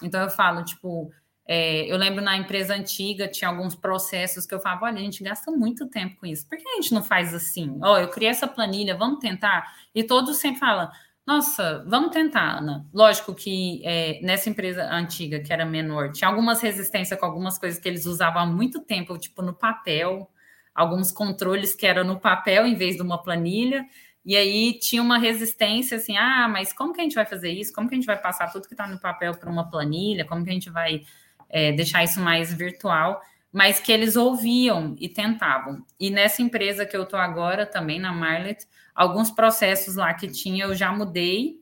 Então 0.00 0.22
eu 0.22 0.30
falo, 0.30 0.64
tipo, 0.64 1.12
é, 1.44 1.84
eu 1.92 1.96
lembro 1.96 2.22
na 2.22 2.36
empresa 2.36 2.72
antiga, 2.72 3.26
tinha 3.26 3.50
alguns 3.50 3.74
processos 3.74 4.46
que 4.46 4.54
eu 4.54 4.60
falava, 4.60 4.86
olha, 4.86 4.98
a 4.98 5.02
gente 5.02 5.24
gasta 5.24 5.50
muito 5.50 5.88
tempo 5.88 6.20
com 6.20 6.26
isso, 6.26 6.48
por 6.48 6.56
que 6.56 6.68
a 6.68 6.76
gente 6.76 6.94
não 6.94 7.02
faz 7.02 7.34
assim? 7.34 7.80
Ó, 7.82 7.94
oh, 7.94 7.98
eu 7.98 8.08
criei 8.08 8.30
essa 8.30 8.46
planilha, 8.46 8.96
vamos 8.96 9.18
tentar? 9.18 9.66
E 9.92 10.04
todos 10.04 10.36
sempre 10.36 10.60
falam, 10.60 10.88
nossa, 11.26 11.84
vamos 11.88 12.12
tentar, 12.12 12.58
Ana. 12.58 12.86
Lógico 12.94 13.34
que 13.34 13.82
é, 13.84 14.20
nessa 14.22 14.48
empresa 14.48 14.84
antiga, 14.84 15.40
que 15.40 15.52
era 15.52 15.64
menor, 15.66 16.12
tinha 16.12 16.30
algumas 16.30 16.60
resistências 16.60 17.18
com 17.18 17.26
algumas 17.26 17.58
coisas 17.58 17.80
que 17.80 17.88
eles 17.88 18.06
usavam 18.06 18.42
há 18.42 18.46
muito 18.46 18.80
tempo, 18.80 19.18
tipo 19.18 19.42
no 19.42 19.52
papel, 19.52 20.30
alguns 20.74 21.12
controles 21.12 21.74
que 21.74 21.86
eram 21.86 22.04
no 22.04 22.18
papel 22.18 22.66
em 22.66 22.74
vez 22.74 22.96
de 22.96 23.02
uma 23.02 23.22
planilha. 23.22 23.86
E 24.24 24.36
aí 24.36 24.78
tinha 24.78 25.02
uma 25.02 25.18
resistência 25.18 25.96
assim: 25.96 26.16
ah, 26.16 26.48
mas 26.48 26.72
como 26.72 26.92
que 26.92 27.00
a 27.00 27.04
gente 27.04 27.14
vai 27.14 27.26
fazer 27.26 27.50
isso? 27.50 27.72
Como 27.72 27.88
que 27.88 27.94
a 27.94 27.98
gente 27.98 28.06
vai 28.06 28.20
passar 28.20 28.50
tudo 28.50 28.68
que 28.68 28.74
está 28.74 28.86
no 28.86 28.98
papel 28.98 29.36
para 29.36 29.50
uma 29.50 29.68
planilha? 29.68 30.24
Como 30.24 30.44
que 30.44 30.50
a 30.50 30.54
gente 30.54 30.70
vai 30.70 31.02
é, 31.48 31.72
deixar 31.72 32.04
isso 32.04 32.20
mais 32.20 32.52
virtual? 32.52 33.20
Mas 33.52 33.78
que 33.78 33.92
eles 33.92 34.16
ouviam 34.16 34.94
e 34.98 35.08
tentavam. 35.08 35.84
E 36.00 36.08
nessa 36.08 36.40
empresa 36.40 36.86
que 36.86 36.96
eu 36.96 37.02
estou 37.02 37.18
agora, 37.18 37.66
também 37.66 38.00
na 38.00 38.12
Marlet, 38.12 38.66
alguns 38.94 39.30
processos 39.30 39.96
lá 39.96 40.14
que 40.14 40.28
tinha, 40.28 40.64
eu 40.64 40.74
já 40.74 40.90
mudei. 40.90 41.60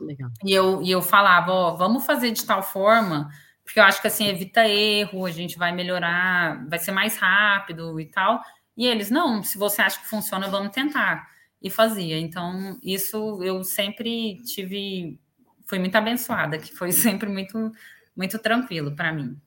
Legal. 0.00 0.30
E 0.42 0.52
eu, 0.52 0.80
e 0.82 0.90
eu 0.90 1.02
falava, 1.02 1.52
ó, 1.52 1.76
vamos 1.76 2.06
fazer 2.06 2.30
de 2.30 2.44
tal 2.46 2.62
forma, 2.62 3.30
porque 3.70 3.78
eu 3.78 3.84
acho 3.84 4.00
que 4.00 4.08
assim 4.08 4.26
evita 4.26 4.66
erro, 4.66 5.24
a 5.24 5.30
gente 5.30 5.56
vai 5.56 5.72
melhorar, 5.72 6.66
vai 6.68 6.76
ser 6.80 6.90
mais 6.90 7.16
rápido 7.16 8.00
e 8.00 8.06
tal. 8.06 8.42
E 8.76 8.84
eles, 8.84 9.12
não, 9.12 9.44
se 9.44 9.56
você 9.56 9.80
acha 9.80 10.00
que 10.00 10.08
funciona, 10.08 10.48
vamos 10.48 10.72
tentar. 10.72 11.30
E 11.62 11.70
fazia. 11.70 12.18
Então, 12.18 12.76
isso 12.82 13.40
eu 13.44 13.62
sempre 13.62 14.42
tive, 14.42 15.20
fui 15.68 15.78
muito 15.78 15.94
abençoada, 15.94 16.58
que 16.58 16.74
foi 16.74 16.90
sempre 16.90 17.28
muito, 17.28 17.70
muito 18.16 18.40
tranquilo 18.40 18.96
para 18.96 19.12
mim. 19.12 19.40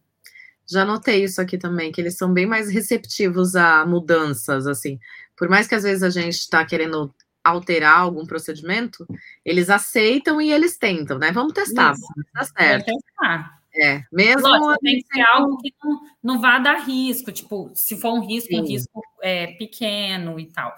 Já 0.71 0.85
notei 0.85 1.25
isso 1.25 1.41
aqui 1.41 1.57
também, 1.57 1.91
que 1.91 1.99
eles 1.99 2.15
são 2.15 2.33
bem 2.33 2.45
mais 2.45 2.71
receptivos 2.71 3.57
a 3.57 3.85
mudanças, 3.85 4.67
assim. 4.67 5.01
Por 5.35 5.49
mais 5.49 5.67
que 5.67 5.75
às 5.75 5.83
vezes 5.83 6.01
a 6.01 6.09
gente 6.09 6.35
está 6.35 6.63
querendo 6.65 7.13
alterar 7.43 7.97
algum 7.97 8.25
procedimento, 8.25 9.05
eles 9.43 9.69
aceitam 9.69 10.39
e 10.39 10.49
eles 10.49 10.77
tentam, 10.77 11.19
né? 11.19 11.29
Vamos 11.33 11.51
testar, 11.51 11.91
isso. 11.91 12.07
vamos 12.15 12.29
dar 12.33 12.45
certo. 12.45 12.85
Vamos 12.85 13.03
testar. 13.03 13.62
É, 13.75 14.03
mesmo. 14.11 14.47
Lógico, 14.47 14.79
tem 14.81 14.99
que 14.99 15.07
ser 15.13 15.21
algo 15.21 15.57
que 15.57 15.73
não, 15.83 16.01
não 16.21 16.41
vá 16.41 16.59
dar 16.59 16.85
risco, 16.85 17.31
tipo, 17.31 17.71
se 17.73 17.99
for 17.99 18.13
um 18.13 18.25
risco, 18.25 18.49
Sim. 18.49 18.61
um 18.61 18.65
risco 18.65 19.01
é, 19.21 19.47
pequeno 19.47 20.39
e 20.39 20.45
tal. 20.45 20.75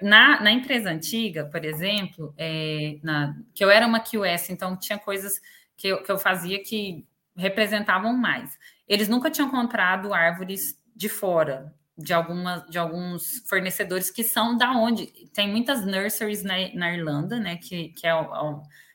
Na, 0.00 0.40
na 0.40 0.52
empresa 0.52 0.90
antiga, 0.90 1.44
por 1.46 1.64
exemplo, 1.64 2.32
é, 2.36 2.98
na, 3.02 3.36
que 3.54 3.64
eu 3.64 3.70
era 3.70 3.86
uma 3.86 4.00
QS, 4.00 4.50
então 4.50 4.76
tinha 4.76 4.98
coisas 4.98 5.40
que 5.76 5.88
eu, 5.88 6.02
que 6.02 6.10
eu 6.10 6.18
fazia 6.18 6.62
que 6.62 7.04
representavam 7.36 8.16
mais. 8.16 8.58
Eles 8.88 9.08
nunca 9.08 9.30
tinham 9.30 9.50
comprado 9.50 10.12
árvores 10.12 10.78
de 10.94 11.08
fora, 11.08 11.74
de, 11.96 12.12
alguma, 12.12 12.64
de 12.68 12.78
alguns 12.78 13.42
fornecedores 13.48 14.10
que 14.10 14.22
são 14.22 14.56
da 14.56 14.72
onde. 14.72 15.06
Tem 15.32 15.48
muitas 15.48 15.84
nurseries 15.84 16.42
na, 16.42 16.54
na 16.74 16.92
Irlanda, 16.92 17.38
né? 17.38 17.56
Que, 17.56 17.88
que, 17.90 18.06
é 18.06 18.12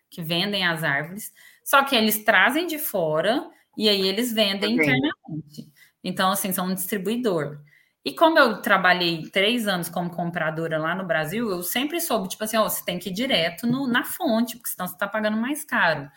que 0.10 0.22
vendem 0.22 0.66
as 0.66 0.84
árvores. 0.84 1.34
Só 1.68 1.84
que 1.84 1.98
eles 1.98 2.24
trazem 2.24 2.66
de 2.66 2.80
fora 2.80 3.46
e 3.78 3.90
aí 3.90 4.08
eles 4.08 4.32
vendem 4.32 4.76
internamente. 4.76 5.70
Então, 6.02 6.32
assim, 6.32 6.54
são 6.54 6.68
um 6.68 6.74
distribuidor. 6.74 7.60
E 8.06 8.14
como 8.14 8.40
eu 8.40 8.62
trabalhei 8.62 9.30
três 9.30 9.68
anos 9.68 9.90
como 9.90 10.10
compradora 10.10 10.78
lá 10.78 10.96
no 10.96 11.06
Brasil, 11.06 11.50
eu 11.50 11.62
sempre 11.62 12.00
soube, 12.00 12.30
tipo 12.30 12.42
assim, 12.42 12.56
ó, 12.56 12.64
você 12.64 12.86
tem 12.86 12.98
que 12.98 13.10
ir 13.10 13.14
direto 13.14 13.68
no, 13.68 13.86
na 13.86 14.06
fonte, 14.06 14.56
porque 14.56 14.70
senão 14.70 14.88
você 14.88 14.94
está 14.94 15.10
pagando 15.10 15.36
mais 15.36 15.66
caro. 15.66 16.10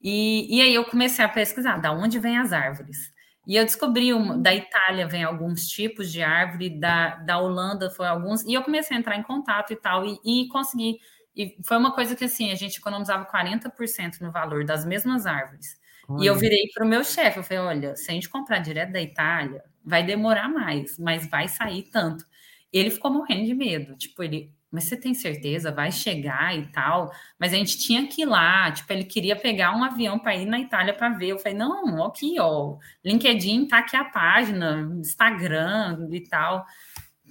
E, 0.00 0.46
e 0.56 0.60
aí 0.60 0.72
eu 0.72 0.84
comecei 0.84 1.24
a 1.24 1.28
pesquisar, 1.28 1.78
da 1.78 1.90
onde 1.90 2.20
vêm 2.20 2.38
as 2.38 2.52
árvores? 2.52 3.10
E 3.44 3.56
eu 3.56 3.64
descobri, 3.64 4.12
uma, 4.12 4.38
da 4.38 4.54
Itália 4.54 5.08
vem 5.08 5.24
alguns 5.24 5.66
tipos 5.66 6.12
de 6.12 6.22
árvore, 6.22 6.78
da, 6.78 7.16
da 7.16 7.40
Holanda 7.40 7.90
foi 7.90 8.06
alguns, 8.06 8.44
e 8.44 8.54
eu 8.54 8.62
comecei 8.62 8.96
a 8.96 9.00
entrar 9.00 9.16
em 9.16 9.22
contato 9.24 9.72
e 9.72 9.76
tal, 9.76 10.06
e, 10.06 10.20
e 10.24 10.46
consegui. 10.46 11.00
E 11.34 11.56
foi 11.64 11.76
uma 11.76 11.92
coisa 11.92 12.14
que, 12.14 12.24
assim, 12.24 12.50
a 12.50 12.54
gente 12.54 12.78
economizava 12.78 13.24
40% 13.24 14.20
no 14.20 14.30
valor 14.30 14.64
das 14.64 14.84
mesmas 14.84 15.26
árvores. 15.26 15.80
Olha. 16.08 16.24
E 16.24 16.26
eu 16.26 16.34
virei 16.36 16.68
para 16.74 16.84
o 16.84 16.88
meu 16.88 17.02
chefe, 17.04 17.38
eu 17.38 17.42
falei, 17.42 17.62
olha, 17.62 17.96
se 17.96 18.10
a 18.10 18.14
gente 18.14 18.28
comprar 18.28 18.58
direto 18.58 18.92
da 18.92 19.00
Itália, 19.00 19.62
vai 19.84 20.02
demorar 20.02 20.48
mais, 20.48 20.98
mas 20.98 21.26
vai 21.28 21.48
sair 21.48 21.84
tanto. 21.84 22.24
Ele 22.72 22.90
ficou 22.90 23.10
morrendo 23.10 23.46
de 23.46 23.54
medo, 23.54 23.96
tipo, 23.96 24.22
ele, 24.22 24.52
mas 24.70 24.84
você 24.84 24.96
tem 24.96 25.12
certeza? 25.12 25.70
Vai 25.70 25.92
chegar 25.92 26.56
e 26.56 26.66
tal? 26.72 27.12
Mas 27.38 27.52
a 27.52 27.56
gente 27.56 27.78
tinha 27.78 28.06
que 28.06 28.22
ir 28.22 28.24
lá, 28.24 28.70
tipo, 28.72 28.90
ele 28.92 29.04
queria 29.04 29.36
pegar 29.36 29.76
um 29.76 29.84
avião 29.84 30.18
para 30.18 30.34
ir 30.34 30.46
na 30.46 30.58
Itália 30.58 30.94
para 30.94 31.10
ver. 31.10 31.28
Eu 31.28 31.38
falei, 31.38 31.56
não, 31.56 32.02
aqui, 32.04 32.36
ó, 32.40 32.78
LinkedIn 33.04 33.66
tá 33.66 33.78
aqui 33.78 33.96
a 33.96 34.04
página, 34.04 34.80
Instagram 34.98 36.08
e 36.10 36.20
tal. 36.20 36.64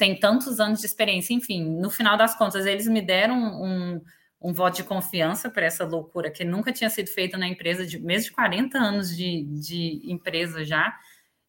Tem 0.01 0.19
tantos 0.19 0.59
anos 0.59 0.79
de 0.79 0.87
experiência, 0.87 1.31
enfim, 1.31 1.63
no 1.79 1.87
final 1.91 2.17
das 2.17 2.35
contas, 2.35 2.65
eles 2.65 2.87
me 2.87 3.03
deram 3.03 3.37
um, 3.37 4.01
um 4.41 4.51
voto 4.51 4.77
de 4.77 4.83
confiança 4.83 5.47
para 5.47 5.63
essa 5.63 5.85
loucura 5.85 6.31
que 6.31 6.43
nunca 6.43 6.73
tinha 6.73 6.89
sido 6.89 7.07
feita 7.07 7.37
na 7.37 7.47
empresa, 7.47 7.85
de 7.85 7.99
mesmo 7.99 8.29
de 8.29 8.31
40 8.31 8.79
anos 8.79 9.15
de, 9.15 9.43
de 9.43 10.01
empresa 10.11 10.65
já, 10.65 10.91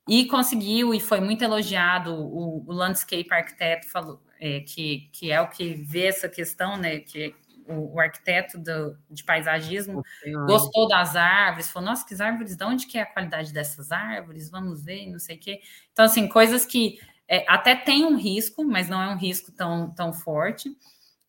e 0.07 0.27
conseguiu, 0.27 0.93
e 0.93 1.01
foi 1.01 1.19
muito 1.19 1.43
elogiado. 1.43 2.13
O, 2.15 2.63
o 2.69 2.73
landscape 2.75 3.33
arquiteto 3.33 3.89
falou, 3.89 4.23
é, 4.39 4.61
que, 4.61 5.09
que 5.15 5.33
é 5.33 5.41
o 5.41 5.49
que 5.49 5.73
vê 5.73 6.09
essa 6.09 6.29
questão, 6.29 6.77
né? 6.77 6.99
Que 6.99 7.35
o, 7.67 7.95
o 7.95 8.01
arquiteto 8.01 8.59
do, 8.59 8.99
de 9.11 9.25
paisagismo 9.25 10.03
gostou 10.47 10.87
das 10.89 11.17
árvores, 11.17 11.71
falou, 11.71 11.89
nossa, 11.89 12.07
que 12.07 12.23
árvores, 12.23 12.55
de 12.55 12.65
onde 12.67 12.87
que 12.87 12.99
é 12.99 13.01
a 13.01 13.07
qualidade 13.07 13.51
dessas 13.51 13.91
árvores? 13.91 14.51
Vamos 14.51 14.85
ver, 14.85 15.11
não 15.11 15.19
sei 15.19 15.37
o 15.37 15.41
quê. 15.41 15.61
Então, 15.91 16.05
assim, 16.05 16.29
coisas 16.29 16.67
que 16.67 16.99
é, 17.33 17.47
até 17.49 17.75
tem 17.75 18.05
um 18.05 18.15
risco, 18.15 18.63
mas 18.63 18.91
não 18.91 19.01
é 19.01 19.09
um 19.09 19.17
risco 19.17 19.51
tão, 19.51 19.91
tão 19.95 20.13
forte. 20.13 20.69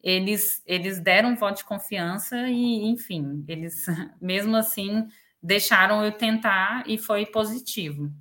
Eles, 0.03 0.61
eles 0.65 0.99
deram 0.99 1.29
um 1.29 1.35
voto 1.37 1.59
de 1.59 1.63
confiança 1.63 2.35
e, 2.49 2.83
enfim, 2.89 3.45
eles 3.47 3.85
mesmo 4.21 4.53
assim 4.57 5.07
deixaram 5.41 6.03
eu 6.03 6.11
tentar 6.11 6.83
e 6.85 6.97
foi 6.97 7.25
positivo. 7.25 8.11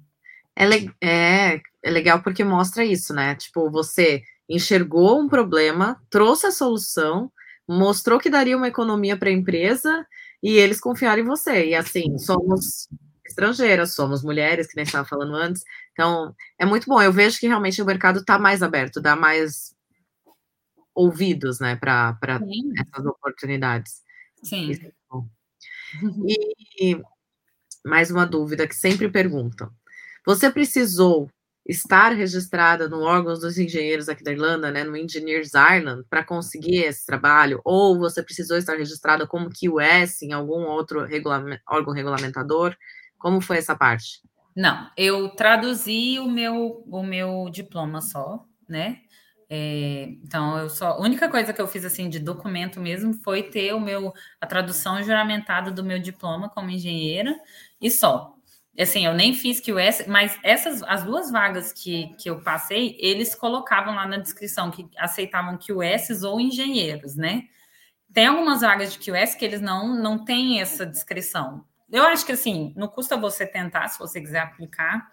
É, 0.55 0.65
é, 1.01 1.61
é 1.83 1.91
legal 1.91 2.23
porque 2.23 2.45
mostra 2.45 2.85
isso, 2.85 3.13
né? 3.13 3.35
Tipo, 3.35 3.69
você 3.69 4.23
enxergou 4.49 5.21
um 5.21 5.29
problema, 5.29 6.01
trouxe 6.09 6.47
a 6.47 6.53
solução, 6.53 7.33
mostrou 7.67 8.21
que 8.21 8.31
daria 8.31 8.57
uma 8.57 8.69
economia 8.69 9.17
para 9.17 9.29
a 9.29 9.33
empresa 9.33 10.07
e 10.41 10.53
eles 10.53 10.81
confiaram 10.81 11.23
em 11.23 11.27
você. 11.27 11.71
E 11.71 11.75
assim, 11.75 12.17
somos 12.17 12.89
estrangeiras, 13.27 13.95
somos 13.95 14.23
mulheres, 14.23 14.69
que 14.69 14.77
nem 14.77 14.85
estava 14.85 15.09
falando 15.09 15.35
antes. 15.35 15.65
Então, 15.93 16.35
é 16.59 16.65
muito 16.65 16.87
bom. 16.87 17.01
Eu 17.01 17.13
vejo 17.13 17.39
que 17.39 17.47
realmente 17.47 17.81
o 17.81 17.87
mercado 17.87 18.21
está 18.21 18.39
mais 18.39 18.63
aberto, 18.63 19.01
dá 19.01 19.15
mais 19.15 19.75
ouvidos, 20.95 21.59
né, 21.61 21.77
para 21.77 22.19
essas 22.79 23.07
oportunidades. 23.07 24.03
Sim. 24.43 24.73
É 24.73 24.93
e 26.81 27.01
mais 27.85 28.11
uma 28.11 28.27
dúvida 28.27 28.67
que 28.67 28.75
sempre 28.75 29.09
perguntam. 29.11 29.71
Você 30.27 30.51
precisou 30.51 31.31
estar 31.67 32.11
registrada 32.11 32.89
no 32.89 33.01
órgão 33.03 33.35
dos 33.35 33.57
engenheiros 33.57 34.09
aqui 34.09 34.25
da 34.25 34.33
Irlanda, 34.33 34.71
né, 34.71 34.85
no 34.85 34.97
Engineers 34.97 35.53
Ireland, 35.55 36.05
para 36.11 36.25
conseguir 36.25 36.79
esse 36.85 37.07
trabalho, 37.07 37.61
ou 37.65 37.99
você 37.99 38.23
precisou 38.23 38.57
estar 38.57 38.77
registrada 38.77 39.27
como 39.27 39.51
QS 39.51 40.23
em 40.23 40.33
algum 40.33 40.65
outro 40.65 41.07
órgão 41.69 41.95
regulamentador? 41.95 42.77
Como 43.19 43.41
foi 43.41 43.59
essa 43.59 43.77
parte? 43.77 44.21
Não, 44.57 44.91
eu 44.97 45.31
traduzi 45.31 46.19
o 46.19 46.29
meu, 46.29 46.85
o 46.87 47.03
meu 47.03 47.49
diploma 47.51 48.01
só, 48.01 48.45
né? 48.69 49.01
É, 49.49 50.05
então, 50.25 50.59
eu 50.59 50.71
só, 50.71 50.93
a 50.93 51.01
única 51.01 51.29
coisa 51.31 51.53
que 51.53 51.61
eu 51.61 51.69
fiz 51.69 51.85
assim 51.85 52.09
de 52.09 52.19
documento 52.19 52.81
mesmo 52.81 53.13
foi 53.23 53.43
ter 53.43 53.75
o 53.75 53.81
meu 53.81 54.13
a 54.41 54.47
tradução 54.47 55.03
juramentada 55.03 55.71
do 55.71 55.85
meu 55.85 55.99
diploma 55.99 56.49
como 56.49 56.71
engenheira 56.71 57.39
e 57.81 57.91
só 57.91 58.35
assim, 58.79 59.05
eu 59.05 59.13
nem 59.15 59.35
fiz 59.35 59.61
QS, 59.61 60.07
mas 60.07 60.39
essas 60.43 60.83
as 60.85 61.05
duas 61.05 61.31
vagas 61.31 61.73
que, 61.73 62.15
que 62.17 62.31
eu 62.31 62.41
passei, 62.43 62.97
eles 62.99 63.35
colocavam 63.35 63.95
lá 63.95 64.07
na 64.07 64.17
descrição 64.17 64.71
que 64.71 64.89
aceitavam 64.97 65.59
QS 65.59 66.23
ou 66.23 66.41
engenheiros, 66.41 67.17
né? 67.17 67.45
Tem 68.13 68.27
algumas 68.27 68.63
vagas 68.63 68.93
de 68.95 68.99
QS 68.99 69.35
que 69.35 69.45
eles 69.45 69.61
não 69.61 69.95
não 69.95 70.25
têm 70.25 70.61
essa 70.61 70.87
descrição. 70.87 71.65
Eu 71.93 72.05
acho 72.05 72.25
que 72.27 72.33
assim, 72.33 72.73
não 72.75 72.89
custa 72.89 73.17
você 73.17 73.47
tentar 73.47 73.87
se 73.89 73.99
você 73.99 74.21
quiser 74.21 74.41
aplicar, 74.41 75.13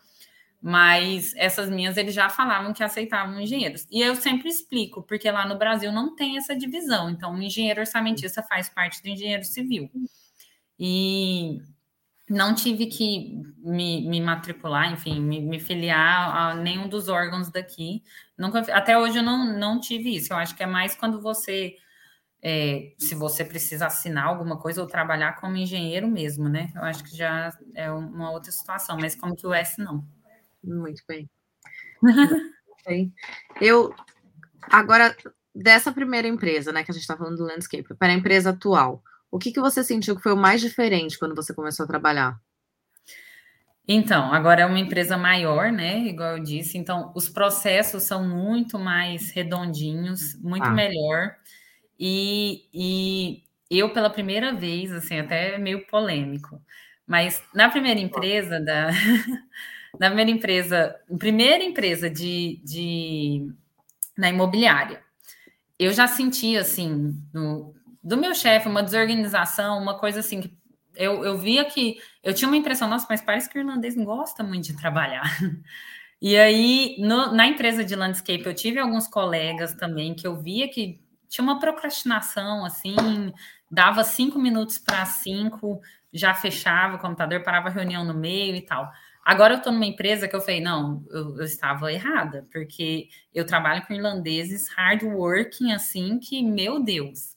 mas 0.62 1.34
essas 1.36 1.70
minhas 1.70 1.98
eles 1.98 2.14
já 2.14 2.30
falavam 2.30 2.74
que 2.74 2.84
aceitavam 2.84 3.40
engenheiros. 3.40 3.86
E 3.92 4.02
eu 4.02 4.16
sempre 4.16 4.50
explico, 4.50 5.04
porque 5.04 5.30
lá 5.30 5.48
no 5.48 5.58
Brasil 5.58 5.92
não 5.92 6.16
tem 6.16 6.38
essa 6.38 6.56
divisão. 6.56 7.10
Então, 7.10 7.34
o 7.34 7.42
engenheiro 7.42 7.82
orçamentista 7.82 8.42
faz 8.44 8.70
parte 8.70 9.02
do 9.02 9.10
engenheiro 9.10 9.44
civil. 9.44 9.90
E 10.78 11.62
não 12.30 12.54
tive 12.54 12.86
que 12.86 13.42
me, 13.58 14.08
me 14.08 14.22
matricular, 14.22 14.92
enfim, 14.94 15.20
me, 15.20 15.42
me, 15.42 15.60
filiar 15.60 16.36
a 16.36 16.56
nenhum 16.56 16.88
dos 16.88 17.10
órgãos 17.10 17.50
daqui. 17.50 18.04
Nunca, 18.38 18.60
até 18.74 18.98
hoje 18.98 19.18
eu 19.18 19.24
não, 19.24 19.58
não 19.58 19.80
tive 19.80 20.16
isso. 20.16 20.32
Eu 20.32 20.38
acho 20.38 20.56
que 20.56 20.64
é 20.64 20.68
mais 20.68 20.96
quando 20.96 21.22
você, 21.22 21.76
é, 22.42 22.94
se 22.98 23.16
você 23.16 23.44
precisa 23.44 23.88
assinar 23.88 24.26
alguma 24.26 24.58
coisa 24.58 24.82
ou 24.82 24.88
trabalhar 24.88 25.34
como 25.40 25.58
engenheiro 25.58 26.08
mesmo, 26.08 26.48
né? 26.48 26.72
Eu 26.76 26.84
acho 26.84 27.04
que 27.04 27.16
já 27.16 27.58
é 27.76 27.92
uma 27.92 28.32
outra 28.32 28.52
situação, 28.52 28.98
mas 29.00 29.16
como 29.16 29.36
que 29.36 29.46
o 29.46 29.54
S 29.54 29.80
não. 29.82 30.06
Muito 30.64 31.04
bem. 31.08 31.30
eu 33.62 33.94
agora 34.64 35.16
dessa 35.54 35.92
primeira 35.92 36.28
empresa, 36.28 36.72
né, 36.72 36.84
que 36.84 36.92
a 36.92 36.94
gente 36.94 37.02
está 37.02 37.18
falando 37.18 37.38
do 37.38 37.44
landscape, 37.44 37.94
para 37.96 38.12
a 38.12 38.16
empresa 38.16 38.52
atual. 38.52 39.04
O 39.32 39.38
que, 39.38 39.52
que 39.52 39.60
você 39.60 39.84
sentiu 39.84 40.16
que 40.16 40.24
foi 40.24 40.34
o 40.34 40.38
mais 40.38 40.62
diferente 40.62 41.20
quando 41.20 41.36
você 41.36 41.54
começou 41.54 41.84
a 41.84 41.88
trabalhar? 41.88 42.40
Então, 43.88 44.32
agora 44.32 44.62
é 44.62 44.66
uma 44.66 44.80
empresa 44.80 45.18
maior, 45.18 45.72
né? 45.72 46.00
Igual 46.06 46.38
eu 46.38 46.44
disse, 46.44 46.78
então 46.78 47.12
os 47.16 47.28
processos 47.28 48.04
são 48.04 48.28
muito 48.28 48.78
mais 48.78 49.32
redondinhos, 49.32 50.40
muito 50.42 50.66
ah. 50.66 50.72
melhor. 50.72 51.36
E, 52.00 52.70
e 52.74 53.44
eu, 53.70 53.92
pela 53.92 54.10
primeira 54.10 54.54
vez, 54.54 54.92
assim, 54.92 55.20
até 55.20 55.58
meio 55.58 55.86
polêmico, 55.88 56.62
mas 57.06 57.44
na 57.54 57.70
primeira 57.70 58.00
empresa 58.00 58.60
da. 58.60 58.90
na 60.00 60.08
primeira 60.08 60.32
empresa, 60.32 60.96
primeira 61.18 61.64
empresa 61.64 62.10
de, 62.10 62.62
de 62.64 63.52
na 64.18 64.30
imobiliária, 64.30 65.02
eu 65.78 65.92
já 65.94 66.08
senti 66.08 66.58
assim, 66.58 67.16
no, 67.34 67.74
do 68.04 68.18
meu 68.18 68.34
chefe, 68.36 68.68
uma 68.68 68.84
desorganização, 68.84 69.82
uma 69.82 69.98
coisa 70.00 70.20
assim 70.20 70.42
que 70.42 70.58
eu, 70.96 71.24
eu 71.24 71.38
via 71.38 71.64
que 71.66 71.98
eu 72.24 72.34
tinha 72.34 72.48
uma 72.48 72.58
impressão, 72.58 72.88
nossa, 72.90 73.08
mas 73.10 73.22
parece 73.22 73.50
que 73.50 73.58
o 73.58 73.62
irlandês 73.62 73.96
não 73.96 74.06
gosta 74.06 74.44
muito 74.44 74.66
de 74.66 74.78
trabalhar. 74.78 75.24
E 76.22 76.38
aí, 76.38 76.98
no, 77.00 77.32
na 77.32 77.48
empresa 77.48 77.82
de 77.82 77.96
landscape, 77.96 78.46
eu 78.46 78.54
tive 78.54 78.78
alguns 78.78 79.08
colegas 79.08 79.74
também 79.74 80.14
que 80.14 80.28
eu 80.28 80.36
via 80.36 80.68
que 80.68 81.00
tinha 81.30 81.44
uma 81.44 81.60
procrastinação, 81.60 82.66
assim, 82.66 82.96
dava 83.70 84.04
cinco 84.04 84.40
minutos 84.40 84.80
para 84.80 85.06
cinco, 85.06 85.80
já 86.12 86.34
fechava 86.34 86.96
o 86.96 87.00
computador, 87.00 87.44
parava 87.44 87.70
a 87.70 87.72
reunião 87.72 88.04
no 88.04 88.14
meio 88.14 88.56
e 88.56 88.62
tal. 88.62 88.92
Agora 89.24 89.54
eu 89.54 89.58
estou 89.60 89.72
numa 89.72 89.86
empresa 89.86 90.28
que 90.28 90.36
eu 90.36 90.42
falei, 90.42 90.60
não, 90.60 91.06
eu, 91.12 91.38
eu, 91.38 91.44
estava 91.44 91.94
errada, 91.94 92.48
porque 92.52 93.10
eu 93.34 93.46
trabalho 93.46 93.86
com 93.86 93.94
irlandeses 93.94 94.68
hardworking, 94.70 95.72
assim, 95.72 96.18
que, 96.18 96.42
meu 96.42 96.84
Deus, 96.84 97.36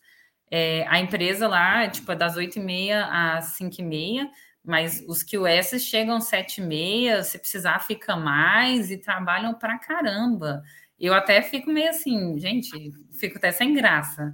é, 0.51 0.87
a 0.89 0.99
empresa 1.01 1.47
lá, 1.47 1.87
tipo, 1.89 2.11
é 2.11 2.17
das 2.17 2.37
8h30 2.37 3.09
às 3.11 3.59
5h30, 3.59 4.29
mas 4.65 5.05
os 5.09 5.23
QS 5.23 5.83
chegam 5.83 6.17
às 6.17 6.31
7h30, 6.31 7.23
se 7.25 7.39
precisar 7.39 7.81
fica 7.81 8.17
mais 8.17 8.91
e 8.91 8.97
trabalham 8.97 9.53
pra 9.55 9.79
caramba. 9.79 10.63
Eu 11.03 11.15
até 11.15 11.43
fico 11.43 11.69
meio 11.69 11.91
assim, 11.91 12.39
gente, 12.39 12.71
fico 13.19 13.37
até 13.37 13.51
sem 13.51 13.75
graça. 13.75 14.33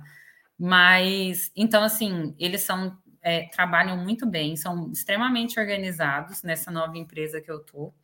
Mas, 0.59 1.51
então, 1.57 1.83
assim, 1.83 2.35
eles 2.39 2.61
são, 2.61 2.95
é, 3.23 3.49
trabalham 3.49 3.97
muito 3.97 4.27
bem, 4.27 4.55
são 4.55 4.93
extremamente 4.93 5.59
organizados 5.59 6.43
nessa 6.43 6.71
nova 6.71 6.99
empresa 6.99 7.41
que 7.41 7.51
eu 7.51 7.61
tô. 7.61 7.95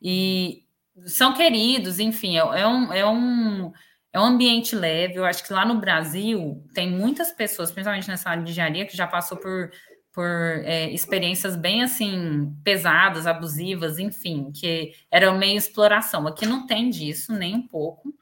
E 0.00 0.64
são 1.04 1.34
queridos, 1.34 1.98
enfim, 2.00 2.38
é, 2.38 2.40
é 2.40 2.66
um, 2.66 2.92
é 2.92 3.06
um 3.06 3.72
é 4.16 4.18
um 4.18 4.24
ambiente 4.24 4.74
leve. 4.74 5.16
Eu 5.16 5.26
acho 5.26 5.44
que 5.44 5.52
lá 5.52 5.66
no 5.66 5.78
Brasil 5.78 6.64
tem 6.72 6.90
muitas 6.90 7.30
pessoas, 7.32 7.70
principalmente 7.70 8.08
nessa 8.08 8.30
área 8.30 8.42
de 8.42 8.50
engenharia, 8.50 8.86
que 8.86 8.96
já 8.96 9.06
passou 9.06 9.36
por, 9.36 9.70
por 10.16 10.24
é, 10.64 10.88
experiências 10.92 11.54
bem 11.56 11.82
assim 11.82 12.50
pesadas, 12.64 13.26
abusivas, 13.26 13.98
enfim, 13.98 14.50
que 14.50 14.94
era 15.10 15.30
meio 15.34 15.58
exploração. 15.58 16.26
Aqui 16.26 16.46
não 16.46 16.66
tem 16.66 16.88
disso 16.88 17.34
nem 17.34 17.54
um 17.54 17.68
pouco. 17.68 18.14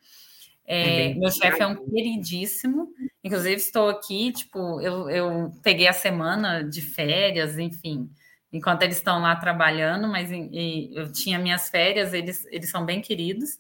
É, 0.67 1.13
é 1.13 1.15
meu 1.15 1.31
chefe 1.31 1.63
é 1.63 1.67
um 1.69 1.89
queridíssimo. 1.89 2.89
Inclusive, 3.23 3.55
estou 3.55 3.89
aqui, 3.91 4.33
tipo, 4.33 4.81
eu, 4.81 5.09
eu 5.09 5.53
peguei 5.63 5.87
a 5.87 5.93
semana 5.93 6.65
de 6.65 6.83
férias, 6.83 7.61
enfim, 7.61 8.11
enquanto 8.53 8.83
eles 8.83 8.97
estão 8.97 9.23
lá 9.23 9.37
trabalhando, 9.37 10.09
mas 10.09 10.33
eu 10.33 11.13
tinha 11.13 11.39
minhas 11.39 11.71
férias, 11.71 12.13
eles, 12.13 12.45
eles 12.47 12.71
são 12.71 12.85
bem 12.85 13.01
queridos, 13.01 13.51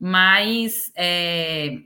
mas 0.00 0.90
é, 0.96 1.76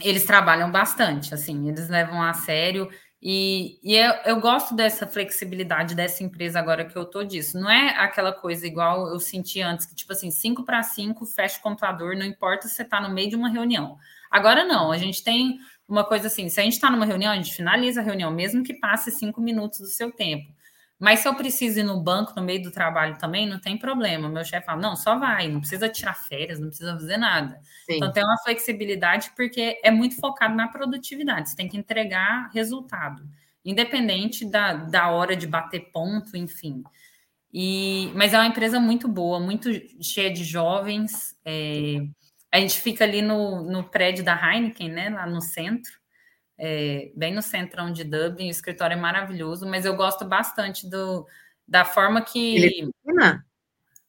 eles 0.00 0.24
trabalham 0.24 0.70
bastante, 0.70 1.34
assim, 1.34 1.68
eles 1.68 1.88
levam 1.88 2.22
a 2.22 2.32
sério. 2.32 2.88
E, 3.22 3.78
e 3.82 3.96
eu, 3.96 4.12
eu, 4.24 4.40
gosto 4.40 4.74
dessa 4.74 5.06
flexibilidade 5.06 5.94
dessa 5.94 6.24
empresa 6.24 6.58
agora 6.58 6.86
que 6.86 6.96
eu 6.96 7.04
tô 7.04 7.22
disso. 7.22 7.58
Não 7.60 7.70
é 7.70 7.90
aquela 7.98 8.32
coisa 8.32 8.66
igual 8.66 9.08
eu 9.08 9.20
senti 9.20 9.60
antes, 9.60 9.84
que 9.84 9.94
tipo 9.94 10.12
assim, 10.12 10.30
5 10.30 10.64
para 10.64 10.82
5, 10.82 11.26
fecha 11.26 11.58
o 11.58 11.62
computador, 11.62 12.16
não 12.16 12.24
importa 12.24 12.66
se 12.66 12.74
você 12.74 12.82
está 12.82 13.00
no 13.00 13.12
meio 13.12 13.28
de 13.28 13.36
uma 13.36 13.50
reunião. 13.50 13.98
Agora 14.30 14.64
não, 14.64 14.90
a 14.90 14.96
gente 14.96 15.22
tem 15.22 15.58
uma 15.86 16.04
coisa 16.04 16.28
assim: 16.28 16.48
se 16.48 16.60
a 16.60 16.62
gente 16.62 16.74
está 16.74 16.90
numa 16.90 17.04
reunião, 17.04 17.32
a 17.32 17.36
gente 17.36 17.54
finaliza 17.54 18.00
a 18.00 18.04
reunião, 18.04 18.30
mesmo 18.30 18.62
que 18.62 18.74
passe 18.74 19.10
cinco 19.10 19.40
minutos 19.40 19.80
do 19.80 19.86
seu 19.86 20.10
tempo. 20.10 20.50
Mas 21.00 21.20
se 21.20 21.28
eu 21.28 21.34
preciso 21.34 21.80
ir 21.80 21.82
no 21.82 21.98
banco 21.98 22.34
no 22.36 22.42
meio 22.42 22.62
do 22.62 22.70
trabalho 22.70 23.16
também, 23.16 23.48
não 23.48 23.58
tem 23.58 23.78
problema. 23.78 24.28
Meu 24.28 24.44
chefe 24.44 24.66
fala: 24.66 24.82
não, 24.82 24.94
só 24.94 25.18
vai, 25.18 25.48
não 25.48 25.60
precisa 25.60 25.88
tirar 25.88 26.12
férias, 26.12 26.60
não 26.60 26.68
precisa 26.68 26.92
fazer 26.92 27.16
nada. 27.16 27.58
Sim. 27.86 27.96
Então 27.96 28.12
tem 28.12 28.22
uma 28.22 28.36
flexibilidade 28.44 29.32
porque 29.34 29.80
é 29.82 29.90
muito 29.90 30.16
focado 30.16 30.54
na 30.54 30.68
produtividade. 30.68 31.48
Você 31.48 31.56
tem 31.56 31.68
que 31.68 31.78
entregar 31.78 32.50
resultado, 32.52 33.26
independente 33.64 34.44
da, 34.44 34.74
da 34.74 35.10
hora 35.10 35.34
de 35.34 35.46
bater 35.46 35.90
ponto, 35.90 36.36
enfim. 36.36 36.84
E, 37.52 38.12
mas 38.14 38.34
é 38.34 38.38
uma 38.38 38.46
empresa 38.46 38.78
muito 38.78 39.08
boa, 39.08 39.40
muito 39.40 39.70
cheia 40.02 40.30
de 40.30 40.44
jovens. 40.44 41.34
É, 41.46 41.96
a 42.52 42.60
gente 42.60 42.78
fica 42.78 43.04
ali 43.04 43.22
no, 43.22 43.62
no 43.62 43.84
prédio 43.84 44.22
da 44.22 44.34
Heineken, 44.34 44.90
né, 44.90 45.08
lá 45.08 45.26
no 45.26 45.40
centro 45.40 45.99
é, 46.62 47.10
bem 47.16 47.34
no 47.34 47.40
centrão 47.40 47.90
de 47.90 48.04
Dublin, 48.04 48.48
o 48.48 48.50
escritório 48.50 48.92
é 48.92 49.00
maravilhoso, 49.00 49.66
mas 49.66 49.86
eu 49.86 49.96
gosto 49.96 50.26
bastante 50.26 50.88
do, 50.88 51.26
da 51.66 51.86
forma 51.86 52.20
que. 52.20 52.58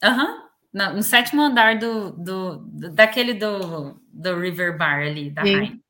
Aham. 0.04 0.52
Uhum, 0.74 0.96
no 0.96 1.04
sétimo 1.04 1.42
andar 1.42 1.80
do, 1.80 2.12
do, 2.12 2.58
do, 2.58 2.90
daquele 2.92 3.34
do, 3.34 4.02
do 4.12 4.38
River 4.38 4.78
Bar 4.78 5.00
ali, 5.00 5.30
da 5.30 5.44
Sim. 5.44 5.82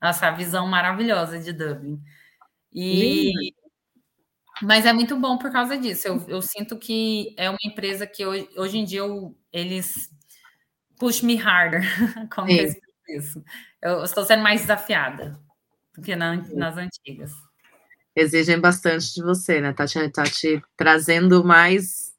Nossa, 0.00 0.28
a 0.28 0.30
visão 0.30 0.66
maravilhosa 0.68 1.40
de 1.40 1.52
Dublin. 1.52 2.00
E. 2.72 3.32
Mas 4.62 4.86
é 4.86 4.92
muito 4.92 5.16
bom 5.16 5.38
por 5.38 5.50
causa 5.50 5.76
disso. 5.76 6.06
Eu, 6.06 6.24
eu 6.28 6.42
sinto 6.42 6.78
que 6.78 7.34
é 7.36 7.50
uma 7.50 7.58
empresa 7.64 8.06
que 8.06 8.24
hoje, 8.24 8.48
hoje 8.56 8.78
em 8.78 8.84
dia 8.84 9.00
eu, 9.00 9.36
eles 9.52 10.08
push 10.98 11.22
me 11.22 11.36
harder. 11.36 11.82
Como 12.32 12.48
isso? 12.48 13.42
Eu 13.82 14.04
estou 14.04 14.24
sendo 14.24 14.42
mais 14.42 14.60
desafiada 14.60 15.40
do 16.00 16.04
que 16.04 16.16
na, 16.16 16.36
nas 16.54 16.76
antigas. 16.76 17.32
Exigem 18.16 18.58
bastante 18.58 19.14
de 19.14 19.22
você, 19.22 19.60
né? 19.60 19.72
Tá 19.72 19.86
te, 19.86 20.08
tá 20.10 20.24
te 20.24 20.60
trazendo 20.76 21.44
mais 21.44 22.12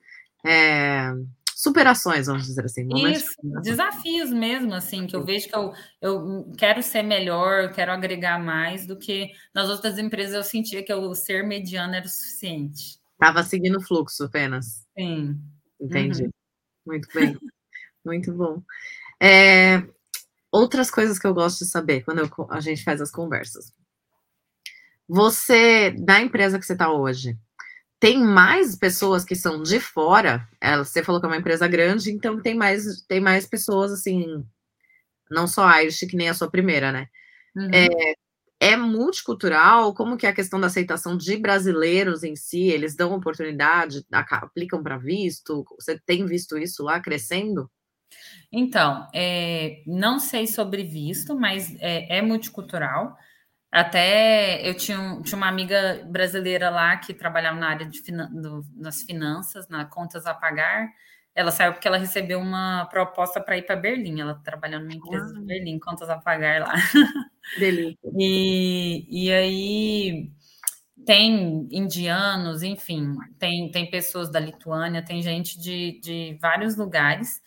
é, 0.45 1.11
superações, 1.55 2.27
vamos 2.27 2.45
dizer 2.45 2.63
assim. 2.63 2.87
Isso, 3.11 3.35
desafios 3.61 4.31
mesmo, 4.31 4.73
assim, 4.73 5.05
que 5.05 5.15
eu 5.15 5.23
vejo 5.23 5.49
que 5.49 5.55
eu, 5.55 5.73
eu 6.01 6.51
quero 6.57 6.81
ser 6.81 7.03
melhor, 7.03 7.71
quero 7.73 7.91
agregar 7.91 8.39
mais 8.39 8.85
do 8.85 8.97
que 8.97 9.31
nas 9.53 9.69
outras 9.69 9.97
empresas 9.99 10.33
eu 10.33 10.43
sentia 10.43 10.83
que 10.83 10.93
eu 10.93 11.13
ser 11.13 11.43
mediano 11.43 11.93
era 11.95 12.05
o 12.05 12.09
suficiente. 12.09 12.99
Estava 13.13 13.43
seguindo 13.43 13.77
o 13.77 13.81
fluxo 13.81 14.23
apenas. 14.23 14.87
Sim. 14.97 15.37
Entendi. 15.79 16.23
Uhum. 16.23 16.31
Muito 16.87 17.07
bem. 17.13 17.37
Muito 18.03 18.33
bom. 18.33 18.63
É, 19.21 19.83
outras 20.51 20.91
coisas 20.91 21.17
que 21.17 21.25
eu 21.25 21.33
gosto 21.33 21.59
de 21.59 21.71
saber 21.71 22.03
quando 22.03 22.19
eu, 22.19 22.29
a 22.49 22.59
gente 22.59 22.83
faz 22.83 23.01
as 23.01 23.11
conversas. 23.11 23.73
Você, 25.07 25.91
da 25.91 26.21
empresa 26.21 26.59
que 26.59 26.65
você 26.65 26.73
está 26.73 26.91
hoje, 26.91 27.37
tem 27.99 28.19
mais 28.19 28.75
pessoas 28.75 29.23
que 29.23 29.35
são 29.35 29.61
de 29.61 29.79
fora? 29.79 30.47
Ela, 30.59 30.83
você 30.83 31.03
falou 31.03 31.19
que 31.21 31.27
é 31.27 31.29
uma 31.29 31.37
empresa 31.37 31.67
grande, 31.67 32.11
então 32.11 32.41
tem 32.41 32.55
mais, 32.55 33.01
tem 33.07 33.19
mais 33.19 33.45
pessoas 33.45 33.91
assim, 33.91 34.43
não 35.29 35.47
só 35.47 35.69
Irish, 35.81 35.99
que 36.09 36.17
nem 36.17 36.29
a 36.29 36.33
sua 36.33 36.49
primeira, 36.49 36.91
né? 36.91 37.07
Uhum. 37.55 37.69
É, 37.73 38.15
é 38.61 38.77
multicultural? 38.77 39.93
Como 39.93 40.17
que 40.17 40.25
é 40.25 40.29
a 40.29 40.35
questão 40.35 40.59
da 40.59 40.67
aceitação 40.67 41.17
de 41.17 41.37
brasileiros 41.37 42.23
em 42.23 42.35
si? 42.35 42.69
Eles 42.69 42.95
dão 42.95 43.13
oportunidade, 43.13 44.05
aplicam 44.11 44.81
para 44.81 44.97
visto? 44.97 45.65
Você 45.79 45.99
tem 45.99 46.25
visto 46.25 46.57
isso 46.57 46.83
lá 46.83 46.99
crescendo? 46.99 47.69
Então, 48.51 49.07
é, 49.13 49.81
não 49.87 50.19
sei 50.19 50.47
sobre 50.47 50.83
visto, 50.83 51.37
mas 51.37 51.75
é, 51.79 52.17
é 52.17 52.21
multicultural. 52.21 53.17
Até 53.71 54.67
eu 54.67 54.75
tinha, 54.75 55.21
tinha 55.23 55.37
uma 55.37 55.47
amiga 55.47 56.05
brasileira 56.09 56.69
lá 56.69 56.97
que 56.97 57.13
trabalhava 57.13 57.57
na 57.57 57.69
área 57.69 57.85
de 57.85 58.01
do, 58.01 58.63
das 58.75 59.01
finanças, 59.03 59.69
na 59.69 59.85
contas 59.85 60.25
a 60.25 60.33
pagar. 60.33 60.89
Ela 61.33 61.51
saiu 61.51 61.71
porque 61.71 61.87
ela 61.87 61.97
recebeu 61.97 62.39
uma 62.39 62.85
proposta 62.87 63.39
para 63.39 63.57
ir 63.57 63.61
para 63.65 63.77
Berlim. 63.77 64.19
Ela 64.19 64.35
trabalhando 64.43 64.83
numa 64.83 64.95
empresa 64.95 65.33
ah. 65.33 65.39
de 65.39 65.45
Berlim, 65.45 65.79
contas 65.79 66.09
a 66.09 66.17
pagar 66.17 66.61
lá. 66.61 66.73
Delícia. 67.57 67.97
E, 68.19 69.07
e 69.09 69.31
aí 69.31 70.31
tem 71.05 71.67
indianos, 71.71 72.61
enfim, 72.61 73.15
tem, 73.39 73.71
tem 73.71 73.89
pessoas 73.89 74.29
da 74.31 74.39
Lituânia, 74.39 75.03
tem 75.03 75.21
gente 75.21 75.59
de, 75.59 75.99
de 76.01 76.37
vários 76.41 76.75
lugares. 76.75 77.41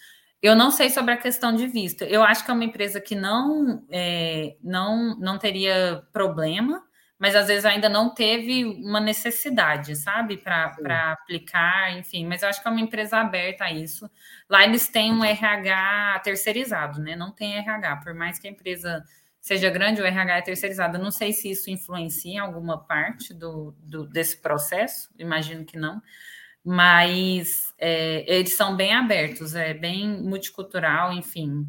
Eu 0.45 0.55
não 0.55 0.71
sei 0.71 0.91
sobre 0.91 1.15
a 1.15 1.17
questão 1.17 1.57
de 1.57 1.67
visto. 1.67 2.05
Eu 2.05 2.23
acho 2.23 2.45
que 2.45 2.51
é 2.51 2.55
uma 2.55 2.65
empresa 2.65 3.01
que 3.01 3.15
não, 3.15 3.83
é, 3.91 4.59
não, 4.63 5.19
não 5.19 5.39
teria 5.39 6.07
problema, 6.13 6.85
mas 7.19 7.35
às 7.35 7.47
vezes 7.47 7.65
ainda 7.65 7.89
não 7.89 8.13
teve 8.13 8.63
uma 8.63 9.01
necessidade, 9.01 9.97
sabe, 9.97 10.37
para 10.37 11.13
aplicar, 11.13 11.97
enfim. 11.97 12.27
Mas 12.27 12.43
eu 12.43 12.51
acho 12.51 12.61
que 12.61 12.69
é 12.69 12.71
uma 12.71 12.83
empresa 12.83 13.17
aberta 13.17 13.65
a 13.65 13.73
isso. 13.73 14.07
Lá 14.47 14.63
eles 14.65 14.87
têm 14.87 15.15
um 15.15 15.25
RH 15.25 16.21
terceirizado, 16.23 17.01
né? 17.01 17.17
Não 17.17 17.33
tem 17.33 17.57
RH, 17.57 17.97
por 18.05 18.13
mais 18.13 18.39
que 18.39 18.47
a 18.47 18.51
empresa 18.51 19.03
seja 19.41 19.71
grande, 19.71 20.03
o 20.03 20.05
RH 20.05 20.37
é 20.37 20.43
terceirizado. 20.43 20.99
Eu 20.99 21.03
não 21.03 21.11
sei 21.11 21.33
se 21.33 21.51
isso 21.51 21.71
influencia 21.71 22.35
em 22.35 22.39
alguma 22.39 22.85
parte 22.85 23.33
do, 23.33 23.75
do 23.79 24.07
desse 24.07 24.43
processo, 24.43 25.09
imagino 25.19 25.65
que 25.65 25.79
não 25.79 26.03
mas 26.65 27.75
é, 27.79 28.25
eles 28.27 28.57
são 28.57 28.75
bem 28.75 28.95
abertos, 28.95 29.55
é 29.55 29.75
bem 29.75 30.23
multicultural, 30.23 31.13
enfim, 31.13 31.67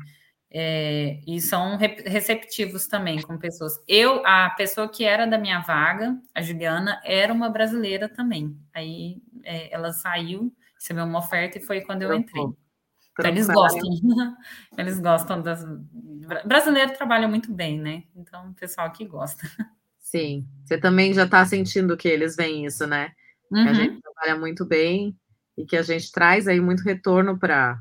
é, 0.50 1.20
e 1.28 1.42
são 1.42 1.78
receptivos 1.78 2.88
também 2.88 3.22
com 3.22 3.38
pessoas. 3.38 3.74
Eu, 3.86 4.26
a 4.26 4.50
pessoa 4.52 4.88
que 4.88 5.04
era 5.04 5.28
da 5.28 5.38
minha 5.38 5.60
vaga, 5.60 6.18
a 6.34 6.42
Juliana, 6.42 7.02
era 7.04 7.34
uma 7.34 7.50
brasileira 7.50 8.08
também. 8.08 8.58
Aí 8.74 9.22
é, 9.44 9.74
ela 9.74 9.92
saiu, 9.92 10.56
recebeu 10.80 11.04
uma 11.04 11.20
oferta 11.20 11.58
e 11.58 11.62
foi 11.62 11.82
quando 11.82 12.04
eu 12.04 12.14
entrei. 12.14 12.42
Então, 12.42 13.32
eles 13.32 13.48
gostam, 13.48 13.82
eles 14.78 15.00
gostam 15.00 15.42
das. 15.42 15.66
Brasileiro 16.46 16.94
trabalha 16.94 17.28
muito 17.28 17.52
bem, 17.52 17.78
né? 17.78 18.04
Então, 18.16 18.50
o 18.50 18.54
pessoal 18.54 18.90
que 18.92 19.04
gosta. 19.04 19.46
Sim, 20.00 20.48
você 20.64 20.78
também 20.78 21.14
já 21.14 21.26
está 21.26 21.44
sentindo 21.46 21.98
que 21.98 22.08
eles 22.08 22.38
veem 22.38 22.66
isso, 22.66 22.88
né? 22.88 23.12
Uhum. 23.52 23.70
a 23.70 23.74
gente 23.74 24.02
trabalha 24.16 24.40
muito 24.40 24.66
bem 24.66 25.16
e 25.58 25.66
que 25.66 25.78
a 25.78 25.82
gente 25.82 26.12
traz 26.12 26.48
aí 26.48 26.60
muito 26.60 26.84
retorno 26.84 27.38
para 27.38 27.80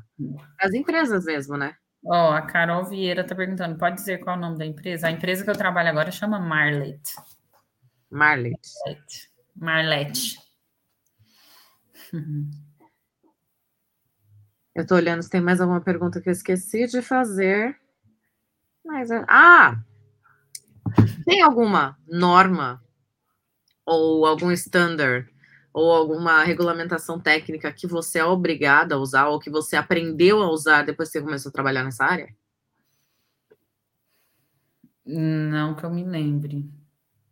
as 0.59 0.73
empresas 0.73 1.25
mesmo, 1.25 1.57
né? 1.57 1.75
Ó, 2.05 2.29
oh, 2.29 2.33
a 2.33 2.41
Carol 2.41 2.85
Vieira 2.85 3.21
está 3.21 3.33
perguntando, 3.33 3.77
pode 3.77 3.95
dizer 3.95 4.19
qual 4.19 4.35
é 4.35 4.39
o 4.39 4.41
nome 4.41 4.57
da 4.57 4.65
empresa? 4.65 5.07
A 5.07 5.11
empresa 5.11 5.43
que 5.43 5.49
eu 5.49 5.57
trabalho 5.57 5.89
agora 5.89 6.11
chama 6.11 6.39
Marlet. 6.39 7.01
Marlet. 8.11 8.59
Marlet. 9.55 10.37
Eu 14.75 14.83
estou 14.83 14.97
olhando 14.97 15.23
se 15.23 15.29
tem 15.29 15.41
mais 15.41 15.59
alguma 15.59 15.81
pergunta 15.81 16.21
que 16.21 16.29
eu 16.29 16.33
esqueci 16.33 16.85
de 16.85 17.01
fazer. 17.01 17.79
Mas, 18.85 19.09
ah! 19.27 19.81
Tem 21.25 21.41
alguma 21.41 21.97
norma 22.07 22.83
ou 23.85 24.25
algum 24.25 24.51
standard 24.51 25.33
ou 25.75 25.91
alguma 25.91 26.41
regulamentação 26.41 27.19
técnica 27.19 27.69
que 27.69 27.85
você 27.85 28.19
é 28.19 28.23
obrigada 28.23 28.95
a 28.95 28.97
usar 28.97 29.27
ou 29.27 29.41
que 29.41 29.49
você 29.49 29.75
aprendeu 29.75 30.41
a 30.41 30.49
usar 30.49 30.83
depois 30.83 31.09
que 31.09 31.19
você 31.19 31.25
começou 31.25 31.49
a 31.49 31.51
trabalhar 31.51 31.83
nessa 31.83 32.05
área? 32.05 32.33
Não 35.05 35.75
que 35.75 35.83
eu 35.83 35.89
me 35.89 36.05
lembre. 36.05 36.63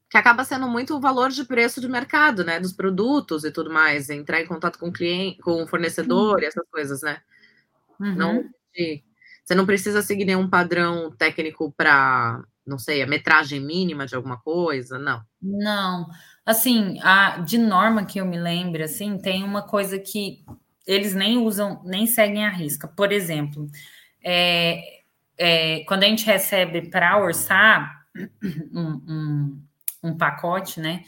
Que 0.10 0.18
acaba 0.18 0.44
sendo 0.44 0.68
muito 0.68 0.94
o 0.94 1.00
valor 1.00 1.30
de 1.30 1.46
preço 1.46 1.80
de 1.80 1.88
mercado, 1.88 2.44
né? 2.44 2.60
Dos 2.60 2.74
produtos 2.74 3.46
e 3.46 3.52
tudo 3.52 3.72
mais, 3.72 4.10
entrar 4.10 4.42
em 4.42 4.46
contato 4.46 4.78
com 4.78 4.90
o 4.90 4.94
cliente, 4.94 5.40
com 5.40 5.64
o 5.64 5.68
fornecedor 5.68 6.36
uhum. 6.36 6.42
e 6.42 6.46
essas 6.46 6.68
coisas, 6.70 7.02
né? 7.02 7.22
Uhum. 7.98 8.14
Não, 8.14 8.50
você 8.74 9.56
não 9.56 9.66
precisa 9.66 10.02
seguir 10.02 10.26
nenhum 10.26 10.50
padrão 10.50 11.10
técnico 11.12 11.72
para, 11.78 12.44
não 12.66 12.78
sei, 12.78 13.02
a 13.02 13.08
metragem 13.08 13.60
mínima 13.60 14.06
de 14.06 14.16
alguma 14.16 14.38
coisa, 14.38 14.98
não. 14.98 15.22
Não. 15.42 16.08
Assim, 16.46 17.00
a, 17.02 17.40
de 17.40 17.58
norma 17.58 18.06
que 18.06 18.20
eu 18.20 18.26
me 18.26 18.40
lembro, 18.40 18.84
assim, 18.84 19.18
tem 19.18 19.44
uma 19.44 19.62
coisa 19.62 20.00
que 20.00 20.44
eles 20.86 21.14
nem 21.14 21.38
usam, 21.38 21.82
nem 21.84 22.06
seguem 22.06 22.46
a 22.46 22.50
risca. 22.50 22.88
Por 22.88 23.12
exemplo, 23.12 23.68
é, 24.24 25.02
é, 25.38 25.84
quando 25.86 26.04
a 26.04 26.08
gente 26.08 26.26
recebe 26.26 26.90
para 26.90 27.18
orçar 27.18 28.06
um, 28.74 29.02
um, 29.08 29.64
um, 30.04 30.18
pacote, 30.18 30.80
né? 30.80 31.04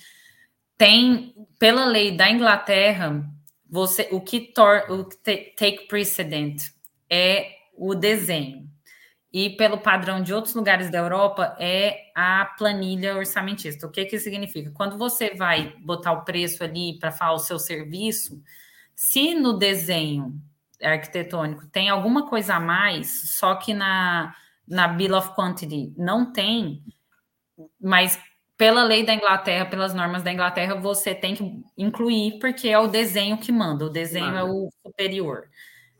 Tem, 0.77 1.33
pela 1.57 1.85
lei 1.85 2.15
da 2.15 2.29
Inglaterra, 2.29 3.23
você 3.69 4.09
o 4.11 4.19
que, 4.19 4.39
tor, 4.39 4.83
o 4.89 5.05
que 5.05 5.17
take 5.55 5.87
precedent 5.87 6.69
é 7.09 7.51
o 7.77 7.93
desenho. 7.93 8.69
E 9.35 9.49
pelo 9.49 9.77
padrão 9.77 10.23
de 10.23 10.33
outros 10.33 10.55
lugares 10.55 10.89
da 10.89 10.97
Europa 10.97 11.57
é 11.59 12.09
a 12.15 12.45
planilha 12.57 13.17
orçamentista. 13.17 13.85
O 13.85 13.91
que 13.91 14.05
que 14.05 14.17
significa? 14.17 14.71
Quando 14.71 14.97
você 14.97 15.35
vai 15.35 15.75
botar 15.83 16.13
o 16.13 16.23
preço 16.23 16.63
ali 16.63 16.97
para 16.97 17.11
falar 17.11 17.33
o 17.33 17.39
seu 17.39 17.59
serviço, 17.59 18.41
se 18.95 19.35
no 19.35 19.51
desenho 19.51 20.41
arquitetônico 20.81 21.67
tem 21.67 21.89
alguma 21.89 22.29
coisa 22.29 22.55
a 22.55 22.61
mais, 22.61 23.35
só 23.37 23.55
que 23.55 23.73
na, 23.73 24.33
na 24.65 24.87
Bill 24.87 25.17
of 25.17 25.35
Quantity 25.35 25.93
não 25.97 26.31
tem, 26.31 26.81
mas 27.77 28.17
pela 28.55 28.85
lei 28.85 29.05
da 29.05 29.13
Inglaterra, 29.13 29.65
pelas 29.65 29.93
normas 29.93 30.23
da 30.23 30.31
Inglaterra, 30.31 30.75
você 30.75 31.13
tem 31.13 31.35
que 31.35 31.61
incluir, 31.77 32.39
porque 32.39 32.69
é 32.69 32.79
o 32.79 32.87
desenho 32.87 33.37
que 33.37 33.51
manda, 33.51 33.83
o 33.83 33.89
desenho 33.89 34.33
é 34.33 34.45
o 34.45 34.69
superior. 34.81 35.49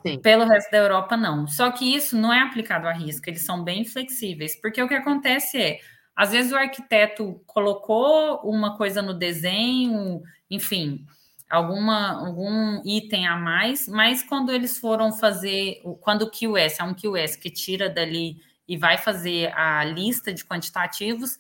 Sim. 0.06 0.20
Pelo 0.20 0.46
resto 0.46 0.70
da 0.70 0.78
Europa, 0.78 1.18
não. 1.18 1.48
Só 1.48 1.72
que 1.72 1.96
isso 1.96 2.16
não 2.16 2.32
é 2.32 2.40
aplicado 2.42 2.88
a 2.88 2.94
risco, 2.94 3.28
eles 3.28 3.44
são 3.44 3.64
bem 3.64 3.84
flexíveis, 3.84 4.56
porque 4.62 4.82
o 4.82 4.88
que 4.88 4.94
acontece 4.94 5.58
é, 5.58 5.80
às 6.16 6.32
vezes 6.32 6.52
o 6.52 6.56
arquiteto 6.56 7.42
colocou 7.48 8.40
uma 8.44 8.78
coisa 8.78 9.02
no 9.02 9.16
desenho, 9.16 10.22
enfim, 10.50 11.04
alguma, 11.50 12.24
algum 12.24 12.84
item 12.86 13.26
a 13.26 13.36
mais, 13.36 13.88
mas 13.88 14.22
quando 14.22 14.52
eles 14.52 14.78
foram 14.78 15.12
fazer, 15.12 15.82
quando 16.02 16.22
o 16.22 16.30
QS, 16.30 16.80
é 16.80 16.84
um 16.84 16.94
QS 16.94 17.36
que 17.36 17.50
tira 17.50 17.90
dali 17.90 18.38
e 18.68 18.78
vai 18.78 19.00
fazer 19.00 19.52
a 19.58 19.84
lista 19.86 20.32
de 20.32 20.46
quantitativos, 20.46 21.36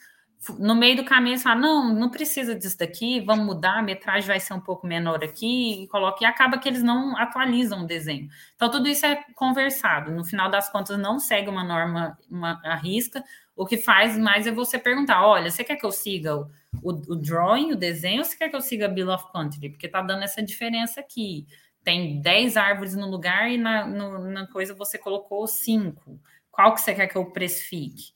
no 0.60 0.76
meio 0.76 0.98
do 0.98 1.06
caminho 1.06 1.34
eles 1.34 1.44
falam, 1.44 1.62
não, 1.62 1.94
não 1.94 2.10
precisa 2.10 2.56
disso 2.56 2.78
daqui, 2.78 3.22
vamos 3.22 3.46
mudar, 3.46 3.80
a 3.80 3.82
metragem 3.82 4.28
vai 4.28 4.40
ser 4.40 4.54
um 4.54 4.60
pouco 4.60 4.86
menor 4.86 5.24
aqui, 5.24 5.84
e 5.84 5.88
coloca, 5.88 6.24
e 6.24 6.26
acaba 6.26 6.58
que 6.58 6.68
eles 6.68 6.84
não 6.84 7.18
atualizam 7.18 7.84
o 7.84 7.88
desenho. 7.88 8.30
Então, 8.56 8.70
tudo 8.70 8.88
isso 8.88 9.06
é 9.06 9.24
conversado. 9.36 10.12
No 10.12 10.24
final 10.24 10.50
das 10.50 10.70
contas, 10.70 10.98
não 10.98 11.20
segue 11.20 11.50
uma 11.50 11.64
norma, 11.64 12.18
uma 12.30 12.60
a 12.64 12.76
risca. 12.76 13.24
O 13.56 13.66
que 13.66 13.78
faz 13.78 14.18
mais 14.18 14.46
é 14.48 14.52
você 14.52 14.78
perguntar: 14.78 15.26
olha, 15.26 15.50
você 15.50 15.64
quer 15.64 15.78
que 15.78 15.86
eu 15.86 15.92
siga 15.92 16.36
o, 16.36 16.50
o, 16.82 16.92
o 16.92 17.16
drawing, 17.16 17.72
o 17.72 17.76
desenho, 17.76 18.20
ou 18.20 18.26
você 18.26 18.38
quer 18.38 18.50
que 18.50 18.56
eu 18.56 18.62
siga 18.62 18.86
a 18.86 18.90
Bill 18.90 19.10
of 19.10 19.32
Country? 19.32 19.70
Porque 19.70 19.88
tá 19.88 20.02
dando 20.02 20.24
essa 20.24 20.42
diferença 20.44 21.00
aqui. 21.00 21.48
Tem 21.84 22.20
10 22.22 22.58
árvores 22.58 22.96
no 22.96 23.10
lugar 23.10 23.50
e 23.50 23.58
na, 23.58 23.86
no, 23.86 24.20
na 24.32 24.48
coisa 24.48 24.74
você 24.74 24.98
colocou 24.98 25.48
5. 25.48 26.20
Qual 26.52 26.74
que 26.74 26.82
você 26.82 26.96
quer 26.96 27.08
que 27.08 27.16
eu 27.16 27.26
precifique? 27.32 28.15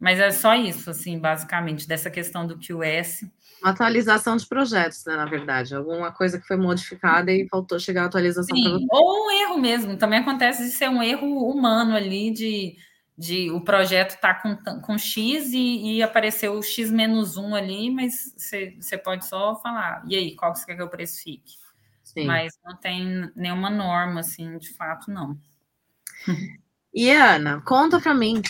Mas 0.00 0.18
é 0.18 0.30
só 0.30 0.54
isso, 0.54 0.88
assim, 0.88 1.18
basicamente, 1.18 1.86
dessa 1.86 2.10
questão 2.10 2.46
do 2.46 2.58
QS. 2.58 3.30
Uma 3.60 3.72
atualização 3.72 4.34
de 4.34 4.46
projetos, 4.46 5.04
né, 5.04 5.14
na 5.14 5.26
verdade. 5.26 5.74
Alguma 5.74 6.10
coisa 6.10 6.40
que 6.40 6.46
foi 6.46 6.56
modificada 6.56 7.30
e 7.30 7.46
faltou 7.46 7.78
chegar 7.78 8.04
a 8.04 8.06
atualização. 8.06 8.56
Sim, 8.56 8.86
ou 8.90 9.26
um 9.26 9.30
erro 9.30 9.58
mesmo. 9.58 9.98
Também 9.98 10.20
acontece 10.20 10.64
de 10.64 10.70
ser 10.70 10.88
um 10.88 11.02
erro 11.02 11.46
humano 11.46 11.94
ali, 11.94 12.30
de, 12.30 12.76
de 13.18 13.50
o 13.50 13.60
projeto 13.60 14.18
tá 14.18 14.32
com, 14.32 14.56
com 14.80 14.96
X 14.96 15.52
e, 15.52 15.96
e 15.96 16.02
apareceu 16.02 16.54
o 16.54 16.62
X 16.62 16.90
menos 16.90 17.36
um 17.36 17.54
ali, 17.54 17.90
mas 17.90 18.34
você 18.34 18.96
pode 18.96 19.26
só 19.26 19.54
falar, 19.56 20.02
e 20.08 20.16
aí, 20.16 20.34
qual 20.34 20.54
que 20.54 20.60
você 20.60 20.66
quer 20.66 20.76
que 20.76 20.82
eu 20.82 20.88
precifique? 20.88 21.60
Sim. 22.02 22.24
Mas 22.24 22.54
não 22.64 22.74
tem 22.74 23.30
nenhuma 23.36 23.68
norma, 23.68 24.20
assim, 24.20 24.56
de 24.56 24.72
fato, 24.72 25.10
não. 25.10 25.38
E 26.92 27.10
Ana, 27.10 27.60
conta 27.60 28.00
para 28.00 28.14
mim 28.14 28.42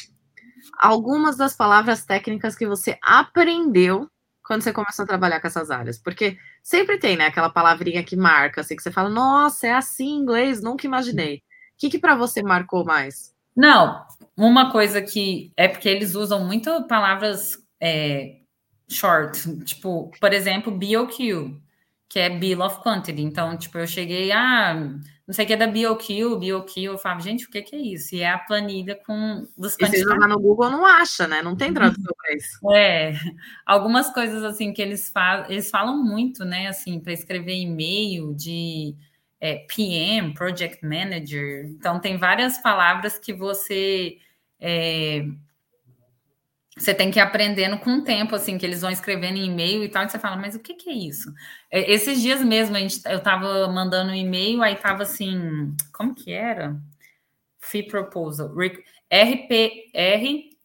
algumas 0.78 1.36
das 1.36 1.54
palavras 1.56 2.04
técnicas 2.04 2.56
que 2.56 2.66
você 2.66 2.98
aprendeu 3.02 4.08
quando 4.42 4.62
você 4.62 4.72
começou 4.72 5.04
a 5.04 5.08
trabalhar 5.08 5.40
com 5.40 5.46
essas 5.46 5.70
áreas? 5.70 5.98
Porque 5.98 6.36
sempre 6.62 6.98
tem, 6.98 7.16
né, 7.16 7.26
aquela 7.26 7.50
palavrinha 7.50 8.02
que 8.02 8.16
marca, 8.16 8.60
assim, 8.60 8.76
que 8.76 8.82
você 8.82 8.90
fala, 8.90 9.08
nossa, 9.08 9.66
é 9.66 9.72
assim 9.72 10.08
em 10.08 10.18
inglês, 10.18 10.62
nunca 10.62 10.86
imaginei. 10.86 11.36
O 11.36 11.40
que, 11.78 11.90
que 11.90 11.98
para 11.98 12.14
você 12.14 12.42
marcou 12.42 12.84
mais? 12.84 13.34
Não, 13.56 14.04
uma 14.36 14.70
coisa 14.70 15.02
que 15.02 15.52
é 15.56 15.68
porque 15.68 15.88
eles 15.88 16.14
usam 16.14 16.44
muito 16.44 16.86
palavras 16.86 17.58
é, 17.80 18.40
short, 18.88 19.64
tipo, 19.64 20.10
por 20.20 20.32
exemplo, 20.32 20.72
BOQ, 20.72 21.60
que 22.08 22.18
é 22.18 22.28
Bill 22.28 22.60
of 22.60 22.82
Quantity. 22.82 23.22
Então, 23.22 23.56
tipo, 23.56 23.78
eu 23.78 23.86
cheguei, 23.86 24.32
ah, 24.32 24.76
não 25.30 25.34
sei 25.34 25.44
o 25.44 25.46
que 25.46 25.52
é 25.52 25.56
da 25.56 25.68
BioQ, 25.68 26.38
BioQ, 26.40 26.82
eu 26.82 26.98
falo, 26.98 27.20
gente, 27.20 27.46
o 27.46 27.50
que, 27.50 27.62
que 27.62 27.76
é 27.76 27.78
isso? 27.78 28.16
E 28.16 28.20
é 28.20 28.30
a 28.30 28.36
planilha 28.36 28.96
com 29.06 29.46
dos 29.56 29.76
E 29.78 29.86
se 29.86 30.00
jogar 30.00 30.26
no 30.26 30.40
Google, 30.40 30.68
não 30.68 30.84
acha, 30.84 31.28
né? 31.28 31.40
Não 31.40 31.54
tem 31.54 31.72
tradução 31.72 32.12
para 32.16 32.34
isso. 32.34 32.58
É, 32.74 33.12
algumas 33.64 34.12
coisas 34.12 34.42
assim 34.42 34.72
que 34.72 34.82
eles 34.82 35.08
falam, 35.08 35.48
eles 35.48 35.70
falam 35.70 36.02
muito, 36.02 36.44
né? 36.44 36.66
Assim, 36.66 36.98
para 36.98 37.12
escrever 37.12 37.54
e-mail 37.54 38.34
de 38.34 38.96
é, 39.40 39.64
PM, 39.68 40.34
Project 40.34 40.84
Manager. 40.84 41.66
Então, 41.66 42.00
tem 42.00 42.16
várias 42.16 42.58
palavras 42.58 43.16
que 43.16 43.32
você 43.32 44.16
é, 44.58 45.24
você 46.80 46.94
tem 46.94 47.10
que 47.10 47.18
ir 47.18 47.22
aprendendo 47.22 47.78
com 47.78 47.98
o 47.98 48.04
tempo, 48.04 48.34
assim, 48.34 48.56
que 48.56 48.64
eles 48.64 48.80
vão 48.80 48.90
escrevendo 48.90 49.36
em 49.36 49.46
e-mail 49.46 49.84
e 49.84 49.88
tal, 49.88 50.04
e 50.04 50.08
você 50.08 50.18
fala, 50.18 50.36
mas 50.36 50.54
o 50.54 50.58
que, 50.58 50.72
que 50.72 50.88
é 50.88 50.94
isso? 50.94 51.30
É, 51.70 51.92
esses 51.92 52.22
dias 52.22 52.42
mesmo, 52.42 52.74
a 52.74 52.80
gente, 52.80 53.02
eu 53.04 53.18
estava 53.18 53.68
mandando 53.68 54.10
um 54.10 54.14
e-mail, 54.14 54.62
aí 54.62 54.72
estava 54.72 55.02
assim, 55.02 55.76
como 55.92 56.14
que 56.14 56.32
era? 56.32 56.80
Fee 57.58 57.86
Proposal, 57.86 58.48
RP, 58.48 59.90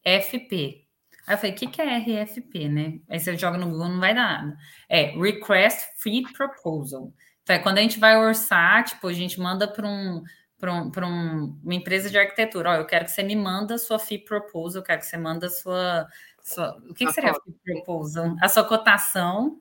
RFP. 0.06 0.86
Aí 1.28 1.34
eu 1.34 1.38
falei, 1.38 1.52
o 1.52 1.56
que, 1.56 1.68
que 1.68 1.82
é 1.82 1.98
RFP, 1.98 2.70
né? 2.70 3.00
Aí 3.10 3.20
você 3.20 3.36
joga 3.36 3.58
no 3.58 3.70
Google, 3.70 3.90
não 3.90 4.00
vai 4.00 4.16
dar 4.16 4.44
nada. 4.44 4.58
É 4.88 5.08
Request 5.20 6.02
Fee 6.02 6.24
Proposal. 6.32 7.12
Então, 7.44 7.58
é 7.58 7.60
quando 7.60 7.80
a 7.80 7.82
gente 7.82 8.00
vai 8.00 8.16
orçar, 8.16 8.86
tipo, 8.86 9.06
a 9.08 9.14
gente 9.14 9.38
manda 9.38 9.68
para 9.68 9.86
um 9.86 10.24
para 10.58 10.74
um, 10.74 10.92
um, 11.06 11.60
uma 11.64 11.74
empresa 11.74 12.10
de 12.10 12.18
arquitetura, 12.18 12.72
ó, 12.72 12.76
eu 12.76 12.86
quero 12.86 13.06
que 13.06 13.12
você 13.12 13.24
me 13.24 13.36
manda 13.36 13.76
a 13.76 13.78
sua 13.78 14.00
fee 14.00 14.20
proposal, 14.20 14.82
eu 14.82 14.86
quero 14.86 15.00
que 15.00 15.08
você 15.08 15.18
manda 15.18 15.48
a 15.48 15.50
sua, 15.50 16.08
sua 16.42 16.78
o 16.90 16.94
que, 16.94 17.06
que 17.06 17.12
seria 17.14 17.32
a 17.32 17.34
fee 17.34 17.56
proposal? 17.64 18.36
A 18.42 18.48
sua 18.48 18.64
cotação, 18.64 19.60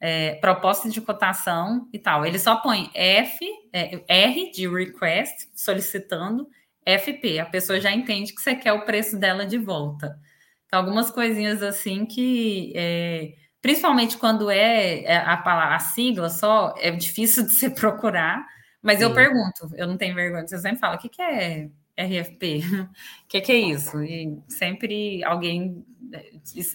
é, 0.00 0.34
proposta 0.36 0.88
de 0.88 1.00
cotação 1.00 1.88
e 1.92 1.98
tal. 1.98 2.24
Ele 2.24 2.38
só 2.38 2.56
põe 2.56 2.90
F, 2.94 3.44
é, 3.72 4.02
R 4.08 4.50
de 4.52 4.68
request, 4.68 5.48
solicitando, 5.54 6.48
FP. 6.84 7.38
A 7.38 7.46
pessoa 7.46 7.80
já 7.80 7.92
entende 7.92 8.32
que 8.34 8.40
você 8.40 8.54
quer 8.54 8.72
o 8.72 8.84
preço 8.84 9.18
dela 9.18 9.44
de 9.44 9.58
volta. 9.58 10.18
Então, 10.66 10.80
algumas 10.80 11.10
coisinhas 11.10 11.62
assim 11.62 12.06
que, 12.06 12.72
é, 12.76 13.34
principalmente 13.60 14.16
quando 14.16 14.50
é, 14.50 15.02
é 15.02 15.16
a, 15.16 15.74
a 15.74 15.78
sigla 15.78 16.28
só, 16.28 16.74
é 16.78 16.90
difícil 16.90 17.44
de 17.44 17.52
se 17.54 17.70
procurar, 17.70 18.46
mas 18.88 19.02
eu 19.02 19.12
pergunto, 19.12 19.70
eu 19.76 19.86
não 19.86 19.98
tenho 19.98 20.14
vergonha, 20.14 20.46
você 20.46 20.56
sempre 20.58 20.78
fala, 20.78 20.96
o 20.96 20.98
que, 20.98 21.10
que 21.10 21.20
é 21.20 21.68
RFP? 21.94 22.62
O 22.64 22.88
que, 23.28 23.38
que, 23.42 23.52
é 23.52 23.58
isso? 23.58 24.02
E 24.02 24.40
sempre 24.48 25.22
alguém 25.24 25.84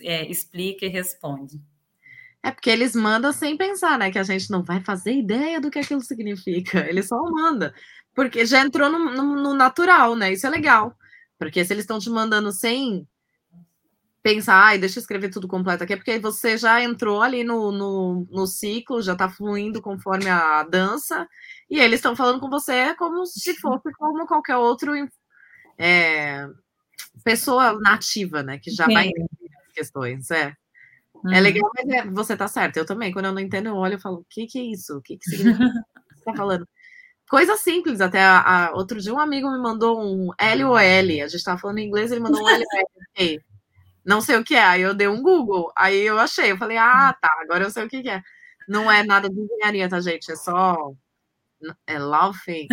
é, 0.03 0.29
explica 0.29 0.85
e 0.85 0.89
responde. 0.89 1.59
É 2.43 2.51
porque 2.51 2.69
eles 2.69 2.95
mandam 2.95 3.33
sem 3.33 3.57
pensar, 3.57 3.97
né? 3.97 4.11
Que 4.11 4.19
a 4.19 4.23
gente 4.23 4.51
não 4.51 4.61
vai 4.61 4.79
fazer 4.79 5.13
ideia 5.13 5.59
do 5.59 5.71
que 5.71 5.79
aquilo 5.79 6.01
significa. 6.01 6.87
Ele 6.87 7.01
só 7.01 7.19
manda. 7.31 7.73
Porque 8.13 8.45
já 8.45 8.61
entrou 8.61 8.91
no, 8.91 8.99
no, 9.11 9.35
no 9.41 9.53
natural, 9.55 10.15
né? 10.15 10.31
Isso 10.31 10.45
é 10.45 10.51
legal. 10.51 10.95
Porque 11.39 11.65
se 11.65 11.73
eles 11.73 11.83
estão 11.83 11.97
te 11.97 12.11
mandando 12.11 12.51
sem 12.51 13.07
pensar, 14.23 14.55
ai, 14.55 14.77
deixa 14.77 14.97
eu 14.97 15.01
escrever 15.01 15.29
tudo 15.29 15.49
completo 15.49 15.83
aqui, 15.83 15.93
é 15.93 15.97
porque 15.97 16.17
você 16.17 16.57
já 16.57 16.81
entrou 16.81 17.21
ali 17.21 17.43
no, 17.43 17.73
no, 17.73 18.27
no 18.31 18.47
ciclo, 18.47 19.01
já 19.01 19.11
está 19.11 19.27
fluindo 19.29 19.81
conforme 19.81 20.29
a 20.29 20.63
dança, 20.63 21.27
e 21.73 21.79
eles 21.79 21.99
estão 21.99 22.15
falando 22.15 22.39
com 22.39 22.49
você 22.49 22.93
como 22.95 23.25
se 23.25 23.55
fosse 23.55 23.91
como 23.93 24.27
qualquer 24.27 24.57
outro 24.57 24.91
é, 25.77 26.47
pessoa 27.23 27.79
nativa, 27.79 28.43
né? 28.43 28.59
Que 28.59 28.69
já 28.69 28.85
Sim. 28.85 28.93
vai 28.93 29.07
entender 29.07 29.49
as 29.65 29.73
questões. 29.73 30.29
É. 30.29 30.53
Uhum. 31.15 31.33
É 31.33 31.39
legal, 31.39 31.69
mas 31.75 31.89
é, 31.89 32.05
você 32.05 32.37
tá 32.37 32.47
certo. 32.47 32.77
Eu 32.77 32.85
também, 32.85 33.11
quando 33.11 33.25
eu 33.25 33.31
não 33.31 33.39
entendo, 33.39 33.67
eu 33.67 33.75
olho 33.75 33.95
e 33.95 34.01
falo, 34.01 34.17
o 34.17 34.25
que, 34.29 34.45
que 34.45 34.59
é 34.59 34.63
isso? 34.63 34.97
O 34.97 35.01
que, 35.01 35.17
que 35.17 35.29
significa? 35.29 35.65
você 36.13 36.23
tá 36.23 36.33
falando? 36.37 36.67
Coisa 37.27 37.57
simples, 37.57 38.01
até 38.01 38.21
a, 38.21 38.67
a, 38.67 38.71
outro 38.73 39.01
dia 39.01 39.13
um 39.13 39.19
amigo 39.19 39.49
me 39.49 39.57
mandou 39.57 39.99
um 39.99 40.27
LOL. 40.27 40.77
A 40.77 41.01
gente 41.01 41.35
estava 41.35 41.57
falando 41.57 41.79
em 41.79 41.87
inglês, 41.87 42.11
ele 42.11 42.21
mandou 42.21 42.41
um 42.41 42.43
LOL 42.43 42.59
não 44.05 44.21
sei 44.21 44.37
o 44.37 44.43
que 44.43 44.55
é. 44.55 44.63
Aí 44.63 44.81
eu 44.81 44.93
dei 44.93 45.07
um 45.07 45.21
Google, 45.21 45.71
aí 45.75 46.01
eu 46.01 46.19
achei, 46.19 46.51
eu 46.51 46.57
falei, 46.57 46.77
ah, 46.77 47.15
tá, 47.19 47.29
agora 47.41 47.63
eu 47.63 47.71
sei 47.71 47.85
o 47.85 47.89
que, 47.89 48.07
é. 48.09 48.21
Não 48.67 48.91
é 48.91 49.03
nada 49.03 49.29
de 49.29 49.39
engenharia, 49.39 49.89
tá, 49.89 49.99
gente? 49.99 50.31
É 50.31 50.35
só. 50.35 50.93
É 51.87 51.99
laughing. 51.99 52.67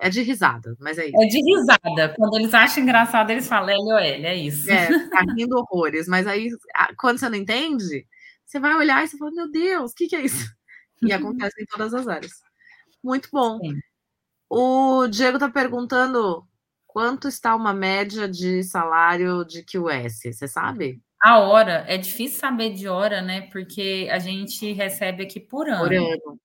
É 0.00 0.08
de 0.08 0.22
risada, 0.22 0.76
mas 0.78 0.98
é 0.98 1.06
isso. 1.06 1.20
É 1.20 1.26
de 1.26 1.42
risada. 1.42 2.14
Quando 2.16 2.38
eles 2.38 2.54
acham 2.54 2.82
engraçado, 2.82 3.30
eles 3.30 3.48
falam 3.48 3.76
LOL, 3.76 3.98
é 3.98 4.34
isso. 4.36 4.70
É, 4.70 4.86
tá 5.08 5.20
rindo 5.36 5.58
horrores. 5.58 6.06
Mas 6.06 6.28
aí, 6.28 6.48
quando 6.96 7.18
você 7.18 7.28
não 7.28 7.36
entende, 7.36 8.06
você 8.44 8.60
vai 8.60 8.74
olhar 8.76 9.02
e 9.02 9.08
você 9.08 9.18
fala, 9.18 9.32
meu 9.32 9.50
Deus, 9.50 9.90
o 9.90 9.94
que, 9.94 10.06
que 10.06 10.14
é 10.14 10.22
isso? 10.22 10.48
E 11.02 11.12
acontece 11.12 11.60
em 11.60 11.66
todas 11.66 11.92
as 11.92 12.06
áreas. 12.06 12.32
Muito 13.02 13.28
bom. 13.32 13.58
Sim. 13.58 13.74
O 14.48 15.08
Diego 15.08 15.38
tá 15.38 15.50
perguntando 15.50 16.46
quanto 16.86 17.26
está 17.26 17.56
uma 17.56 17.74
média 17.74 18.28
de 18.28 18.62
salário 18.62 19.44
de 19.44 19.64
QS? 19.64 20.32
Você 20.32 20.46
sabe? 20.46 21.02
A 21.20 21.40
hora, 21.40 21.84
é 21.88 21.98
difícil 21.98 22.38
saber 22.38 22.72
de 22.72 22.86
hora, 22.86 23.20
né? 23.20 23.42
Porque 23.50 24.08
a 24.10 24.18
gente 24.18 24.72
recebe 24.72 25.24
aqui 25.24 25.40
por 25.40 25.68
ano. 25.68 25.82
Por 25.82 25.92
ano. 25.92 26.40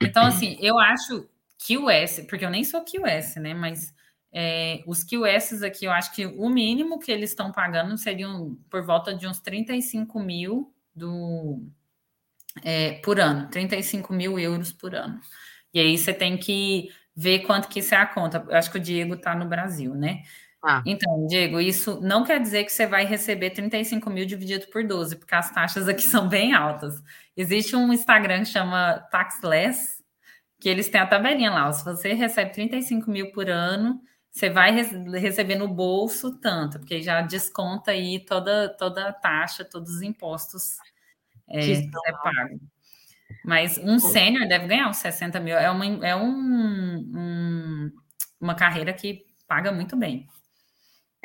Então, 0.00 0.24
assim, 0.24 0.56
eu 0.60 0.78
acho 0.78 1.28
QS, 1.58 2.26
porque 2.28 2.44
eu 2.44 2.50
nem 2.50 2.64
sou 2.64 2.84
QS, 2.84 3.36
né? 3.36 3.54
Mas 3.54 3.94
é, 4.32 4.82
os 4.86 5.02
QS 5.02 5.62
aqui, 5.62 5.86
eu 5.86 5.92
acho 5.92 6.14
que 6.14 6.26
o 6.26 6.48
mínimo 6.48 6.98
que 6.98 7.10
eles 7.10 7.30
estão 7.30 7.50
pagando 7.50 7.96
seriam 7.96 8.56
por 8.68 8.84
volta 8.84 9.14
de 9.14 9.26
uns 9.26 9.40
35 9.40 10.20
mil 10.20 10.72
do, 10.94 11.62
é, 12.62 12.92
por 13.00 13.18
ano, 13.20 13.48
35 13.48 14.12
mil 14.12 14.38
euros 14.38 14.72
por 14.72 14.94
ano. 14.94 15.20
E 15.72 15.80
aí 15.80 15.96
você 15.96 16.12
tem 16.12 16.36
que 16.36 16.90
ver 17.14 17.40
quanto 17.40 17.68
que 17.68 17.80
isso 17.80 17.94
é 17.94 17.98
a 17.98 18.06
conta. 18.06 18.44
Eu 18.48 18.56
acho 18.56 18.70
que 18.70 18.78
o 18.78 18.80
Diego 18.80 19.14
está 19.14 19.34
no 19.34 19.46
Brasil, 19.46 19.94
né? 19.94 20.22
Ah. 20.68 20.82
Então, 20.84 21.28
Diego, 21.28 21.60
isso 21.60 22.00
não 22.00 22.24
quer 22.24 22.40
dizer 22.40 22.64
que 22.64 22.72
você 22.72 22.88
vai 22.88 23.04
receber 23.06 23.50
35 23.50 24.10
mil 24.10 24.26
dividido 24.26 24.66
por 24.66 24.84
12, 24.84 25.14
porque 25.14 25.32
as 25.32 25.48
taxas 25.52 25.86
aqui 25.86 26.02
são 26.02 26.28
bem 26.28 26.54
altas. 26.54 27.00
Existe 27.36 27.76
um 27.76 27.92
Instagram 27.92 28.40
que 28.40 28.46
chama 28.46 28.98
Taxless, 29.12 30.02
que 30.58 30.68
eles 30.68 30.88
têm 30.88 31.00
a 31.00 31.06
tabelinha 31.06 31.52
lá. 31.52 31.72
Se 31.72 31.84
você 31.84 32.14
recebe 32.14 32.50
35 32.50 33.08
mil 33.08 33.30
por 33.30 33.48
ano, 33.48 34.00
você 34.28 34.50
vai 34.50 34.72
receber 34.72 35.54
no 35.54 35.68
bolso 35.68 36.36
tanto, 36.40 36.80
porque 36.80 37.00
já 37.00 37.22
desconta 37.22 37.92
aí 37.92 38.18
toda, 38.18 38.68
toda 38.68 39.08
a 39.08 39.12
taxa, 39.12 39.64
todos 39.64 39.94
os 39.94 40.02
impostos 40.02 40.78
é, 41.48 41.60
que 41.60 41.72
é 41.74 42.12
pago. 42.12 42.60
Mas 43.44 43.78
um 43.78 44.00
sênior 44.00 44.48
deve 44.48 44.66
ganhar 44.66 44.88
uns 44.88 44.96
60 44.96 45.38
mil. 45.38 45.56
É, 45.56 45.70
uma, 45.70 45.86
é 46.04 46.16
um, 46.16 46.28
um, 46.28 47.92
uma 48.40 48.56
carreira 48.56 48.92
que 48.92 49.24
paga 49.46 49.70
muito 49.70 49.96
bem. 49.96 50.26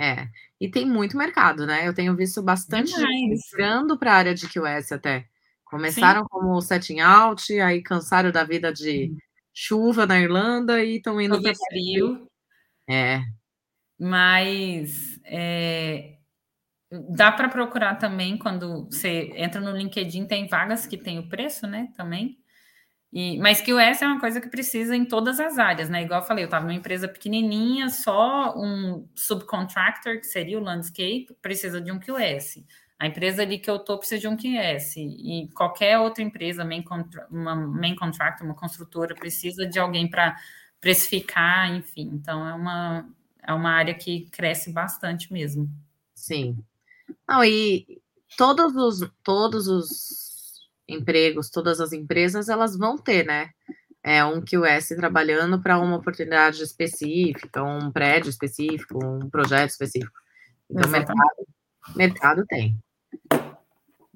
É, 0.01 0.27
e 0.59 0.69
tem 0.69 0.85
muito 0.85 1.17
mercado, 1.17 1.65
né? 1.65 1.87
Eu 1.87 1.93
tenho 1.93 2.15
visto 2.15 2.41
bastante 2.41 2.93
migrando 2.97 3.97
para 3.99 4.13
a 4.13 4.15
área 4.15 4.33
de 4.33 4.47
QS 4.47 4.93
até. 4.93 5.25
Começaram 5.63 6.21
Sim. 6.21 6.27
como 6.29 6.61
setting 6.61 6.99
out, 6.99 7.59
aí 7.59 7.81
cansaram 7.81 8.31
da 8.31 8.43
vida 8.43 8.73
de 8.73 9.15
chuva 9.53 10.05
na 10.05 10.19
Irlanda 10.19 10.83
e 10.83 10.97
estão 10.97 11.21
indo 11.21 11.41
para 11.41 11.53
frio. 11.69 12.27
É. 12.89 13.21
Mas 13.99 15.19
é, 15.23 16.17
Dá 16.91 17.31
para 17.31 17.47
procurar 17.47 17.95
também 17.95 18.37
quando 18.37 18.85
você 18.91 19.31
entra 19.35 19.61
no 19.61 19.71
LinkedIn, 19.71 20.25
tem 20.25 20.45
vagas 20.45 20.85
que 20.85 20.97
tem 20.97 21.19
o 21.19 21.29
preço, 21.29 21.65
né? 21.65 21.87
Também. 21.95 22.37
E, 23.13 23.37
mas 23.39 23.59
que 23.59 23.73
o 23.73 23.79
S 23.79 24.03
é 24.03 24.07
uma 24.07 24.19
coisa 24.19 24.39
que 24.39 24.47
precisa 24.47 24.95
em 24.95 25.03
todas 25.03 25.39
as 25.39 25.57
áreas, 25.57 25.89
né? 25.89 26.03
Igual 26.03 26.21
eu 26.21 26.25
falei, 26.25 26.43
eu 26.43 26.47
estava 26.47 26.65
numa 26.65 26.73
empresa 26.73 27.07
pequenininha, 27.07 27.89
só 27.89 28.53
um 28.57 29.07
subcontractor, 29.15 30.19
que 30.19 30.27
seria 30.27 30.57
o 30.57 30.63
landscape, 30.63 31.27
precisa 31.41 31.81
de 31.81 31.91
um 31.91 31.99
QS. 31.99 32.63
A 32.97 33.07
empresa 33.07 33.41
ali 33.41 33.59
que 33.59 33.69
eu 33.69 33.77
estou 33.77 33.97
precisa 33.97 34.21
de 34.21 34.27
um 34.27 34.37
QS. 34.37 34.95
E 34.97 35.49
qualquer 35.53 35.99
outra 35.99 36.23
empresa, 36.23 36.63
main 36.63 36.83
uma 37.29 37.55
main 37.55 37.95
contractor, 37.95 38.45
uma 38.45 38.55
construtora, 38.55 39.13
precisa 39.15 39.65
de 39.65 39.79
alguém 39.79 40.09
para 40.09 40.35
precificar, 40.79 41.69
enfim. 41.75 42.09
Então, 42.13 42.47
é 42.47 42.53
uma, 42.53 43.09
é 43.45 43.53
uma 43.53 43.71
área 43.71 43.93
que 43.93 44.29
cresce 44.31 44.71
bastante 44.71 45.33
mesmo. 45.33 45.69
Sim, 46.15 46.63
não, 47.27 47.43
e 47.43 48.01
todos 48.37 48.75
os, 48.75 49.09
todos 49.23 49.67
os 49.67 50.30
empregos, 50.93 51.49
todas 51.49 51.79
as 51.79 51.93
empresas, 51.93 52.49
elas 52.49 52.77
vão 52.77 52.97
ter, 52.97 53.25
né? 53.25 53.49
É 54.03 54.23
um 54.25 54.41
QS 54.41 54.89
trabalhando 54.95 55.61
para 55.61 55.77
uma 55.77 55.97
oportunidade 55.97 56.63
específica, 56.63 57.63
um 57.63 57.91
prédio 57.91 58.29
específico, 58.29 58.99
um 59.03 59.29
projeto 59.29 59.69
específico. 59.69 60.19
Então, 60.69 60.89
mercado, 60.89 61.47
mercado 61.95 62.45
tem. 62.47 62.77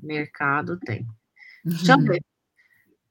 Mercado 0.01 0.80
tem. 0.80 1.05
Deixa 1.63 1.93
eu 1.93 1.99
ver. 2.05 2.23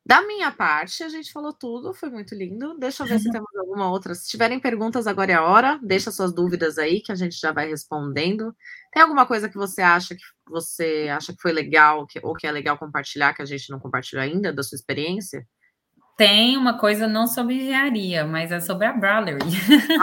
Da 0.06 0.20
minha 0.20 0.52
parte, 0.52 1.02
a 1.02 1.08
gente 1.08 1.32
falou 1.32 1.52
tudo, 1.52 1.94
foi 1.94 2.10
muito 2.10 2.34
lindo. 2.34 2.76
Deixa 2.78 3.02
eu 3.02 3.06
ver 3.06 3.18
se 3.18 3.30
temos 3.32 3.48
alguma 3.56 3.90
outra. 3.90 4.14
Se 4.14 4.28
tiverem 4.28 4.60
perguntas, 4.60 5.06
agora 5.06 5.32
é 5.32 5.34
a 5.34 5.42
hora. 5.42 5.80
Deixa 5.82 6.10
suas 6.10 6.34
dúvidas 6.34 6.76
aí, 6.76 7.00
que 7.00 7.10
a 7.10 7.14
gente 7.14 7.40
já 7.40 7.52
vai 7.52 7.68
respondendo. 7.68 8.54
Tem 8.92 9.02
alguma 9.02 9.24
coisa 9.24 9.48
que 9.48 9.56
você 9.56 9.80
acha 9.80 10.14
que 10.14 10.22
você 10.46 11.08
acha 11.10 11.32
que 11.32 11.40
foi 11.40 11.52
legal, 11.52 12.06
que, 12.06 12.20
ou 12.22 12.34
que 12.34 12.46
é 12.46 12.52
legal 12.52 12.76
compartilhar, 12.76 13.32
que 13.32 13.40
a 13.40 13.46
gente 13.46 13.70
não 13.70 13.80
compartilhou 13.80 14.22
ainda, 14.22 14.52
da 14.52 14.62
sua 14.62 14.76
experiência? 14.76 15.46
Tem 16.18 16.56
uma 16.56 16.78
coisa 16.78 17.08
não 17.08 17.26
sobre 17.26 17.54
engenharia, 17.54 18.24
mas 18.26 18.52
é 18.52 18.60
sobre 18.60 18.86
a 18.86 18.92
Brawlery. 18.92 19.38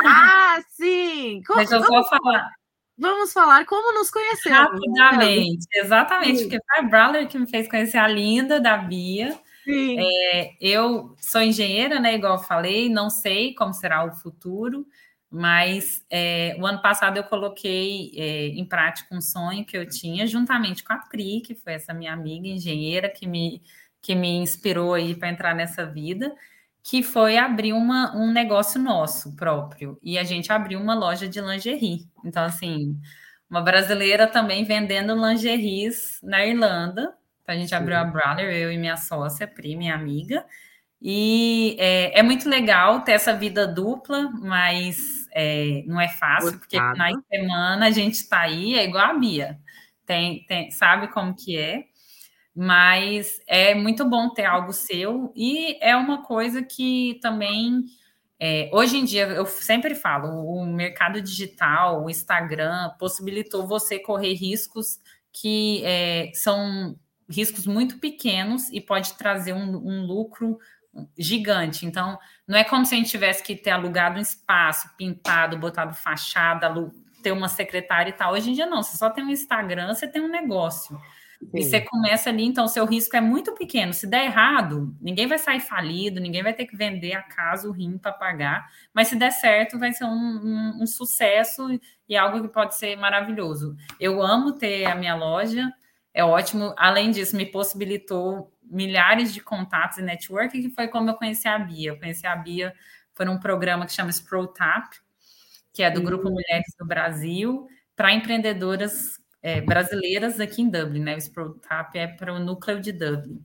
Ah, 0.04 0.58
sim! 0.76 1.42
Como, 1.46 1.60
Deixa 1.60 1.76
eu 1.76 1.84
só 1.84 2.04
falar. 2.04 2.50
Vamos 2.98 3.32
falar 3.32 3.66
como 3.66 3.94
nos 3.94 4.12
conhecemos. 4.12 4.60
Rapidamente, 4.60 5.66
exatamente, 5.74 6.38
sim. 6.38 6.44
porque 6.50 6.60
foi 6.66 6.80
a 6.80 6.88
Brawler 6.88 7.28
que 7.28 7.38
me 7.38 7.48
fez 7.48 7.68
conhecer 7.70 7.98
a 7.98 8.08
linda 8.08 8.60
da 8.60 8.78
Bia. 8.78 9.40
É, 9.74 10.56
eu 10.60 11.16
sou 11.20 11.42
engenheira, 11.42 12.00
né? 12.00 12.16
Igual 12.16 12.38
eu 12.38 12.44
falei, 12.44 12.90
não 12.90 13.10
sei 13.10 13.54
como 13.54 13.74
será 13.74 14.04
o 14.06 14.12
futuro, 14.12 14.86
mas 15.30 16.06
é, 16.10 16.56
o 16.60 16.66
ano 16.66 16.82
passado 16.82 17.18
eu 17.18 17.24
coloquei 17.24 18.12
é, 18.16 18.48
em 18.48 18.66
prática 18.66 19.16
um 19.16 19.22
sonho 19.22 19.66
que 19.66 19.78
eu 19.78 19.88
tinha, 19.88 20.28
juntamente 20.28 20.84
com 20.84 20.94
a 20.94 20.98
Pri, 20.98 21.42
que 21.42 21.56
foi 21.56 21.74
essa 21.74 21.94
minha 21.94 22.14
amiga 22.14 22.48
engenheira 22.48 23.10
que 23.10 23.26
me, 23.26 23.62
que 24.02 24.14
me 24.14 24.38
inspirou 24.38 24.94
aí 24.94 25.16
para 25.16 25.30
entrar 25.30 25.56
nessa 25.56 25.86
vida, 25.86 26.36
que 26.84 27.04
foi 27.04 27.38
abrir 27.38 27.74
uma, 27.74 28.16
um 28.16 28.32
negócio 28.32 28.82
nosso 28.82 29.36
próprio. 29.36 29.98
E 30.02 30.18
a 30.18 30.24
gente 30.24 30.52
abriu 30.52 30.80
uma 30.80 30.96
loja 30.96 31.28
de 31.30 31.40
lingerie. 31.40 32.08
Então, 32.26 32.44
assim, 32.44 33.00
uma 33.50 33.62
brasileira 33.62 34.28
também 34.28 34.64
vendendo 34.64 35.14
lingeries 35.16 36.20
na 36.24 36.46
Irlanda. 36.46 37.14
Então, 37.52 37.58
a 37.58 37.60
gente 37.60 37.76
abriu 37.76 37.98
a 37.98 38.04
Brother, 38.04 38.50
eu 38.50 38.72
e 38.72 38.78
minha 38.78 38.96
sócia, 38.96 39.46
Pri, 39.46 39.76
minha 39.76 39.94
amiga. 39.94 40.46
E 41.02 41.76
é, 41.80 42.20
é, 42.20 42.24
muito 42.24 42.48
legal 42.48 43.02
ter 43.02 43.14
essa 43.14 43.34
vida 43.34 43.68
dupla, 43.68 44.30
mas 44.40 45.28
é, 45.34 45.84
não 45.86 46.00
é 46.00 46.08
fácil, 46.08 46.60
porque 46.60 46.78
na 46.78 47.12
semana 47.30 47.88
a 47.88 47.92
gente 47.92 48.14
está 48.16 48.42
aí, 48.42 48.76
é 48.76 48.86
igual 48.86 49.06
a 49.06 49.14
Bia, 49.16 49.60
tem, 50.06 50.46
tem, 50.46 50.70
sabe 50.70 51.08
como 51.08 51.36
que 51.36 51.58
é, 51.58 51.86
mas 52.56 53.42
é 53.48 53.74
muito 53.74 54.08
bom 54.08 54.30
ter 54.30 54.46
algo 54.46 54.72
seu, 54.72 55.34
e 55.36 55.76
é 55.82 55.96
uma 55.96 56.22
coisa 56.22 56.62
que 56.62 57.20
também, 57.20 57.84
é, 58.40 58.70
hoje 58.72 58.98
em 58.98 59.04
dia, 59.04 59.26
eu 59.26 59.48
sempre 59.48 59.96
falo, 59.96 60.46
o 60.46 60.66
mercado 60.68 61.20
digital, 61.20 62.06
o 62.06 62.12
Instagram, 62.12 62.92
possibilitou 63.00 63.66
você 63.66 63.98
correr 63.98 64.34
riscos 64.34 65.00
que 65.34 65.82
é, 65.84 66.30
são 66.36 66.96
riscos 67.32 67.66
muito 67.66 67.98
pequenos 67.98 68.70
e 68.72 68.82
pode 68.82 69.14
trazer 69.14 69.54
um, 69.54 69.76
um, 69.76 70.06
lucro 70.06 70.60
gigante. 71.18 71.86
Então, 71.86 72.20
não 72.48 72.58
é 72.58 72.64
como 72.64 72.86
se 72.86 72.94
a 72.94 72.98
gente 72.98 73.10
tivesse 73.10 73.42
que 73.42 73.56
ter 73.56 73.72
alugado 73.72 74.18
um 74.18 74.22
espaço, 74.22 74.90
pintado, 74.98 75.58
botado 75.58 75.94
fachada, 75.94 76.74
ter 77.22 77.32
uma 77.32 77.48
secretária 77.48 78.10
e 78.10 78.14
tal. 78.14 78.34
Hoje 78.34 78.52
em 78.52 78.54
dia, 78.54 78.66
não. 78.66 78.84
Você 78.84 78.98
só 78.98 79.10
tem 79.10 79.24
um 79.24 79.30
Instagram, 79.30 79.94
você 79.94 80.08
tem 80.08 80.22
um 80.22 80.30
negócio. 80.30 81.00
Sim. 81.42 81.50
E 81.56 81.64
você 81.64 81.82
começa 81.82 82.30
ali, 82.30 82.46
então, 82.46 82.68
seu 82.68 82.86
risco 82.86 83.16
é 83.16 83.22
muito 83.22 83.54
pequeno. 83.56 83.94
Se 83.94 84.06
der 84.06 84.26
errado, 84.26 84.96
ninguém 85.02 85.26
vai 85.26 85.40
sair 85.40 85.60
falido, 85.60 86.20
ninguém 86.20 86.44
vai 86.44 86.54
ter 86.54 86.66
que 86.66 86.76
vender 86.76 87.14
a 87.14 87.24
casa, 87.24 87.68
o 87.68 87.72
rim 87.72 87.98
para 87.98 88.12
pagar. 88.12 88.70
Mas 88.94 89.08
se 89.08 89.16
der 89.16 89.32
certo, 89.32 89.80
vai 89.80 89.92
ser 89.92 90.06
um, 90.06 90.10
um, 90.10 90.84
um 90.84 90.88
sucesso 90.88 91.68
e 92.08 92.16
algo 92.16 92.42
que 92.42 92.48
pode 92.48 92.76
ser 92.76 92.96
maravilhoso. 92.96 93.76
Eu 94.00 94.22
amo 94.22 94.54
ter 94.54 94.86
a 94.86 94.94
minha 94.94 95.16
loja, 95.16 95.74
é 96.14 96.24
ótimo. 96.24 96.74
Além 96.78 97.12
disso, 97.12 97.36
me 97.36 97.46
possibilitou 97.46 98.52
milhares 98.64 99.34
de 99.34 99.42
contatos 99.42 99.98
e 99.98 100.02
network, 100.02 100.62
que 100.62 100.70
foi 100.70 100.88
como 100.88 101.10
eu 101.10 101.16
conheci 101.16 101.48
a 101.48 101.58
Bia. 101.58 101.92
Eu 101.92 102.00
conheci 102.00 102.26
a 102.26 102.36
Bia 102.36 102.74
por 103.14 103.28
um 103.28 103.38
programa 103.38 103.86
que 103.86 103.94
chama 103.94 104.10
Sprotap, 104.10 104.98
que 105.74 105.84
é 105.84 105.92
do 105.92 106.02
Grupo 106.02 106.28
uhum. 106.28 106.34
Mulheres 106.34 106.74
do 106.78 106.86
Brasil, 106.86 107.68
para 107.96 108.14
empreendedoras 108.14 109.20
é, 109.42 109.62
brasileiras 109.62 110.40
aqui 110.40 110.62
em 110.62 110.70
Dublin, 110.70 111.02
né? 111.02 111.16
O 111.16 111.18
Sprotap 111.18 111.98
é 111.98 112.08
para 112.08 112.34
o 112.34 112.40
núcleo 112.40 112.80
de 112.80 112.92
Dublin. 112.92 113.44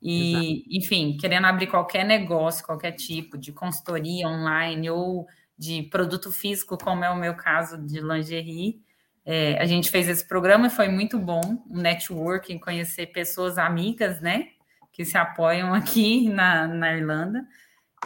E, 0.00 0.32
Exato. 0.32 0.64
enfim, 0.70 1.16
querendo 1.18 1.46
abrir 1.46 1.66
qualquer 1.66 2.04
negócio, 2.04 2.64
qualquer 2.64 2.92
tipo 2.92 3.38
de 3.38 3.52
consultoria 3.52 4.28
online 4.28 4.90
ou 4.90 5.26
de 5.56 5.84
produto 5.84 6.30
físico, 6.30 6.76
como 6.76 7.04
é 7.04 7.10
o 7.10 7.16
meu 7.16 7.34
caso 7.34 7.78
de 7.78 8.00
lingerie, 8.00 8.82
é, 9.26 9.58
a 9.58 9.64
gente 9.66 9.90
fez 9.90 10.08
esse 10.08 10.26
programa 10.26 10.66
e 10.66 10.70
foi 10.70 10.88
muito 10.88 11.18
bom, 11.18 11.62
um 11.70 11.80
networking, 11.80 12.58
conhecer 12.58 13.06
pessoas 13.06 13.56
amigas, 13.58 14.20
né, 14.20 14.48
que 14.92 15.04
se 15.04 15.16
apoiam 15.16 15.72
aqui 15.74 16.28
na, 16.28 16.66
na 16.66 16.94
Irlanda. 16.94 17.46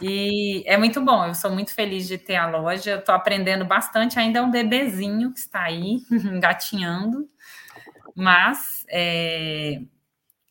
E 0.01 0.63
é 0.65 0.77
muito 0.77 1.01
bom, 1.01 1.25
eu 1.25 1.35
sou 1.35 1.51
muito 1.51 1.73
feliz 1.73 2.07
de 2.07 2.17
ter 2.17 2.37
a 2.37 2.47
loja, 2.47 2.95
estou 2.95 3.13
aprendendo 3.13 3.65
bastante, 3.65 4.17
ainda 4.17 4.39
é 4.39 4.41
um 4.41 4.51
bebezinho 4.51 5.33
que 5.33 5.39
está 5.39 5.63
aí, 5.63 5.97
engatinhando, 6.11 7.29
mas 8.15 8.85
é, 8.89 9.81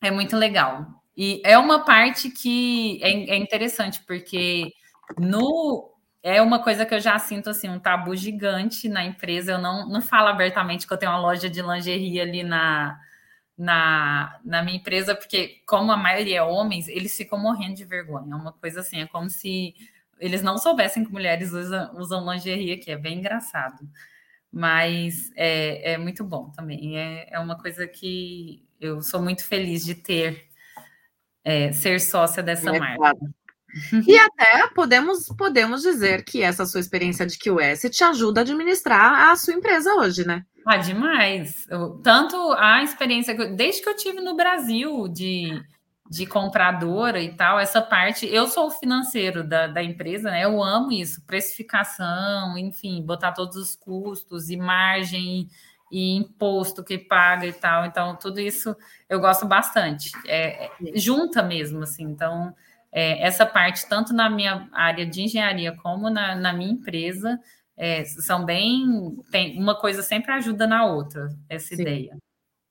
é 0.02 0.10
muito 0.10 0.36
legal. 0.36 0.86
E 1.16 1.42
é 1.44 1.58
uma 1.58 1.84
parte 1.84 2.30
que 2.30 3.00
é, 3.02 3.10
é 3.30 3.36
interessante, 3.36 4.02
porque 4.06 4.72
no 5.18 5.97
é 6.36 6.42
uma 6.42 6.62
coisa 6.62 6.84
que 6.84 6.94
eu 6.94 7.00
já 7.00 7.18
sinto 7.18 7.48
assim, 7.50 7.68
um 7.68 7.78
tabu 7.78 8.14
gigante 8.14 8.88
na 8.88 9.04
empresa. 9.04 9.52
Eu 9.52 9.58
não, 9.58 9.88
não 9.88 10.02
falo 10.02 10.28
abertamente 10.28 10.86
que 10.86 10.92
eu 10.92 10.98
tenho 10.98 11.12
uma 11.12 11.20
loja 11.20 11.48
de 11.48 11.62
lingerie 11.62 12.20
ali 12.20 12.42
na, 12.42 13.00
na, 13.56 14.38
na 14.44 14.62
minha 14.62 14.76
empresa, 14.76 15.14
porque, 15.14 15.62
como 15.66 15.90
a 15.90 15.96
maioria 15.96 16.38
é 16.38 16.42
homens, 16.42 16.86
eles 16.88 17.16
ficam 17.16 17.38
morrendo 17.38 17.74
de 17.76 17.84
vergonha. 17.84 18.32
É 18.32 18.36
uma 18.36 18.52
coisa 18.52 18.80
assim, 18.80 19.00
é 19.00 19.06
como 19.06 19.30
se 19.30 19.74
eles 20.20 20.42
não 20.42 20.58
soubessem 20.58 21.04
que 21.04 21.12
mulheres 21.12 21.52
usam, 21.52 21.96
usam 21.96 22.32
lingerie 22.32 22.72
aqui, 22.72 22.90
é 22.90 22.96
bem 22.96 23.18
engraçado. 23.18 23.88
Mas 24.52 25.30
é, 25.36 25.92
é 25.92 25.98
muito 25.98 26.24
bom 26.24 26.50
também. 26.50 26.98
É, 26.98 27.28
é 27.32 27.38
uma 27.38 27.56
coisa 27.58 27.86
que 27.86 28.66
eu 28.80 29.02
sou 29.02 29.22
muito 29.22 29.44
feliz 29.44 29.84
de 29.84 29.94
ter, 29.94 30.48
é, 31.44 31.72
ser 31.72 32.00
sócia 32.00 32.42
dessa 32.42 32.70
é 32.74 32.78
marca. 32.78 32.96
Claro. 32.96 33.18
E 34.06 34.18
até 34.18 34.66
podemos, 34.74 35.28
podemos 35.36 35.82
dizer 35.82 36.24
que 36.24 36.42
essa 36.42 36.64
sua 36.64 36.80
experiência 36.80 37.26
de 37.26 37.38
QS 37.38 37.90
te 37.90 38.02
ajuda 38.02 38.40
a 38.40 38.42
administrar 38.42 39.30
a 39.30 39.36
sua 39.36 39.54
empresa 39.54 39.92
hoje, 39.94 40.26
né? 40.26 40.44
Ah, 40.66 40.76
demais. 40.76 41.66
Eu, 41.68 42.00
tanto 42.02 42.36
a 42.52 42.82
experiência, 42.82 43.34
que 43.34 43.42
eu, 43.42 43.54
desde 43.54 43.82
que 43.82 43.88
eu 43.88 43.96
tive 43.96 44.20
no 44.20 44.36
Brasil 44.36 45.08
de, 45.08 45.62
de 46.10 46.26
compradora 46.26 47.20
e 47.20 47.34
tal, 47.34 47.58
essa 47.58 47.80
parte, 47.80 48.26
eu 48.26 48.46
sou 48.46 48.66
o 48.66 48.70
financeiro 48.70 49.42
da, 49.42 49.66
da 49.66 49.82
empresa, 49.82 50.30
né? 50.30 50.44
Eu 50.44 50.62
amo 50.62 50.92
isso, 50.92 51.24
precificação, 51.26 52.56
enfim, 52.56 53.02
botar 53.02 53.32
todos 53.32 53.56
os 53.56 53.74
custos 53.76 54.50
e 54.50 54.56
margem 54.56 55.48
e 55.90 56.16
imposto 56.16 56.84
que 56.84 56.98
paga 56.98 57.46
e 57.46 57.52
tal. 57.52 57.86
Então, 57.86 58.16
tudo 58.16 58.40
isso 58.40 58.76
eu 59.08 59.20
gosto 59.20 59.46
bastante. 59.46 60.10
É, 60.26 60.66
é 60.66 60.70
junta 60.94 61.42
mesmo, 61.42 61.82
assim. 61.82 62.04
Então, 62.04 62.54
é, 62.92 63.26
essa 63.26 63.44
parte, 63.44 63.86
tanto 63.88 64.12
na 64.12 64.30
minha 64.30 64.68
área 64.72 65.06
de 65.06 65.22
engenharia 65.22 65.76
como 65.76 66.08
na, 66.10 66.34
na 66.34 66.52
minha 66.52 66.72
empresa, 66.72 67.38
é, 67.76 68.04
são 68.04 68.44
bem. 68.44 69.16
Tem, 69.30 69.58
uma 69.60 69.78
coisa 69.78 70.02
sempre 70.02 70.32
ajuda 70.32 70.66
na 70.66 70.86
outra, 70.86 71.28
essa 71.48 71.74
Sim. 71.74 71.82
ideia. 71.82 72.16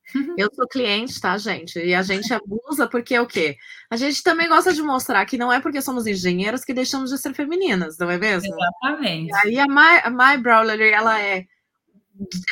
Eu 0.38 0.50
sou 0.54 0.68
cliente, 0.68 1.20
tá, 1.20 1.38
gente? 1.38 1.80
E 1.80 1.94
a 1.94 2.02
gente 2.02 2.34
abusa 2.34 2.88
porque 2.88 3.14
é 3.16 3.22
o 3.22 3.28
quê? 3.28 3.58
A 3.90 3.98
gente 3.98 4.24
também 4.24 4.48
gosta 4.48 4.74
de 4.74 4.82
mostrar 4.82 5.26
que 5.26 5.38
não 5.38 5.52
é 5.52 5.60
porque 5.60 5.82
somos 5.82 6.08
engenheiras 6.08 6.64
que 6.64 6.74
deixamos 6.74 7.10
de 7.10 7.18
ser 7.18 7.34
femininas, 7.34 7.98
não 7.98 8.10
é 8.10 8.18
mesmo? 8.18 8.54
Exatamente. 8.54 9.32
E 9.32 9.36
aí 9.36 9.60
a 9.60 9.68
My, 9.68 10.02
a 10.04 10.10
My 10.10 10.42
Brawler, 10.42 10.80
ela 10.94 11.22
é, 11.22 11.46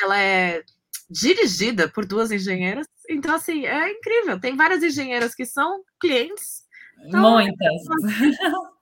ela 0.02 0.18
é 0.18 0.62
dirigida 1.08 1.88
por 1.88 2.04
duas 2.04 2.30
engenheiras, 2.30 2.86
então 3.08 3.34
assim, 3.34 3.64
é 3.64 3.90
incrível. 3.90 4.38
Tem 4.38 4.56
várias 4.56 4.82
engenheiras 4.82 5.34
que 5.34 5.46
são 5.46 5.82
clientes 5.98 6.65
então, 7.04 7.32
Muitas. 7.32 7.82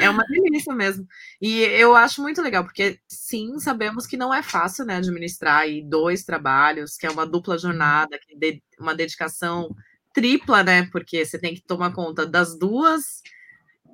É 0.00 0.10
uma 0.10 0.24
delícia 0.24 0.74
mesmo. 0.74 1.06
E 1.40 1.60
eu 1.60 1.94
acho 1.96 2.20
muito 2.20 2.42
legal, 2.42 2.64
porque 2.64 2.98
sim, 3.08 3.58
sabemos 3.58 4.06
que 4.06 4.16
não 4.16 4.34
é 4.34 4.42
fácil, 4.42 4.84
né, 4.84 4.96
administrar 4.96 5.60
aí 5.60 5.82
dois 5.82 6.24
trabalhos, 6.24 6.96
que 6.96 7.06
é 7.06 7.10
uma 7.10 7.26
dupla 7.26 7.56
jornada, 7.56 8.18
que 8.18 8.62
uma 8.78 8.94
dedicação 8.94 9.74
tripla, 10.12 10.62
né? 10.62 10.86
Porque 10.90 11.24
você 11.24 11.38
tem 11.38 11.54
que 11.54 11.62
tomar 11.62 11.92
conta 11.92 12.26
das 12.26 12.58
duas 12.58 13.22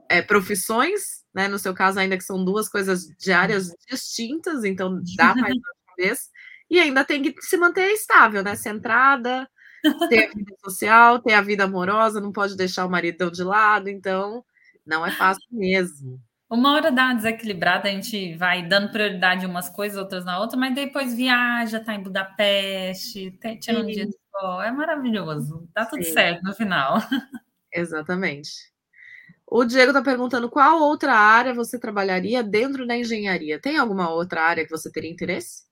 é, 0.08 0.22
profissões, 0.22 1.24
né? 1.34 1.48
No 1.48 1.58
seu 1.58 1.74
caso, 1.74 1.98
ainda 1.98 2.16
que 2.16 2.24
são 2.24 2.44
duas 2.44 2.68
coisas 2.68 3.06
diárias 3.18 3.70
distintas, 3.88 4.64
então 4.64 5.00
dá 5.16 5.34
mais 5.34 5.54
uma 5.54 5.96
vez. 5.96 6.30
E 6.70 6.80
ainda 6.80 7.04
tem 7.04 7.22
que 7.22 7.34
se 7.42 7.56
manter 7.56 7.92
estável, 7.92 8.42
né? 8.42 8.56
Centrada, 8.56 9.48
ter 10.08 10.26
a 10.26 10.34
vida 10.34 10.54
social, 10.64 11.18
ter 11.20 11.34
a 11.34 11.40
vida 11.40 11.64
amorosa, 11.64 12.20
não 12.20 12.32
pode 12.32 12.56
deixar 12.56 12.86
o 12.86 12.90
maridão 12.90 13.30
de 13.30 13.42
lado, 13.42 13.88
então 13.88 14.44
não 14.84 15.04
é 15.04 15.10
fácil 15.10 15.46
mesmo. 15.50 16.20
Uma 16.48 16.74
hora 16.74 16.92
dá 16.92 17.06
uma 17.06 17.14
desequilibrada, 17.14 17.88
a 17.88 17.92
gente 17.92 18.36
vai 18.36 18.66
dando 18.66 18.90
prioridade 18.90 19.44
em 19.44 19.48
umas 19.48 19.68
coisas, 19.68 19.98
outras 19.98 20.24
na 20.24 20.38
outra, 20.38 20.58
mas 20.58 20.74
depois 20.74 21.14
viaja, 21.14 21.80
tá 21.80 21.94
em 21.94 22.02
Budapeste, 22.02 23.38
tira 23.60 23.80
um 23.80 23.86
dia 23.86 24.06
de 24.06 24.16
sol, 24.30 24.62
é 24.62 24.70
maravilhoso, 24.70 25.68
dá 25.74 25.84
tudo 25.84 26.04
Sim. 26.04 26.12
certo 26.12 26.42
no 26.42 26.54
final. 26.54 26.98
Exatamente. 27.72 28.72
O 29.46 29.64
Diego 29.64 29.90
está 29.90 30.02
perguntando 30.02 30.48
qual 30.50 30.80
outra 30.80 31.14
área 31.14 31.54
você 31.54 31.78
trabalharia 31.78 32.42
dentro 32.42 32.86
da 32.86 32.96
engenharia. 32.96 33.60
Tem 33.60 33.76
alguma 33.76 34.10
outra 34.10 34.42
área 34.42 34.64
que 34.64 34.70
você 34.70 34.90
teria 34.90 35.10
interesse? 35.10 35.64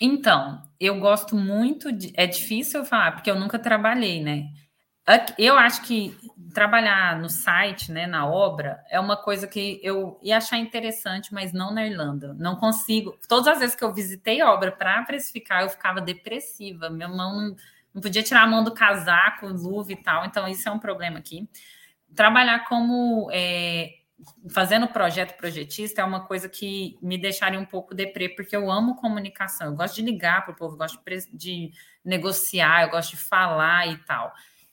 Então, 0.00 0.62
eu 0.80 0.98
gosto 0.98 1.36
muito 1.36 1.92
de. 1.92 2.12
É 2.16 2.26
difícil 2.26 2.80
eu 2.80 2.86
falar, 2.86 3.12
porque 3.12 3.30
eu 3.30 3.38
nunca 3.38 3.58
trabalhei, 3.58 4.22
né? 4.22 4.48
Eu 5.36 5.58
acho 5.58 5.82
que 5.82 6.16
trabalhar 6.54 7.18
no 7.18 7.28
site, 7.28 7.90
né, 7.90 8.06
na 8.06 8.26
obra, 8.26 8.82
é 8.88 8.98
uma 8.98 9.16
coisa 9.16 9.46
que 9.46 9.80
eu 9.82 10.18
ia 10.22 10.36
achar 10.38 10.58
interessante, 10.58 11.32
mas 11.32 11.52
não 11.52 11.72
na 11.72 11.86
Irlanda. 11.86 12.34
Não 12.34 12.56
consigo. 12.56 13.16
Todas 13.28 13.48
as 13.48 13.58
vezes 13.58 13.76
que 13.76 13.84
eu 13.84 13.92
visitei 13.92 14.42
obra 14.42 14.70
para 14.72 15.02
precificar, 15.02 15.62
eu 15.62 15.68
ficava 15.68 16.00
depressiva. 16.00 16.90
Minha 16.90 17.08
mão 17.08 17.40
não, 17.40 17.56
não 17.94 18.02
podia 18.02 18.22
tirar 18.22 18.42
a 18.42 18.46
mão 18.46 18.64
do 18.64 18.72
casaco, 18.72 19.46
luva 19.48 19.92
e 19.92 19.96
tal. 19.96 20.24
Então, 20.26 20.46
isso 20.48 20.68
é 20.68 20.72
um 20.72 20.78
problema 20.78 21.18
aqui. 21.18 21.48
Trabalhar 22.14 22.68
como 22.68 23.28
é, 23.32 23.94
fazendo 24.50 24.88
projeto 24.88 25.36
projetista 25.36 26.00
é 26.00 26.04
uma 26.04 26.26
coisa 26.26 26.48
que 26.48 26.98
me 27.02 27.18
deixaria 27.18 27.58
um 27.58 27.64
pouco 27.64 27.94
deprê, 27.94 28.28
porque 28.28 28.56
eu 28.56 28.70
amo 28.70 28.96
comunicação, 28.96 29.68
eu 29.68 29.74
gosto 29.74 29.96
de 29.96 30.02
ligar 30.02 30.44
para 30.44 30.52
o 30.52 30.56
povo, 30.56 30.74
eu 30.74 30.78
gosto 30.78 31.00
de, 31.32 31.70
negociar, 32.04 32.82
eu 32.82 32.90
gosto 32.90 33.10
de 33.10 33.16
falar 33.16 33.86
e 33.88 33.96
tal. 33.98 34.32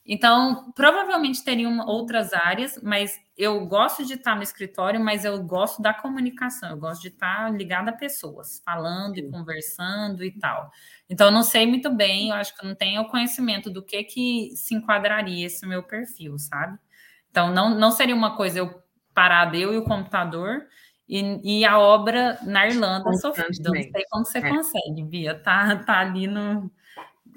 Então, 0.09 0.71
provavelmente 0.71 1.43
teriam 1.43 1.85
outras 1.85 2.31
áreas, 2.31 2.79
mas 2.81 3.19
eu 3.37 3.65
gosto 3.65 4.05
de 4.05 4.13
estar 4.13 4.37
no 4.37 4.41
escritório, 4.41 5.01
mas 5.01 5.25
eu 5.25 5.43
gosto 5.43 5.81
da 5.81 5.93
comunicação, 5.93 6.69
eu 6.69 6.77
gosto 6.77 7.01
de 7.01 7.09
estar 7.09 7.51
ligada 7.53 7.91
a 7.91 7.93
pessoas, 7.93 8.61
falando 8.63 9.17
e 9.17 9.29
conversando 9.29 10.23
e 10.23 10.31
tal. 10.31 10.71
Então, 11.09 11.27
eu 11.27 11.31
não 11.31 11.43
sei 11.43 11.67
muito 11.67 11.93
bem, 11.93 12.29
eu 12.29 12.35
acho 12.35 12.55
que 12.55 12.63
eu 12.63 12.69
não 12.69 12.75
tenho 12.75 13.01
o 13.01 13.09
conhecimento 13.09 13.69
do 13.69 13.83
que 13.83 14.01
que 14.03 14.51
se 14.55 14.73
enquadraria 14.73 15.45
esse 15.45 15.67
meu 15.67 15.83
perfil, 15.83 16.39
sabe? 16.39 16.79
Então, 17.29 17.51
não, 17.53 17.77
não 17.77 17.91
seria 17.91 18.15
uma 18.15 18.37
coisa 18.37 18.59
eu 18.59 18.86
parada, 19.17 19.57
eu 19.57 19.73
e 19.73 19.77
o 19.77 19.83
computador, 19.83 20.61
e, 21.09 21.61
e 21.61 21.65
a 21.65 21.79
obra 21.79 22.37
na 22.43 22.67
Irlanda 22.67 23.11
sofrida. 23.13 23.71
Não 23.71 23.81
sei 23.81 24.03
como 24.11 24.25
você 24.25 24.37
é. 24.37 24.49
consegue, 24.49 25.03
Bia. 25.03 25.33
Tá, 25.33 25.75
tá 25.77 25.99
ali 26.01 26.27
no. 26.27 26.69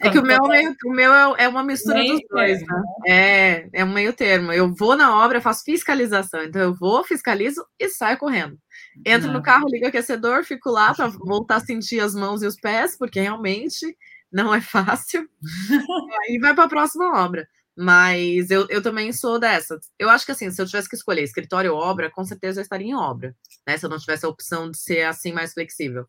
É 0.03 0.11
que 0.11 0.19
o 0.19 0.23
meu, 0.23 0.47
meio, 0.47 0.75
o 0.85 0.91
meu 0.91 1.13
é, 1.13 1.45
é 1.45 1.49
uma 1.49 1.63
mistura 1.63 1.99
meio 1.99 2.19
dos 2.19 2.23
dois, 2.31 2.59
termo, 2.59 2.75
né? 2.75 2.83
É, 3.09 3.69
é 3.73 3.85
um 3.85 3.93
meio 3.93 4.13
termo. 4.13 4.53
Eu 4.53 4.75
vou 4.75 4.95
na 4.95 5.25
obra, 5.25 5.41
faço 5.41 5.65
fiscalização. 5.65 6.43
Então 6.43 6.61
eu 6.61 6.75
vou, 6.75 7.03
fiscalizo 7.05 7.65
e 7.79 7.89
saio 7.89 8.19
correndo. 8.19 8.59
Entro 9.07 9.29
não. 9.29 9.35
no 9.35 9.43
carro, 9.43 9.69
ligo 9.69 9.87
o 9.87 9.89
aquecedor, 9.89 10.45
fico 10.45 10.71
lá 10.71 10.95
para 10.95 11.09
voltar 11.09 11.57
a 11.57 11.61
sentir 11.61 12.01
as 12.01 12.15
mãos 12.15 12.43
e 12.43 12.47
os 12.47 12.57
pés, 12.57 12.97
porque 12.97 13.21
realmente 13.21 13.97
não 14.31 14.55
é 14.55 14.61
fácil. 14.61 15.27
e 16.29 16.39
vai 16.39 16.55
para 16.55 16.65
a 16.65 16.69
próxima 16.69 17.23
obra. 17.23 17.47
Mas 17.83 18.51
eu, 18.51 18.67
eu 18.69 18.83
também 18.83 19.11
sou 19.11 19.41
dessa. 19.41 19.81
Eu 19.99 20.11
acho 20.11 20.27
que 20.27 20.33
assim, 20.33 20.51
se 20.51 20.61
eu 20.61 20.67
tivesse 20.67 20.87
que 20.87 20.95
escolher 20.95 21.23
escritório 21.23 21.73
ou 21.73 21.81
obra, 21.81 22.11
com 22.11 22.23
certeza 22.23 22.61
eu 22.61 22.63
estaria 22.63 22.89
em 22.89 22.95
obra, 22.95 23.35
né? 23.67 23.79
Se 23.79 23.87
eu 23.87 23.89
não 23.89 23.99
tivesse 23.99 24.27
a 24.27 24.29
opção 24.29 24.71
de 24.71 24.77
ser 24.77 25.05
assim 25.05 25.33
mais 25.33 25.55
flexível. 25.55 26.07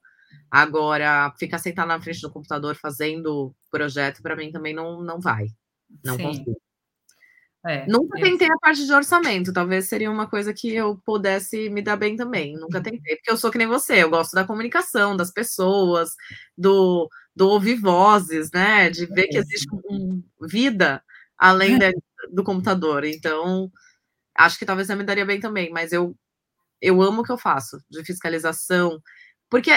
Agora, 0.51 1.33
ficar 1.39 1.59
sentado 1.59 1.87
na 1.87 2.01
frente 2.01 2.19
do 2.19 2.29
computador 2.29 2.75
fazendo 2.75 3.55
projeto, 3.71 4.21
para 4.21 4.35
mim 4.35 4.51
também 4.51 4.75
não, 4.75 5.01
não 5.01 5.21
vai. 5.21 5.47
Não 6.03 6.17
Sim. 6.17 6.23
consigo. 6.23 6.61
É, 7.65 7.87
Nunca 7.87 8.19
tentei 8.19 8.49
a 8.51 8.57
parte 8.57 8.85
de 8.85 8.91
orçamento, 8.91 9.53
talvez 9.53 9.87
seria 9.87 10.11
uma 10.11 10.27
coisa 10.27 10.53
que 10.53 10.73
eu 10.73 10.99
pudesse 11.05 11.69
me 11.69 11.81
dar 11.81 11.95
bem 11.95 12.17
também. 12.17 12.57
Nunca 12.57 12.79
uhum. 12.79 12.83
tentei, 12.83 13.15
porque 13.15 13.31
eu 13.31 13.37
sou 13.37 13.49
que 13.49 13.57
nem 13.57 13.67
você, 13.67 14.03
eu 14.03 14.09
gosto 14.09 14.33
da 14.33 14.43
comunicação, 14.43 15.15
das 15.15 15.31
pessoas, 15.31 16.15
do, 16.57 17.07
do 17.33 17.47
ouvir 17.47 17.75
vozes, 17.75 18.51
né? 18.51 18.89
De 18.89 19.05
ver 19.05 19.27
que 19.27 19.37
existe 19.37 19.67
um, 19.89 20.21
vida 20.41 21.01
além 21.41 21.79
do 22.31 22.43
computador. 22.43 23.03
Então, 23.03 23.71
acho 24.35 24.59
que 24.59 24.65
talvez 24.65 24.87
eu 24.89 24.95
me 24.95 25.03
daria 25.03 25.25
bem 25.25 25.39
também, 25.39 25.71
mas 25.71 25.91
eu, 25.91 26.15
eu 26.79 27.01
amo 27.01 27.21
o 27.21 27.23
que 27.23 27.31
eu 27.31 27.37
faço 27.37 27.83
de 27.89 28.05
fiscalização, 28.05 29.01
porque 29.49 29.71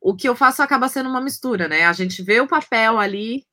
o 0.00 0.14
que 0.14 0.28
eu 0.28 0.36
faço 0.36 0.62
acaba 0.62 0.88
sendo 0.88 1.10
uma 1.10 1.20
mistura, 1.20 1.66
né? 1.66 1.86
A 1.86 1.92
gente 1.92 2.22
vê 2.22 2.40
o 2.40 2.46
papel 2.46 3.00
ali, 3.00 3.44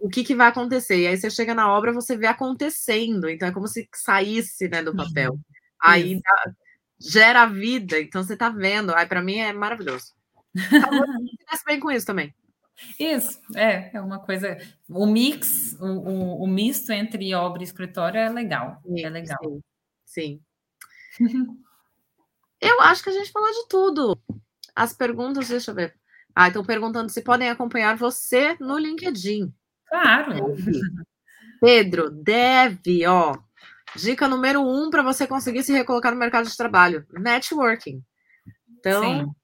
o 0.00 0.08
que, 0.08 0.24
que 0.24 0.34
vai 0.34 0.48
acontecer, 0.48 0.98
e 0.98 1.06
aí 1.06 1.16
você 1.16 1.30
chega 1.30 1.54
na 1.54 1.72
obra, 1.72 1.92
você 1.92 2.16
vê 2.16 2.26
acontecendo, 2.26 3.28
então 3.28 3.46
é 3.46 3.52
como 3.52 3.68
se 3.68 3.88
saísse 3.94 4.68
né, 4.68 4.82
do 4.82 4.90
uhum. 4.90 4.96
papel. 4.96 5.38
Aí 5.80 6.20
dá, 6.20 6.52
gera 6.98 7.46
vida, 7.46 8.00
então 8.00 8.22
você 8.22 8.36
tá 8.36 8.50
vendo. 8.50 8.92
Aí 8.94 9.06
para 9.06 9.22
mim 9.22 9.36
é 9.36 9.52
maravilhoso. 9.52 10.12
Então, 11.46 11.58
bem 11.66 11.80
com 11.80 11.90
isso 11.90 12.06
também. 12.06 12.34
Isso, 12.98 13.40
é, 13.54 13.90
é 13.94 14.00
uma 14.00 14.18
coisa. 14.18 14.58
O 14.88 15.06
mix, 15.06 15.74
o, 15.80 15.86
o, 15.86 16.44
o 16.44 16.46
misto 16.46 16.90
entre 16.92 17.34
obra 17.34 17.62
e 17.62 17.64
escritório 17.64 18.18
é 18.18 18.28
legal. 18.28 18.80
Sim, 18.82 19.04
é 19.04 19.08
legal. 19.08 19.38
Sim. 19.42 19.60
sim. 20.04 20.40
eu 22.60 22.80
acho 22.82 23.02
que 23.02 23.10
a 23.10 23.12
gente 23.12 23.30
falou 23.30 23.50
de 23.50 23.68
tudo. 23.68 24.20
As 24.74 24.92
perguntas, 24.92 25.48
deixa 25.48 25.70
eu 25.70 25.74
ver. 25.74 25.94
Ah, 26.34 26.48
estão 26.48 26.64
perguntando 26.64 27.10
se 27.10 27.22
podem 27.22 27.48
acompanhar 27.48 27.96
você 27.96 28.56
no 28.58 28.76
LinkedIn. 28.76 29.54
Claro. 29.86 30.52
Deve. 30.54 30.80
Pedro, 31.60 32.10
deve, 32.10 33.06
ó. 33.06 33.38
Dica 33.96 34.26
número 34.26 34.60
um 34.60 34.90
para 34.90 35.02
você 35.02 35.26
conseguir 35.26 35.62
se 35.62 35.72
recolocar 35.72 36.12
no 36.12 36.18
mercado 36.18 36.48
de 36.48 36.56
trabalho: 36.56 37.06
networking. 37.12 38.02
Então. 38.78 39.02
Sim. 39.02 39.43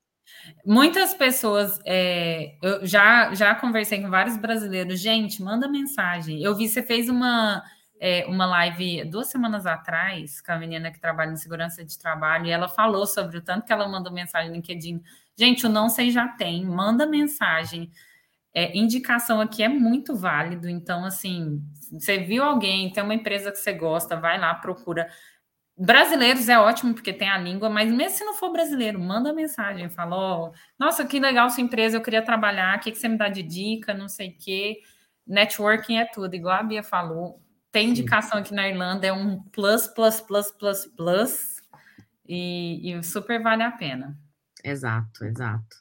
Muitas 0.64 1.14
pessoas, 1.14 1.80
é, 1.84 2.56
eu 2.62 2.86
já, 2.86 3.34
já 3.34 3.54
conversei 3.54 4.00
com 4.00 4.10
vários 4.10 4.36
brasileiros, 4.36 5.00
gente, 5.00 5.42
manda 5.42 5.68
mensagem. 5.68 6.42
Eu 6.42 6.54
vi, 6.54 6.68
você 6.68 6.82
fez 6.82 7.08
uma, 7.08 7.62
é, 8.00 8.24
uma 8.26 8.46
live 8.46 9.04
duas 9.04 9.28
semanas 9.28 9.66
atrás 9.66 10.40
com 10.40 10.52
a 10.52 10.58
menina 10.58 10.90
que 10.90 11.00
trabalha 11.00 11.32
em 11.32 11.36
segurança 11.36 11.84
de 11.84 11.98
trabalho 11.98 12.46
e 12.46 12.50
ela 12.50 12.68
falou 12.68 13.06
sobre 13.06 13.38
o 13.38 13.42
tanto 13.42 13.66
que 13.66 13.72
ela 13.72 13.86
mandou 13.88 14.12
mensagem 14.12 14.48
no 14.48 14.56
LinkedIn. 14.56 15.02
Gente, 15.36 15.66
o 15.66 15.68
não 15.68 15.88
sei 15.88 16.10
já 16.10 16.28
tem, 16.28 16.64
manda 16.64 17.06
mensagem. 17.06 17.90
É, 18.52 18.76
indicação 18.76 19.40
aqui 19.40 19.62
é 19.62 19.68
muito 19.68 20.16
válido, 20.16 20.68
então, 20.68 21.04
assim, 21.04 21.62
você 21.92 22.18
viu 22.18 22.42
alguém, 22.42 22.90
tem 22.90 23.02
uma 23.02 23.14
empresa 23.14 23.52
que 23.52 23.58
você 23.58 23.72
gosta, 23.72 24.16
vai 24.16 24.40
lá, 24.40 24.54
procura. 24.54 25.08
Brasileiros 25.82 26.46
é 26.50 26.58
ótimo 26.58 26.92
porque 26.92 27.10
tem 27.10 27.30
a 27.30 27.38
língua, 27.38 27.70
mas 27.70 27.90
mesmo 27.90 28.18
se 28.18 28.22
não 28.22 28.34
for 28.34 28.52
brasileiro, 28.52 29.00
manda 29.00 29.32
mensagem, 29.32 29.88
fala, 29.88 30.50
oh, 30.50 30.52
nossa, 30.78 31.06
que 31.06 31.18
legal 31.18 31.48
sua 31.48 31.62
empresa, 31.62 31.96
eu 31.96 32.02
queria 32.02 32.20
trabalhar, 32.20 32.76
o 32.76 32.80
que, 32.80 32.92
que 32.92 32.98
você 32.98 33.08
me 33.08 33.16
dá 33.16 33.30
de 33.30 33.42
dica, 33.42 33.94
não 33.94 34.06
sei 34.06 34.28
o 34.28 34.36
quê. 34.36 34.82
Networking 35.26 35.96
é 35.96 36.04
tudo, 36.04 36.34
igual 36.34 36.56
a 36.58 36.62
Bia 36.62 36.82
falou. 36.82 37.42
Tem 37.72 37.88
indicação 37.88 38.40
aqui 38.40 38.52
na 38.52 38.68
Irlanda, 38.68 39.06
é 39.06 39.12
um 39.12 39.42
plus, 39.44 39.86
plus, 39.86 40.20
plus, 40.20 40.50
plus, 40.50 40.84
plus, 40.84 41.56
e, 42.28 42.92
e 42.92 43.02
super 43.02 43.42
vale 43.42 43.62
a 43.62 43.70
pena. 43.70 44.18
Exato, 44.62 45.24
exato. 45.24 45.76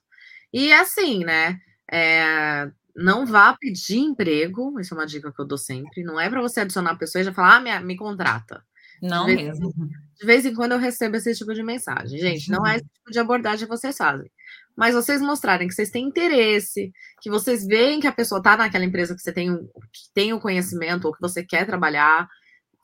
E 0.54 0.72
assim, 0.72 1.26
né? 1.26 1.60
É, 1.92 2.72
não 2.96 3.26
vá 3.26 3.54
pedir 3.60 3.98
emprego, 3.98 4.80
isso 4.80 4.94
é 4.94 4.98
uma 4.98 5.06
dica 5.06 5.30
que 5.30 5.42
eu 5.42 5.46
dou 5.46 5.58
sempre. 5.58 6.04
Não 6.04 6.18
é 6.18 6.30
para 6.30 6.42
você 6.42 6.62
adicionar 6.62 6.92
a 6.92 6.96
pessoa 6.96 7.22
e 7.22 7.26
já 7.26 7.34
falar, 7.34 7.58
ah, 7.58 7.60
me, 7.60 7.80
me 7.82 7.98
contrata. 7.98 8.64
Não 9.02 9.26
de 9.26 9.36
mesmo. 9.36 9.72
de 10.20 10.26
vez 10.26 10.46
em 10.46 10.54
quando 10.54 10.74
eu 10.74 10.78
recebo 10.78 11.16
esse 11.16 11.34
tipo 11.34 11.54
de 11.54 11.64
mensagem. 11.64 12.20
Gente, 12.20 12.50
não 12.52 12.66
é 12.66 12.76
esse 12.76 12.86
tipo 12.86 13.12
de 13.12 13.20
abordagem 13.20 13.68
que 13.68 13.76
vocês 13.76 13.96
fazem. 13.96 14.30
Mas 14.76 14.96
vocês 14.96 15.22
mostrarem 15.22 15.68
que 15.68 15.74
vocês 15.74 15.90
têm 15.90 16.08
interesse, 16.08 16.92
que 17.22 17.30
vocês 17.30 17.66
veem 17.66 18.00
que 18.00 18.08
a 18.08 18.12
pessoa 18.12 18.40
está 18.40 18.56
naquela 18.56 18.86
empresa 18.86 19.16
que 19.16 19.22
você 19.22 19.34
tem, 19.34 19.56
que 19.58 20.14
tem 20.14 20.34
o 20.34 20.40
conhecimento 20.40 21.06
ou 21.06 21.14
que 21.14 21.22
você 21.22 21.44
quer 21.44 21.66
trabalhar, 21.66 22.28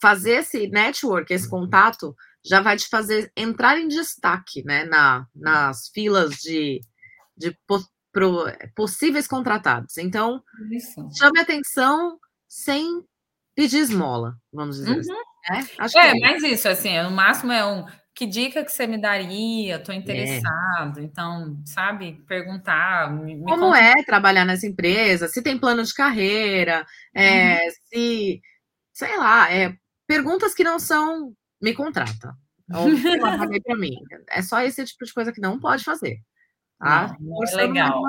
fazer 0.01 0.41
esse 0.41 0.67
network, 0.67 1.33
esse 1.33 1.49
contato, 1.49 2.15
já 2.45 2.61
vai 2.61 2.77
te 2.77 2.87
fazer 2.87 3.31
entrar 3.35 3.79
em 3.79 3.87
destaque, 3.87 4.63
né, 4.63 4.83
na, 4.85 5.25
nas 5.33 5.89
filas 5.89 6.35
de, 6.35 6.79
de 7.35 7.57
pro, 8.15 8.45
possíveis 8.75 9.27
contratados. 9.27 9.97
Então, 9.97 10.43
Isso. 10.71 11.07
chame 11.17 11.39
atenção 11.39 12.19
sem 12.47 13.03
pedir 13.55 13.79
esmola, 13.79 14.37
vamos 14.53 14.77
dizer 14.77 14.99
assim, 14.99 15.11
uhum. 15.11 15.19
assim. 15.19 15.34
Né? 15.49 15.67
Acho 15.77 15.99
é, 15.99 16.09
é, 16.09 16.19
mas 16.19 16.43
isso, 16.43 16.67
assim, 16.67 17.01
no 17.01 17.11
máximo 17.11 17.51
é 17.51 17.65
um 17.65 17.85
que 18.15 18.25
dica 18.25 18.63
que 18.63 18.71
você 18.71 18.87
me 18.87 18.97
daria? 18.97 19.75
Estou 19.75 19.93
é. 19.93 19.97
interessado. 19.97 20.99
É. 20.99 21.03
Então, 21.03 21.61
sabe, 21.65 22.23
perguntar. 22.27 23.11
Me, 23.11 23.35
me 23.35 23.43
Como 23.43 23.65
conta... 23.65 23.79
é 23.79 24.03
trabalhar 24.03 24.45
nessa 24.45 24.65
empresa? 24.65 25.27
Se 25.27 25.43
tem 25.43 25.59
plano 25.59 25.83
de 25.83 25.93
carreira, 25.93 26.85
é, 27.13 27.55
uhum. 27.55 27.71
se, 27.89 28.41
sei 28.93 29.17
lá, 29.17 29.51
é, 29.53 29.75
perguntas 30.07 30.53
que 30.53 30.63
não 30.63 30.79
são 30.79 31.35
me 31.61 31.73
contrata. 31.73 32.33
Ou 32.73 32.87
para 33.63 33.75
mim. 33.75 33.95
É 34.29 34.41
só 34.41 34.61
esse 34.61 34.83
tipo 34.85 35.05
de 35.05 35.13
coisa 35.13 35.31
que 35.31 35.41
não 35.41 35.59
pode 35.59 35.83
fazer. 35.83 36.19
Tá? 36.79 37.15
Não, 37.19 37.39
não 37.39 37.43
é 37.43 37.55
legal. 37.55 38.01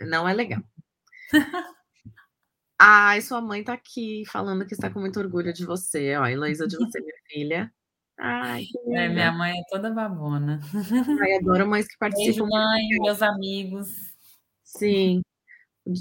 Não 0.00 0.28
é 0.28 0.32
legal. 0.32 0.62
Ai, 2.82 3.20
sua 3.20 3.42
mãe 3.42 3.62
tá 3.62 3.74
aqui 3.74 4.22
falando 4.26 4.64
que 4.66 4.72
está 4.72 4.88
com 4.88 5.00
muito 5.00 5.20
orgulho 5.20 5.52
de 5.52 5.66
você. 5.66 6.16
Ó, 6.16 6.26
Heloísa, 6.26 6.66
de 6.66 6.78
você, 6.78 6.98
minha 6.98 7.14
filha. 7.28 7.72
Ai, 8.18 8.64
é, 8.94 9.06
minha 9.06 9.30
mãe 9.32 9.52
é 9.52 9.62
toda 9.68 9.90
babona. 9.90 10.60
Ai, 11.20 11.36
adoro 11.36 11.66
mães 11.66 11.86
que 11.86 11.98
participam. 11.98 12.46
Beijo, 12.46 12.48
mãe, 12.48 12.82
meus 13.02 13.20
amigos. 13.20 13.88
Sim. 14.64 15.20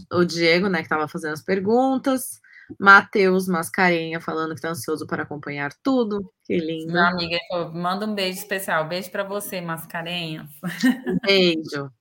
O 0.09 0.23
Diego, 0.23 0.69
né, 0.69 0.77
que 0.77 0.85
estava 0.85 1.05
fazendo 1.05 1.33
as 1.33 1.43
perguntas. 1.43 2.39
Matheus 2.79 3.47
Mascarenha 3.49 4.21
falando 4.21 4.51
que 4.51 4.59
está 4.59 4.69
ansioso 4.69 5.05
para 5.05 5.23
acompanhar 5.23 5.73
tudo. 5.83 6.31
Que 6.45 6.55
lindo. 6.57 6.93
Minha 6.93 7.09
amiga, 7.09 7.37
manda 7.73 8.05
um 8.05 8.15
beijo 8.15 8.39
especial. 8.39 8.87
Beijo 8.87 9.11
para 9.11 9.25
você, 9.25 9.59
Mascarenha. 9.59 10.47
Beijo. 11.25 11.91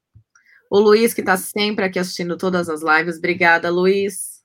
O 0.70 0.78
Luiz, 0.78 1.14
que 1.14 1.20
está 1.20 1.36
sempre 1.36 1.84
aqui 1.84 1.98
assistindo 1.98 2.36
todas 2.36 2.68
as 2.68 2.82
lives. 2.82 3.18
Obrigada, 3.18 3.70
Luiz. 3.70 4.37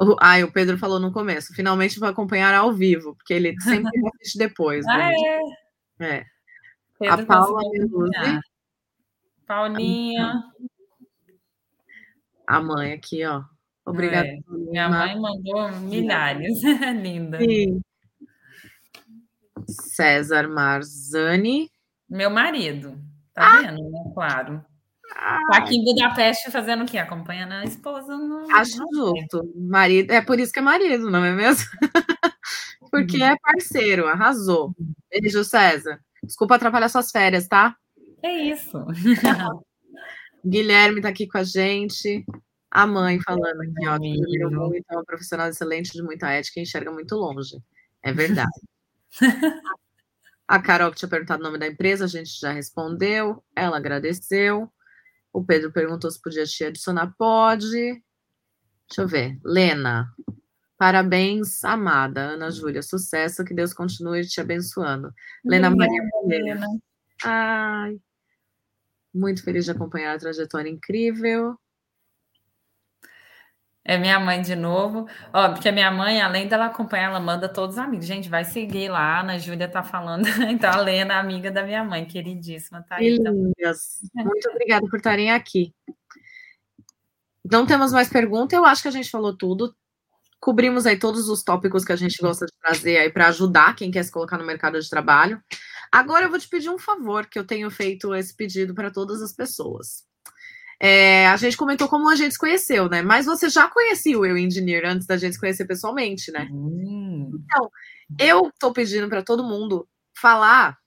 O, 0.00 0.16
ai, 0.18 0.42
o 0.42 0.50
Pedro 0.50 0.78
falou 0.78 0.98
no 0.98 1.12
começo. 1.12 1.52
Finalmente 1.54 2.00
vou 2.00 2.08
acompanhar 2.08 2.54
ao 2.54 2.72
vivo, 2.72 3.14
porque 3.16 3.34
ele 3.34 3.54
sempre 3.60 3.90
assiste 4.14 4.38
depois. 4.38 4.86
ah, 4.88 4.96
né? 4.96 5.12
é? 6.00 6.16
É. 6.16 6.24
Pedro 6.98 7.22
a 7.22 7.26
Paula 7.26 7.60
Meluzi. 7.70 8.40
Paulinha. 9.46 10.42
A 12.46 12.60
mãe 12.62 12.92
aqui, 12.92 13.24
ó. 13.26 13.42
Obrigada. 13.84 14.28
É. 14.28 14.38
Minha 14.48 14.88
mãe 14.88 15.20
mandou 15.20 15.70
milhares. 15.80 16.62
Linda. 17.02 17.38
Sim. 17.38 17.82
César 19.68 20.48
Marzani. 20.48 21.70
Meu 22.08 22.30
marido. 22.30 22.98
Tá 23.34 23.58
ah. 23.58 23.62
vendo? 23.62 23.90
Né? 23.90 24.10
Claro. 24.14 24.64
Tá 25.14 25.58
aqui 25.58 25.76
em 25.76 25.84
Budapeste 25.84 26.50
fazendo 26.50 26.84
o 26.84 26.86
quê? 26.86 26.98
Acompanhando 26.98 27.52
a 27.52 27.64
esposa 27.64 28.16
no. 28.16 28.50
Acho 28.52 28.84
justo. 28.92 29.52
Marido, 29.56 30.10
é 30.10 30.20
por 30.20 30.38
isso 30.38 30.52
que 30.52 30.58
é 30.58 30.62
marido, 30.62 31.10
não 31.10 31.24
é 31.24 31.32
mesmo? 31.32 31.68
Porque 32.90 33.18
uhum. 33.18 33.24
é 33.24 33.36
parceiro, 33.38 34.06
arrasou. 34.06 34.74
Beijo, 35.10 35.44
César. 35.44 36.00
Desculpa 36.22 36.56
atrapalhar 36.56 36.88
suas 36.88 37.10
férias, 37.10 37.46
tá? 37.46 37.76
É 38.22 38.32
isso. 38.32 38.84
Guilherme 40.44 41.00
tá 41.00 41.08
aqui 41.08 41.26
com 41.26 41.38
a 41.38 41.44
gente. 41.44 42.24
A 42.70 42.86
mãe 42.86 43.20
falando 43.20 43.60
aqui, 43.62 43.88
ó, 43.88 43.98
que 43.98 44.44
muito, 44.48 44.84
é 44.90 44.94
uma 44.94 45.04
profissional 45.04 45.48
excelente 45.48 45.92
de 45.92 46.02
muita 46.02 46.30
ética 46.30 46.60
e 46.60 46.62
enxerga 46.62 46.90
muito 46.90 47.16
longe. 47.16 47.56
É 48.02 48.12
verdade. 48.12 48.50
a 50.46 50.60
Carol 50.60 50.90
que 50.90 50.98
tinha 50.98 51.08
perguntado 51.08 51.40
o 51.40 51.44
nome 51.44 51.58
da 51.58 51.66
empresa, 51.66 52.04
a 52.04 52.08
gente 52.08 52.38
já 52.38 52.52
respondeu. 52.52 53.42
Ela 53.56 53.76
agradeceu. 53.76 54.70
O 55.32 55.44
Pedro 55.44 55.72
perguntou 55.72 56.10
se 56.10 56.20
podia 56.20 56.44
te 56.44 56.64
adicionar. 56.64 57.14
Pode. 57.16 58.02
Deixa 58.88 59.02
eu 59.02 59.08
ver. 59.08 59.38
Lena. 59.44 60.12
Parabéns, 60.76 61.62
amada. 61.62 62.20
Ana 62.20 62.50
Júlia, 62.50 62.82
sucesso. 62.82 63.44
Que 63.44 63.54
Deus 63.54 63.72
continue 63.72 64.26
te 64.26 64.40
abençoando. 64.40 65.12
Lena 65.44 65.70
Maria 65.70 66.02
Lena. 66.24 66.66
Ai. 67.22 68.00
Muito 69.12 69.42
feliz 69.42 69.64
de 69.64 69.72
acompanhar 69.72 70.14
a 70.14 70.18
trajetória 70.18 70.70
incrível. 70.70 71.56
É 73.90 73.98
minha 73.98 74.20
mãe 74.20 74.40
de 74.40 74.54
novo. 74.54 75.08
Ó, 75.32 75.48
porque 75.48 75.68
a 75.68 75.72
minha 75.72 75.90
mãe, 75.90 76.22
além 76.22 76.46
dela 76.46 76.66
acompanhar, 76.66 77.10
ela 77.10 77.18
manda 77.18 77.48
todos 77.48 77.74
os 77.74 77.82
amigos. 77.82 78.06
Gente, 78.06 78.28
vai 78.28 78.44
seguir 78.44 78.88
lá, 78.88 79.00
a 79.00 79.20
Ana 79.22 79.36
Júlia 79.36 79.66
tá 79.66 79.82
falando. 79.82 80.22
Então, 80.48 80.70
a 80.70 80.76
Lena, 80.76 81.18
amiga 81.18 81.50
da 81.50 81.64
minha 81.64 81.82
mãe, 81.82 82.04
queridíssima, 82.04 82.84
tá 82.88 82.96
aí. 82.96 83.18
Muito 84.14 84.48
obrigada 84.48 84.86
por 84.88 84.96
estarem 84.96 85.32
aqui. 85.32 85.74
Não 87.50 87.66
temos 87.66 87.92
mais 87.92 88.08
pergunta, 88.08 88.54
eu 88.54 88.64
acho 88.64 88.80
que 88.80 88.86
a 88.86 88.92
gente 88.92 89.10
falou 89.10 89.36
tudo. 89.36 89.74
Cobrimos 90.38 90.86
aí 90.86 90.96
todos 90.96 91.28
os 91.28 91.42
tópicos 91.42 91.84
que 91.84 91.92
a 91.92 91.96
gente 91.96 92.16
gosta 92.22 92.46
de 92.46 92.52
trazer 92.62 92.96
aí 92.96 93.10
para 93.10 93.26
ajudar 93.26 93.74
quem 93.74 93.90
quer 93.90 94.04
se 94.04 94.12
colocar 94.12 94.38
no 94.38 94.46
mercado 94.46 94.80
de 94.80 94.88
trabalho. 94.88 95.42
Agora 95.90 96.26
eu 96.26 96.30
vou 96.30 96.38
te 96.38 96.48
pedir 96.48 96.70
um 96.70 96.78
favor, 96.78 97.26
que 97.26 97.40
eu 97.40 97.44
tenho 97.44 97.68
feito 97.72 98.14
esse 98.14 98.36
pedido 98.36 98.72
para 98.72 98.88
todas 98.88 99.20
as 99.20 99.32
pessoas. 99.32 100.08
É, 100.82 101.26
a 101.26 101.36
gente 101.36 101.58
comentou 101.58 101.86
como 101.88 102.08
a 102.08 102.16
gente 102.16 102.32
se 102.32 102.38
conheceu, 102.38 102.88
né? 102.88 103.02
Mas 103.02 103.26
você 103.26 103.50
já 103.50 103.68
conhecia 103.68 104.18
o 104.18 104.24
Eu 104.24 104.38
Engineer 104.38 104.86
antes 104.86 105.06
da 105.06 105.18
gente 105.18 105.34
se 105.34 105.40
conhecer 105.40 105.66
pessoalmente, 105.66 106.32
né? 106.32 106.48
Hum. 106.50 107.30
Então, 107.44 107.70
eu 108.18 108.50
tô 108.58 108.72
pedindo 108.72 109.06
para 109.06 109.22
todo 109.22 109.44
mundo 109.44 109.86
falar 110.16 110.78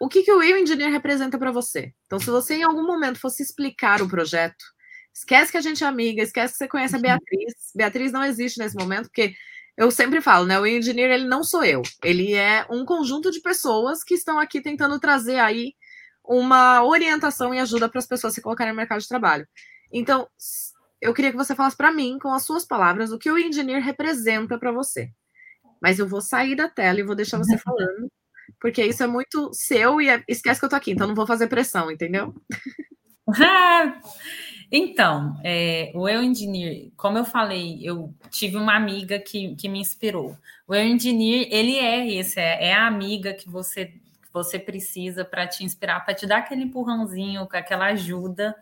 o 0.00 0.08
que, 0.08 0.22
que 0.22 0.32
o 0.32 0.40
Eu 0.40 0.56
Engineer 0.56 0.92
representa 0.92 1.36
para 1.36 1.50
você. 1.50 1.92
Então, 2.06 2.20
se 2.20 2.30
você 2.30 2.54
em 2.54 2.62
algum 2.62 2.86
momento 2.86 3.18
fosse 3.18 3.42
explicar 3.42 4.00
o 4.00 4.08
projeto, 4.08 4.64
esquece 5.12 5.50
que 5.50 5.58
a 5.58 5.60
gente 5.60 5.82
é 5.82 5.86
amiga, 5.86 6.22
esquece 6.22 6.54
que 6.54 6.58
você 6.58 6.68
conhece 6.68 6.94
a 6.94 6.98
uhum. 6.98 7.02
Beatriz. 7.02 7.54
Beatriz 7.74 8.12
não 8.12 8.22
existe 8.22 8.60
nesse 8.60 8.76
momento, 8.76 9.06
porque 9.06 9.34
eu 9.76 9.90
sempre 9.90 10.20
falo, 10.20 10.46
né? 10.46 10.60
O 10.60 10.66
engineer 10.66 11.10
ele 11.10 11.26
não 11.26 11.42
sou 11.42 11.64
eu, 11.64 11.82
ele 12.04 12.34
é 12.34 12.64
um 12.70 12.84
conjunto 12.84 13.32
de 13.32 13.40
pessoas 13.40 14.04
que 14.04 14.14
estão 14.14 14.38
aqui 14.38 14.60
tentando 14.60 15.00
trazer 15.00 15.40
aí 15.40 15.74
uma 16.24 16.84
orientação 16.84 17.54
e 17.54 17.58
ajuda 17.58 17.88
para 17.88 17.98
as 17.98 18.06
pessoas 18.06 18.34
se 18.34 18.42
colocarem 18.42 18.72
no 18.72 18.76
mercado 18.76 19.00
de 19.00 19.08
trabalho. 19.08 19.46
Então, 19.92 20.28
eu 21.00 21.14
queria 21.14 21.30
que 21.30 21.36
você 21.36 21.54
falasse 21.54 21.76
para 21.76 21.92
mim, 21.92 22.18
com 22.18 22.32
as 22.32 22.44
suas 22.44 22.64
palavras, 22.64 23.12
o 23.12 23.18
que 23.18 23.30
o 23.30 23.38
engineer 23.38 23.82
representa 23.82 24.58
para 24.58 24.72
você. 24.72 25.10
Mas 25.80 25.98
eu 25.98 26.06
vou 26.06 26.20
sair 26.20 26.54
da 26.54 26.68
tela 26.68 27.00
e 27.00 27.04
vou 27.04 27.16
deixar 27.16 27.38
você 27.38 27.56
falando, 27.58 28.10
porque 28.60 28.84
isso 28.84 29.02
é 29.02 29.06
muito 29.06 29.50
seu 29.52 30.00
e 30.00 30.08
é... 30.08 30.22
esquece 30.28 30.60
que 30.60 30.66
eu 30.66 30.70
tô 30.70 30.76
aqui, 30.76 30.92
então 30.92 31.06
não 31.06 31.14
vou 31.14 31.26
fazer 31.26 31.48
pressão, 31.48 31.90
entendeu? 31.90 32.34
Então, 34.72 35.36
é, 35.42 35.90
o 35.96 36.08
Eu 36.08 36.22
Engineer, 36.22 36.92
como 36.96 37.18
eu 37.18 37.24
falei, 37.24 37.80
eu 37.82 38.14
tive 38.30 38.56
uma 38.56 38.76
amiga 38.76 39.18
que, 39.18 39.56
que 39.56 39.68
me 39.68 39.80
inspirou. 39.80 40.38
O 40.66 40.72
Eu 40.72 40.84
Engineer, 40.84 41.48
ele 41.50 41.76
é 41.76 42.08
esse, 42.14 42.38
é, 42.38 42.68
é 42.68 42.74
a 42.74 42.86
amiga 42.86 43.34
que 43.34 43.50
você, 43.50 43.92
você 44.32 44.58
precisa 44.58 45.24
para 45.24 45.46
te 45.46 45.64
inspirar, 45.64 46.04
para 46.04 46.14
te 46.14 46.26
dar 46.26 46.38
aquele 46.38 46.64
empurrãozinho, 46.64 47.48
aquela 47.52 47.86
ajuda, 47.86 48.54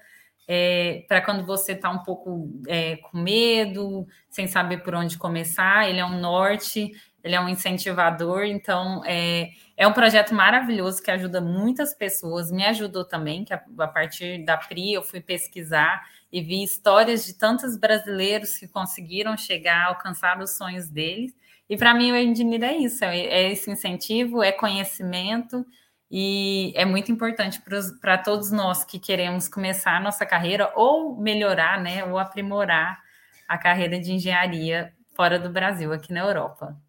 é, 0.47 1.05
para 1.07 1.21
quando 1.21 1.45
você 1.45 1.73
está 1.73 1.91
um 1.91 2.03
pouco 2.03 2.51
é, 2.67 2.97
com 2.97 3.19
medo, 3.19 4.07
sem 4.31 4.47
saber 4.47 4.83
por 4.83 4.95
onde 4.95 5.19
começar. 5.19 5.89
Ele 5.89 6.01
é 6.01 6.05
um 6.05 6.19
norte, 6.19 6.91
ele 7.23 7.35
é 7.35 7.41
um 7.41 7.49
incentivador, 7.49 8.45
então 8.45 9.03
é, 9.05 9.51
é 9.77 9.87
um 9.87 9.93
projeto 9.93 10.35
maravilhoso 10.35 11.03
que 11.03 11.11
ajuda 11.11 11.41
muitas 11.41 11.93
pessoas, 11.93 12.51
me 12.51 12.65
ajudou 12.65 13.05
também, 13.05 13.45
que 13.45 13.53
a, 13.53 13.63
a 13.79 13.89
partir 13.89 14.45
da 14.45 14.57
PRI 14.57 14.95
eu 14.95 15.03
fui 15.03 15.21
pesquisar 15.21 16.03
e 16.33 16.41
vi 16.41 16.63
histórias 16.63 17.27
de 17.27 17.35
tantos 17.35 17.77
brasileiros 17.77 18.57
que 18.57 18.67
conseguiram 18.67 19.37
chegar, 19.37 19.87
alcançar 19.87 20.41
os 20.41 20.57
sonhos 20.57 20.89
deles. 20.89 21.35
E 21.69 21.77
para 21.77 21.95
mim 21.95 22.13
o 22.13 22.17
Engineer 22.17 22.65
é 22.65 22.77
isso, 22.77 23.05
é, 23.05 23.19
é 23.19 23.53
esse 23.53 23.71
incentivo, 23.71 24.43
é 24.43 24.51
conhecimento, 24.51 25.67
e 26.11 26.73
é 26.75 26.85
muito 26.87 27.13
importante 27.13 27.61
para 28.01 28.17
todos 28.17 28.51
nós 28.51 28.85
que 28.85 28.99
queremos 28.99 29.47
começar 29.49 29.97
a 29.97 30.01
nossa 30.01 30.25
carreira 30.25 30.73
ou 30.75 31.21
melhorar, 31.21 31.81
né, 31.83 32.05
ou 32.05 32.19
aprimorar 32.19 32.99
a 33.47 33.59
carreira 33.59 34.01
de 34.01 34.13
engenharia 34.13 34.95
fora 35.15 35.39
do 35.39 35.51
Brasil, 35.51 35.93
aqui 35.93 36.13
na 36.13 36.21
Europa. 36.21 36.81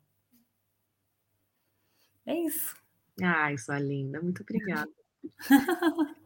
É 2.26 2.34
isso. 2.34 2.76
Ai, 3.22 3.58
sua 3.58 3.80
linda, 3.80 4.22
muito 4.22 4.44
obrigada. 4.44 4.90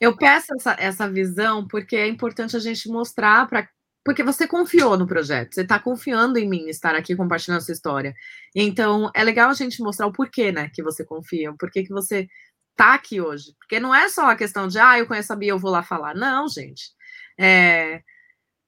Eu 0.00 0.16
peço 0.16 0.54
essa, 0.54 0.76
essa 0.78 1.10
visão 1.10 1.68
porque 1.68 1.94
é 1.94 2.08
importante 2.08 2.56
a 2.56 2.60
gente 2.60 2.88
mostrar 2.88 3.46
para. 3.48 3.68
Porque 4.04 4.22
você 4.22 4.46
confiou 4.46 4.96
no 4.96 5.06
projeto, 5.06 5.54
você 5.54 5.60
está 5.62 5.78
confiando 5.78 6.38
em 6.38 6.48
mim 6.48 6.68
estar 6.68 6.94
aqui 6.94 7.14
compartilhando 7.14 7.60
sua 7.60 7.72
história. 7.72 8.14
Então, 8.54 9.10
é 9.14 9.22
legal 9.22 9.50
a 9.50 9.54
gente 9.54 9.82
mostrar 9.82 10.06
o 10.06 10.12
porquê, 10.12 10.50
né, 10.50 10.70
que 10.74 10.82
você 10.82 11.04
confia, 11.04 11.50
o 11.50 11.56
porquê 11.56 11.82
que 11.82 11.92
você 11.92 12.26
está 12.70 12.94
aqui 12.94 13.20
hoje. 13.20 13.54
Porque 13.58 13.78
não 13.78 13.94
é 13.94 14.08
só 14.08 14.30
a 14.30 14.36
questão 14.36 14.68
de, 14.68 14.78
ah, 14.78 14.98
eu 14.98 15.06
conheço 15.06 15.32
a 15.32 15.36
Bia, 15.36 15.50
eu 15.50 15.58
vou 15.58 15.70
lá 15.70 15.82
falar. 15.82 16.14
Não, 16.14 16.48
gente. 16.48 16.92
É, 17.38 18.02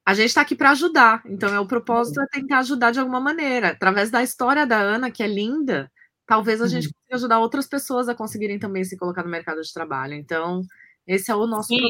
a 0.05 0.15
gente 0.15 0.27
está 0.27 0.41
aqui 0.43 0.55
para 0.55 0.71
ajudar. 0.73 1.23
Então, 1.27 1.55
é 1.55 1.61
o 1.61 1.67
propósito 1.67 2.21
é 2.21 2.27
tentar 2.27 2.59
ajudar 2.61 2.91
de 2.91 3.01
alguma 3.01 3.21
maneira. 3.21 3.69
Através 3.71 4.11
da 4.11 4.23
história 4.23 4.67
da 4.67 4.79
Ana, 4.79 5.11
que 5.11 5.23
é 5.23 5.29
linda, 5.29 5.91
talvez 6.27 6.61
a 6.61 6.67
gente 6.67 6.89
consiga 6.93 7.17
ajudar 7.17 7.39
outras 7.39 7.67
pessoas 7.67 8.09
a 8.09 8.15
conseguirem 8.15 8.59
também 8.59 8.85
se 8.85 8.97
colocar 8.97 9.23
no 9.23 9.31
mercado 9.31 9.63
de 9.63 9.73
trabalho. 9.73 10.15
Então, 10.15 10.63
esse 11.07 11.31
é 11.31 11.35
o 11.35 11.47
nosso 11.47 11.69
Sim, 11.69 11.81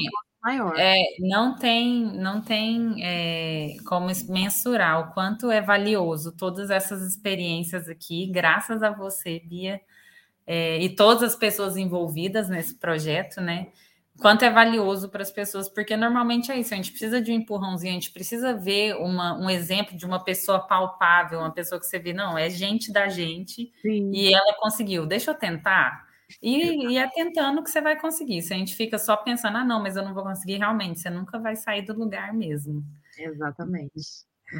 maior. 0.42 0.74
É, 0.78 0.96
não 1.20 1.56
tem, 1.56 2.04
não 2.16 2.40
tem 2.40 2.96
é, 3.04 3.76
como 3.86 4.08
mensurar 4.28 5.00
o 5.00 5.12
quanto 5.12 5.50
é 5.50 5.60
valioso 5.60 6.32
todas 6.32 6.70
essas 6.70 7.02
experiências 7.02 7.88
aqui, 7.88 8.26
graças 8.26 8.82
a 8.82 8.90
você, 8.90 9.40
Bia, 9.44 9.80
é, 10.46 10.78
e 10.78 10.88
todas 10.94 11.22
as 11.22 11.36
pessoas 11.36 11.76
envolvidas 11.76 12.48
nesse 12.48 12.74
projeto, 12.74 13.40
né? 13.40 13.68
quanto 14.20 14.44
é 14.44 14.50
valioso 14.50 15.08
para 15.08 15.22
as 15.22 15.30
pessoas, 15.30 15.68
porque 15.68 15.96
normalmente 15.96 16.52
é 16.52 16.58
isso, 16.58 16.72
a 16.72 16.76
gente 16.76 16.90
precisa 16.90 17.20
de 17.20 17.32
um 17.32 17.34
empurrãozinho, 17.34 17.90
a 17.90 17.94
gente 17.94 18.12
precisa 18.12 18.54
ver 18.54 18.94
uma, 18.96 19.36
um 19.38 19.48
exemplo 19.48 19.96
de 19.96 20.04
uma 20.04 20.22
pessoa 20.22 20.60
palpável, 20.60 21.40
uma 21.40 21.50
pessoa 21.50 21.80
que 21.80 21.86
você 21.86 21.98
vê, 21.98 22.12
não, 22.12 22.36
é 22.36 22.50
gente 22.50 22.92
da 22.92 23.08
gente, 23.08 23.72
Sim. 23.82 24.10
e 24.12 24.32
ela 24.32 24.54
conseguiu, 24.58 25.06
deixa 25.06 25.30
eu 25.30 25.34
tentar. 25.34 26.06
E, 26.40 26.92
e, 26.92 26.98
é 26.98 27.08
tentando 27.08 27.62
que 27.62 27.70
você 27.70 27.80
vai 27.80 27.98
conseguir. 28.00 28.42
Se 28.42 28.54
a 28.54 28.56
gente 28.56 28.76
fica 28.76 28.98
só 28.98 29.16
pensando, 29.16 29.58
ah, 29.58 29.64
não, 29.64 29.82
mas 29.82 29.96
eu 29.96 30.04
não 30.04 30.14
vou 30.14 30.22
conseguir 30.22 30.58
realmente, 30.58 31.00
você 31.00 31.10
nunca 31.10 31.38
vai 31.38 31.56
sair 31.56 31.82
do 31.82 31.98
lugar 31.98 32.32
mesmo. 32.32 32.84
Exatamente. 33.18 33.92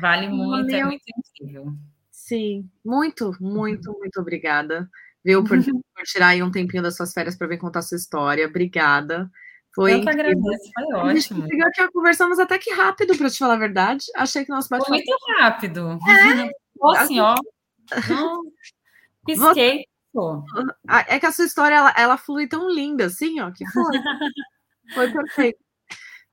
Vale 0.00 0.28
muito, 0.28 0.70
Valeu. 0.70 0.78
é 0.78 0.84
muito 0.84 1.04
incrível. 1.16 1.72
Sim, 2.10 2.68
muito, 2.84 3.32
muito, 3.40 3.92
muito 3.98 4.20
obrigada, 4.20 4.88
viu, 5.24 5.44
por, 5.44 5.56
por 5.94 6.04
tirar 6.04 6.28
aí 6.28 6.42
um 6.42 6.50
tempinho 6.50 6.82
das 6.82 6.96
suas 6.96 7.12
férias 7.12 7.36
para 7.36 7.46
vir 7.46 7.58
contar 7.58 7.80
a 7.80 7.82
sua 7.82 7.96
história. 7.96 8.46
Obrigada. 8.46 9.30
Foi 9.74 9.94
Eu 9.94 10.02
que 10.02 10.08
agradeço, 10.08 10.70
foi 10.74 10.94
ótimo. 10.94 11.44
A 11.44 11.46
gente 11.46 11.92
conversamos 11.92 12.38
até 12.38 12.58
que 12.58 12.70
rápido, 12.72 13.16
para 13.16 13.30
te 13.30 13.38
falar 13.38 13.54
a 13.54 13.58
verdade. 13.58 14.04
Achei 14.16 14.44
que 14.44 14.50
nosso 14.50 14.68
bate 14.68 14.86
Foi 14.86 14.98
muito 14.98 15.16
rápido. 15.38 15.98
É. 16.08 16.50
assim, 16.96 17.20
ó. 17.20 17.34
Não, 18.08 18.42
pisquei. 19.24 19.86
É 21.08 21.18
que 21.18 21.26
a 21.26 21.32
sua 21.32 21.44
história, 21.44 21.76
ela, 21.76 21.94
ela 21.96 22.16
flui 22.16 22.46
tão 22.46 22.70
linda, 22.70 23.06
assim, 23.06 23.40
ó, 23.40 23.50
que 23.50 23.64
foi. 23.70 23.92
foi 24.94 25.12
perfeito. 25.12 25.58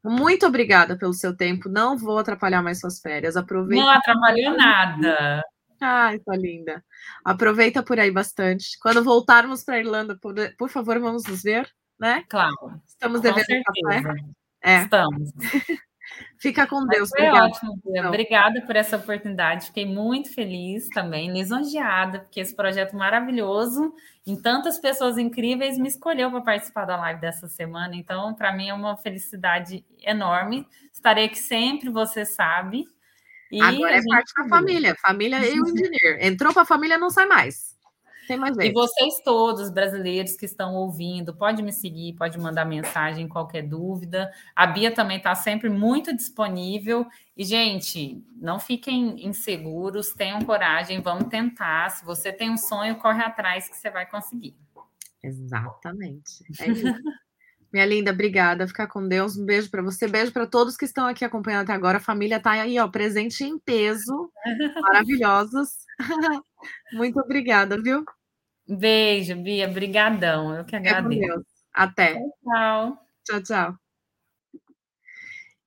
Muito 0.04 0.46
obrigada 0.46 0.98
pelo 0.98 1.14
seu 1.14 1.36
tempo. 1.36 1.70
Não 1.70 1.98
vou 1.98 2.18
atrapalhar 2.18 2.62
mais 2.62 2.80
suas 2.80 3.00
férias. 3.00 3.36
Aproveita. 3.36 3.84
Não 3.84 3.92
atrapalhou 3.92 4.56
nada. 4.56 5.44
Ai, 5.82 6.20
sua 6.20 6.38
linda. 6.38 6.84
Aproveita 7.24 7.84
por 7.84 8.00
aí 8.00 8.12
bastante. 8.12 8.78
Quando 8.82 9.04
voltarmos 9.04 9.64
para 9.64 9.80
Irlanda, 9.80 10.18
por, 10.22 10.34
por 10.58 10.70
favor, 10.70 11.00
vamos 11.00 11.24
nos 11.26 11.44
ver 11.44 11.70
né? 12.00 12.24
Claro. 12.30 12.82
Estamos 12.88 13.22
devendo 13.22 13.44
café. 13.46 14.16
É. 14.64 14.84
Estamos. 14.84 15.32
Fica 16.40 16.66
com 16.66 16.86
Deus. 16.86 17.10
foi 17.10 17.28
Obrigada. 17.28 17.48
ótimo, 17.48 17.82
Bia. 17.86 18.08
Obrigada 18.08 18.62
por 18.62 18.76
essa 18.76 18.96
oportunidade. 18.96 19.68
Fiquei 19.68 19.86
muito 19.86 20.34
feliz 20.34 20.88
também, 20.88 21.32
lisonjeada, 21.34 22.22
porque 22.22 22.40
esse 22.40 22.56
projeto 22.56 22.96
maravilhoso, 22.96 23.94
em 24.26 24.42
tantas 24.42 24.80
pessoas 24.80 25.18
incríveis, 25.18 25.78
me 25.78 25.90
escolheu 25.90 26.32
para 26.32 26.40
participar 26.40 26.86
da 26.86 26.96
live 26.96 27.20
dessa 27.20 27.50
semana. 27.50 27.94
Então, 27.94 28.34
para 28.34 28.54
mim 28.54 28.70
é 28.70 28.74
uma 28.74 28.96
felicidade 28.96 29.86
enorme. 30.02 30.66
Estarei 30.94 31.26
aqui 31.26 31.40
sempre, 31.40 31.90
você 31.90 32.24
sabe. 32.24 32.86
E 33.52 33.62
Agora 33.62 33.98
é 33.98 34.02
parte 34.02 34.34
da 34.34 34.48
família. 34.48 34.96
Família 34.96 35.40
e 35.46 35.60
o 35.60 35.68
engineer. 35.68 36.26
Entrou 36.26 36.54
para 36.54 36.62
a 36.62 36.66
família, 36.66 36.98
não 36.98 37.10
sai 37.10 37.26
mais. 37.26 37.78
Tem 38.30 38.38
mais 38.38 38.56
E 38.60 38.72
vocês 38.72 39.20
todos, 39.26 39.72
brasileiros 39.72 40.36
que 40.36 40.46
estão 40.46 40.76
ouvindo, 40.76 41.34
pode 41.34 41.64
me 41.64 41.74
seguir, 41.74 42.14
pode 42.14 42.38
mandar 42.38 42.64
mensagem, 42.64 43.28
qualquer 43.28 43.64
dúvida. 43.64 44.32
A 44.56 44.68
Bia 44.68 44.94
também 44.94 45.18
está 45.18 45.34
sempre 45.34 45.68
muito 45.68 46.16
disponível. 46.16 47.08
E, 47.36 47.44
gente, 47.44 48.24
não 48.40 48.60
fiquem 48.60 49.26
inseguros, 49.26 50.14
tenham 50.14 50.44
coragem, 50.44 51.02
vamos 51.02 51.28
tentar. 51.28 51.90
Se 51.90 52.06
você 52.06 52.32
tem 52.32 52.52
um 52.52 52.58
sonho, 52.58 52.98
corre 52.98 53.24
atrás 53.24 53.68
que 53.68 53.76
você 53.76 53.90
vai 53.90 54.06
conseguir. 54.06 54.56
Exatamente. 55.24 56.44
É 56.60 56.68
isso. 56.68 56.84
Minha 57.74 57.86
linda, 57.88 58.12
obrigada. 58.12 58.68
Fica 58.68 58.86
com 58.86 59.08
Deus. 59.08 59.38
Um 59.38 59.46
beijo 59.46 59.72
para 59.72 59.82
você. 59.82 60.08
Beijo 60.08 60.32
para 60.32 60.46
todos 60.46 60.78
que 60.78 60.86
estão 60.86 61.08
aqui 61.08 61.26
acompanhando 61.26 61.64
até 61.64 61.74
agora. 61.74 61.98
A 61.98 62.02
família 62.02 62.38
está 62.38 62.52
aí, 62.52 62.78
ó, 62.78 62.88
presente 62.88 63.44
em 63.44 63.58
peso. 63.58 64.32
Maravilhosos. 64.84 65.70
Muito 66.94 67.20
obrigada, 67.20 67.82
viu? 67.82 68.06
Beijo, 68.70 69.36
Bia. 69.36 69.68
Brigadão. 69.68 70.56
Eu 70.56 70.64
que 70.64 70.76
agradeço. 70.76 71.46
Até. 71.74 72.14
Tchau. 72.44 72.98
Tchau, 73.24 73.44
tchau. 73.44 73.76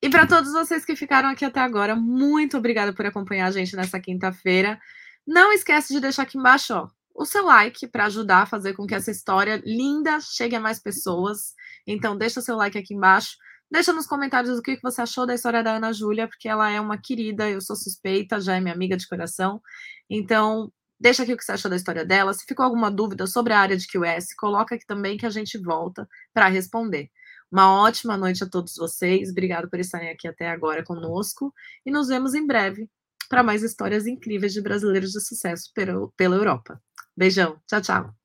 E 0.00 0.10
para 0.10 0.26
todos 0.26 0.52
vocês 0.52 0.84
que 0.84 0.96
ficaram 0.96 1.28
aqui 1.28 1.44
até 1.44 1.60
agora, 1.60 1.94
muito 1.94 2.56
obrigada 2.56 2.92
por 2.92 3.06
acompanhar 3.06 3.46
a 3.46 3.50
gente 3.50 3.76
nessa 3.76 4.00
quinta-feira. 4.00 4.80
Não 5.26 5.52
esquece 5.52 5.92
de 5.92 6.00
deixar 6.00 6.22
aqui 6.24 6.36
embaixo 6.36 6.74
ó, 6.74 6.88
o 7.14 7.24
seu 7.24 7.44
like 7.44 7.86
para 7.86 8.06
ajudar 8.06 8.42
a 8.42 8.46
fazer 8.46 8.74
com 8.74 8.86
que 8.86 8.94
essa 8.94 9.10
história 9.10 9.62
linda 9.64 10.20
chegue 10.20 10.56
a 10.56 10.60
mais 10.60 10.80
pessoas. 10.80 11.54
Então, 11.86 12.16
deixa 12.16 12.40
seu 12.40 12.56
like 12.56 12.76
aqui 12.76 12.94
embaixo. 12.94 13.36
Deixa 13.70 13.92
nos 13.92 14.06
comentários 14.06 14.58
o 14.58 14.62
que 14.62 14.78
você 14.82 15.02
achou 15.02 15.26
da 15.26 15.34
história 15.34 15.62
da 15.62 15.76
Ana 15.76 15.92
Júlia, 15.92 16.28
porque 16.28 16.48
ela 16.48 16.70
é 16.70 16.80
uma 16.80 16.98
querida, 16.98 17.48
eu 17.48 17.60
sou 17.60 17.76
suspeita, 17.76 18.40
já 18.40 18.56
é 18.56 18.60
minha 18.60 18.74
amiga 18.74 18.96
de 18.96 19.08
coração. 19.08 19.62
Então, 20.10 20.70
Deixa 21.02 21.24
aqui 21.24 21.32
o 21.32 21.36
que 21.36 21.44
você 21.44 21.50
achou 21.50 21.68
da 21.68 21.76
história 21.76 22.04
dela. 22.04 22.32
Se 22.32 22.44
ficou 22.46 22.64
alguma 22.64 22.88
dúvida 22.88 23.26
sobre 23.26 23.52
a 23.52 23.58
área 23.58 23.76
de 23.76 23.88
QS, 23.88 24.36
coloca 24.36 24.76
aqui 24.76 24.86
também 24.86 25.18
que 25.18 25.26
a 25.26 25.30
gente 25.30 25.58
volta 25.58 26.08
para 26.32 26.46
responder. 26.46 27.10
Uma 27.50 27.82
ótima 27.82 28.16
noite 28.16 28.44
a 28.44 28.48
todos 28.48 28.76
vocês. 28.76 29.30
Obrigado 29.30 29.68
por 29.68 29.80
estarem 29.80 30.10
aqui 30.10 30.28
até 30.28 30.48
agora 30.48 30.84
conosco. 30.84 31.52
E 31.84 31.90
nos 31.90 32.06
vemos 32.06 32.34
em 32.34 32.46
breve 32.46 32.88
para 33.28 33.42
mais 33.42 33.64
histórias 33.64 34.06
incríveis 34.06 34.52
de 34.52 34.62
brasileiros 34.62 35.10
de 35.10 35.20
sucesso 35.20 35.72
pela 35.74 36.36
Europa. 36.36 36.80
Beijão. 37.16 37.60
Tchau, 37.66 37.80
tchau. 37.80 38.21